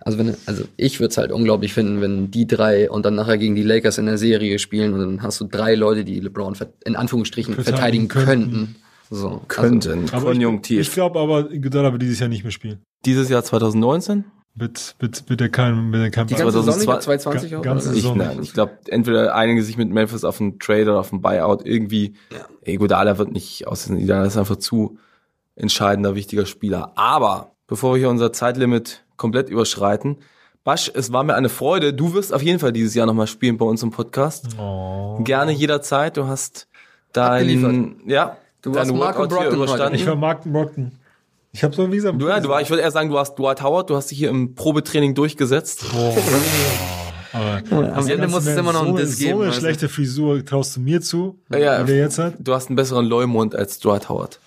Also 0.04 0.18
wenn, 0.18 0.34
also 0.46 0.64
ich 0.76 0.98
würde 0.98 1.10
es 1.10 1.18
halt 1.18 1.30
unglaublich 1.30 1.72
finden, 1.74 2.00
wenn 2.00 2.30
die 2.32 2.46
drei 2.46 2.90
und 2.90 3.04
dann 3.06 3.14
nachher 3.14 3.38
gegen 3.38 3.54
die 3.54 3.62
Lakers 3.62 3.98
in 3.98 4.06
der 4.06 4.18
Serie 4.18 4.58
spielen 4.58 4.94
und 4.94 5.00
dann 5.00 5.22
hast 5.22 5.40
du 5.40 5.44
drei 5.46 5.74
Leute, 5.76 6.04
die 6.04 6.18
LeBron 6.18 6.56
in 6.84 6.96
Anführungsstrichen 6.96 7.54
Verteidigen 7.54 8.08
verteidigen, 8.08 8.08
könnten. 8.08 8.50
könnten. 8.52 8.76
So, 9.10 9.42
Könnten. 9.46 10.06
Aber 10.12 10.30
Konjunktiv. 10.32 10.80
Ich, 10.80 10.88
ich 10.88 10.94
glaube 10.94 11.20
aber, 11.20 11.50
Iguodala 11.52 11.92
wird 11.92 12.00
dieses 12.02 12.18
Jahr 12.18 12.30
nicht 12.30 12.42
mehr 12.44 12.50
spielen. 12.50 12.78
Dieses 13.04 13.28
Jahr 13.28 13.44
2019? 13.44 14.24
Mit, 14.54 14.96
mit, 15.00 15.30
mit 15.30 15.40
der 15.40 15.48
kein, 15.48 15.88
mit 15.88 16.00
der 16.02 16.10
kein 16.10 16.24
Also 16.24 16.34
die 16.34 16.42
ganze 16.42 16.62
Saison 16.62 16.74
nicht, 16.78 16.84
2002 16.84 16.92
ab 16.94 17.02
220 17.02 17.50
Ga- 17.50 17.58
auch? 17.58 17.62
ganze? 17.62 17.88
Ich, 17.90 18.02
Saison. 18.02 18.18
nein, 18.18 18.38
ich 18.42 18.52
glaube, 18.52 18.72
entweder 18.88 19.34
einigen 19.34 19.62
sich 19.62 19.78
mit 19.78 19.88
Memphis 19.90 20.24
auf 20.24 20.40
einen 20.40 20.58
Trade 20.58 20.82
oder 20.90 21.00
auf 21.00 21.10
einen 21.12 21.22
Buyout 21.22 21.64
irgendwie. 21.64 22.14
Ja. 22.30 22.46
Iguodala 22.70 23.16
wird 23.16 23.32
nicht 23.32 23.66
aus 23.66 23.86
den 23.86 23.96
Iguodala 23.96 24.26
ist 24.26 24.36
einfach 24.36 24.56
zu 24.56 24.98
entscheidender, 25.56 26.14
wichtiger 26.14 26.44
Spieler. 26.46 26.92
Aber 26.96 27.52
bevor 27.66 27.94
wir 27.94 27.98
hier 28.00 28.10
unser 28.10 28.32
Zeitlimit 28.32 29.04
komplett 29.16 29.48
überschreiten, 29.48 30.18
Basch, 30.64 30.92
es 30.94 31.12
war 31.12 31.24
mir 31.24 31.34
eine 31.34 31.48
Freude. 31.48 31.92
Du 31.92 32.14
wirst 32.14 32.32
auf 32.32 32.40
jeden 32.42 32.60
Fall 32.60 32.72
dieses 32.72 32.94
Jahr 32.94 33.06
nochmal 33.06 33.26
spielen 33.26 33.56
bei 33.56 33.64
uns 33.64 33.82
im 33.82 33.90
Podcast. 33.90 34.46
Oh. 34.60 35.18
Gerne 35.24 35.50
jederzeit. 35.50 36.16
Du 36.16 36.26
hast 36.28 36.68
dein, 37.12 37.32
Abgeliefert. 37.32 37.96
ja, 38.06 38.36
Du 38.60 38.72
warst 38.72 38.92
hier 38.92 39.00
Brogdon 39.00 39.38
heute. 39.38 39.56
überstanden. 39.56 39.94
Ich 39.96 40.06
war 40.06 40.14
Mark 40.14 40.44
Brockton. 40.44 40.92
Ich 41.54 41.62
habe 41.62 41.74
so 41.74 41.90
wie 41.92 41.96
gesagt. 41.96 42.20
Du, 42.20 42.28
ja, 42.28 42.40
du 42.40 42.48
war, 42.48 42.62
ich 42.62 42.70
würde 42.70 42.82
eher 42.82 42.90
sagen, 42.90 43.10
du 43.10 43.18
hast 43.18 43.38
Dwight 43.38 43.62
Howard, 43.62 43.90
du 43.90 43.96
hast 43.96 44.10
dich 44.10 44.16
hier 44.18 44.30
im 44.30 44.54
Probetraining 44.54 45.14
durchgesetzt. 45.14 45.84
Aber 47.34 47.94
Am 47.94 48.08
Ende 48.08 48.28
muss 48.28 48.46
es 48.46 48.56
immer 48.56 48.72
noch 48.72 48.86
so, 48.86 48.96
Diss 48.96 49.18
so 49.18 49.24
geben. 49.24 49.38
eine 49.40 49.48
also. 49.48 49.60
schlechte 49.60 49.88
Frisur 49.88 50.44
traust 50.44 50.76
du 50.76 50.80
mir 50.80 51.00
zu, 51.00 51.38
Ja. 51.50 51.82
der 51.82 51.96
jetzt 51.96 52.18
hat. 52.18 52.34
Du 52.38 52.54
hast 52.54 52.68
einen 52.68 52.76
besseren 52.76 53.06
Leumund 53.06 53.54
als 53.54 53.78
Dwight 53.78 54.08
Howard. 54.08 54.38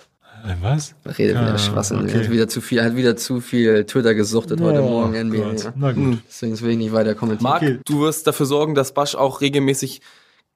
Äh, 0.44 0.54
Was? 0.62 0.94
Redet 1.04 1.36
wieder 1.40 1.54
Ah, 1.54 1.58
Schwachsinn. 1.58 2.00
okay. 2.02 2.12
Er 2.12 2.20
hat 2.24 2.30
wieder 2.30 2.48
zu 2.48 2.60
viel, 2.60 2.78
er 2.78 2.84
hat 2.84 2.96
wieder 2.96 3.16
zu 3.16 3.40
viel 3.40 3.84
Twitter 3.84 4.14
gesuchtet 4.14 4.60
heute 4.60 4.82
Oh 4.82 4.88
Morgen 4.88 5.14
NBA. 5.30 5.42
Gott. 5.50 5.64
Ja. 5.64 5.72
Na 5.76 5.92
gut. 5.92 6.18
Deswegen 6.28 6.60
will 6.60 6.70
ich 6.70 6.76
nicht 6.78 6.92
weiter 6.92 7.14
kommentieren. 7.16 7.50
Marc, 7.50 7.62
Okay. 7.62 7.78
du 7.84 8.00
wirst 8.00 8.26
dafür 8.28 8.46
sorgen, 8.46 8.74
dass 8.76 8.92
Basch 8.94 9.14
auch 9.16 9.40
regelmäßig 9.40 10.00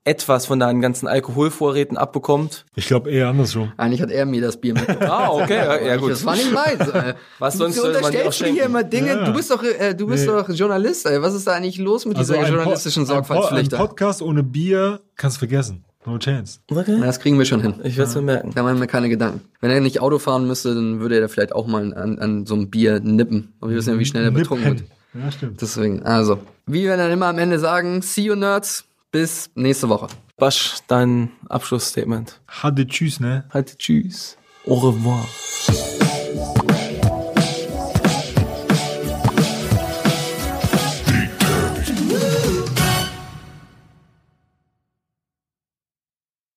etwas 0.04 0.46
von 0.46 0.58
deinen 0.58 0.80
ganzen 0.80 1.06
Alkoholvorräten 1.06 1.96
abbekommt. 1.98 2.64
Ich 2.74 2.86
glaube 2.86 3.10
eher 3.10 3.28
andersrum. 3.28 3.72
Eigentlich 3.76 4.00
hat 4.00 4.10
er 4.10 4.24
mir 4.26 4.40
das 4.40 4.56
Bier 4.58 4.74
mitgebracht. 4.74 5.10
Ah, 5.10 5.28
okay, 5.30 5.56
ja, 5.56 5.80
ja 5.80 5.96
gut. 5.96 6.10
Das 6.12 6.24
war 6.24 6.34
nicht 6.36 6.52
meins. 6.52 6.88
Ey. 6.88 7.12
Was 7.38 7.54
du, 7.54 7.58
sonst 7.58 7.76
du 7.76 7.82
sollte 7.82 8.00
man 8.00 8.10
dir 8.10 8.20
auch 8.20 8.24
unterstellst 8.26 8.40
mir 8.54 8.60
hier 8.60 8.64
immer 8.64 8.82
Dinge. 8.82 9.08
Ja. 9.08 9.24
Du 9.26 9.32
bist 9.34 9.50
doch, 9.50 9.62
äh, 9.62 9.94
du 9.94 10.06
bist 10.06 10.26
Nee. 10.26 10.32
doch 10.32 10.48
Journalist. 10.48 11.06
Ey. 11.06 11.20
Was 11.20 11.34
ist 11.34 11.46
da 11.46 11.52
eigentlich 11.52 11.76
los 11.78 12.06
mit 12.06 12.16
dieser 12.18 12.34
ein 12.38 12.44
Po- 12.46 12.48
journalistischen 12.54 13.02
ein 13.02 13.06
Po- 13.06 13.12
Sorgfaltspflicht? 13.12 13.74
Ein 13.74 13.78
Podcast 13.78 14.22
ohne 14.22 14.42
Bier 14.42 15.00
kannst 15.16 15.36
du 15.36 15.40
vergessen. 15.40 15.84
No 16.06 16.16
chance. 16.16 16.60
Okay. 16.70 16.96
Na, 16.98 17.04
Das 17.04 17.20
kriegen 17.20 17.36
wir 17.38 17.44
schon 17.44 17.60
hin. 17.60 17.74
Ich 17.84 17.98
werde 17.98 18.08
es 18.08 18.16
mir 18.16 18.22
merken. 18.22 18.52
Da 18.54 18.62
machen 18.62 18.80
wir 18.80 18.86
keine 18.86 19.10
Gedanken. 19.10 19.42
Wenn 19.60 19.70
er 19.70 19.80
nicht 19.80 20.00
Auto 20.00 20.18
fahren 20.18 20.46
müsste, 20.46 20.74
dann 20.74 21.00
würde 21.00 21.20
er 21.20 21.28
vielleicht 21.28 21.52
auch 21.54 21.66
mal 21.66 21.92
an, 21.92 22.18
an 22.18 22.46
so 22.46 22.54
einem 22.54 22.70
Bier 22.70 23.00
nippen. 23.00 23.52
Aber 23.60 23.70
wir 23.70 23.76
wissen 23.76 23.92
ja, 23.92 23.98
wie 23.98 24.06
schnell 24.06 24.24
er 24.24 24.30
betrunken 24.30 24.78
wird. 24.78 24.84
Ja, 25.12 25.30
stimmt. 25.30 25.60
Deswegen, 25.60 26.02
also, 26.04 26.38
wie 26.66 26.84
wir 26.84 26.96
dann 26.96 27.10
immer 27.10 27.26
am 27.26 27.36
Ende 27.38 27.58
sagen, 27.58 28.00
see 28.00 28.22
you 28.22 28.34
nerds, 28.34 28.84
bis 29.10 29.50
nächste 29.54 29.88
Woche. 29.88 30.08
Basch, 30.36 30.78
dein 30.88 31.30
Abschlussstatement. 31.48 32.40
Hatte 32.48 32.86
Tschüss, 32.86 33.20
ne? 33.20 33.44
Halt, 33.52 33.78
tschüss. 33.78 34.36
Au 34.66 34.74
revoir. 34.74 35.26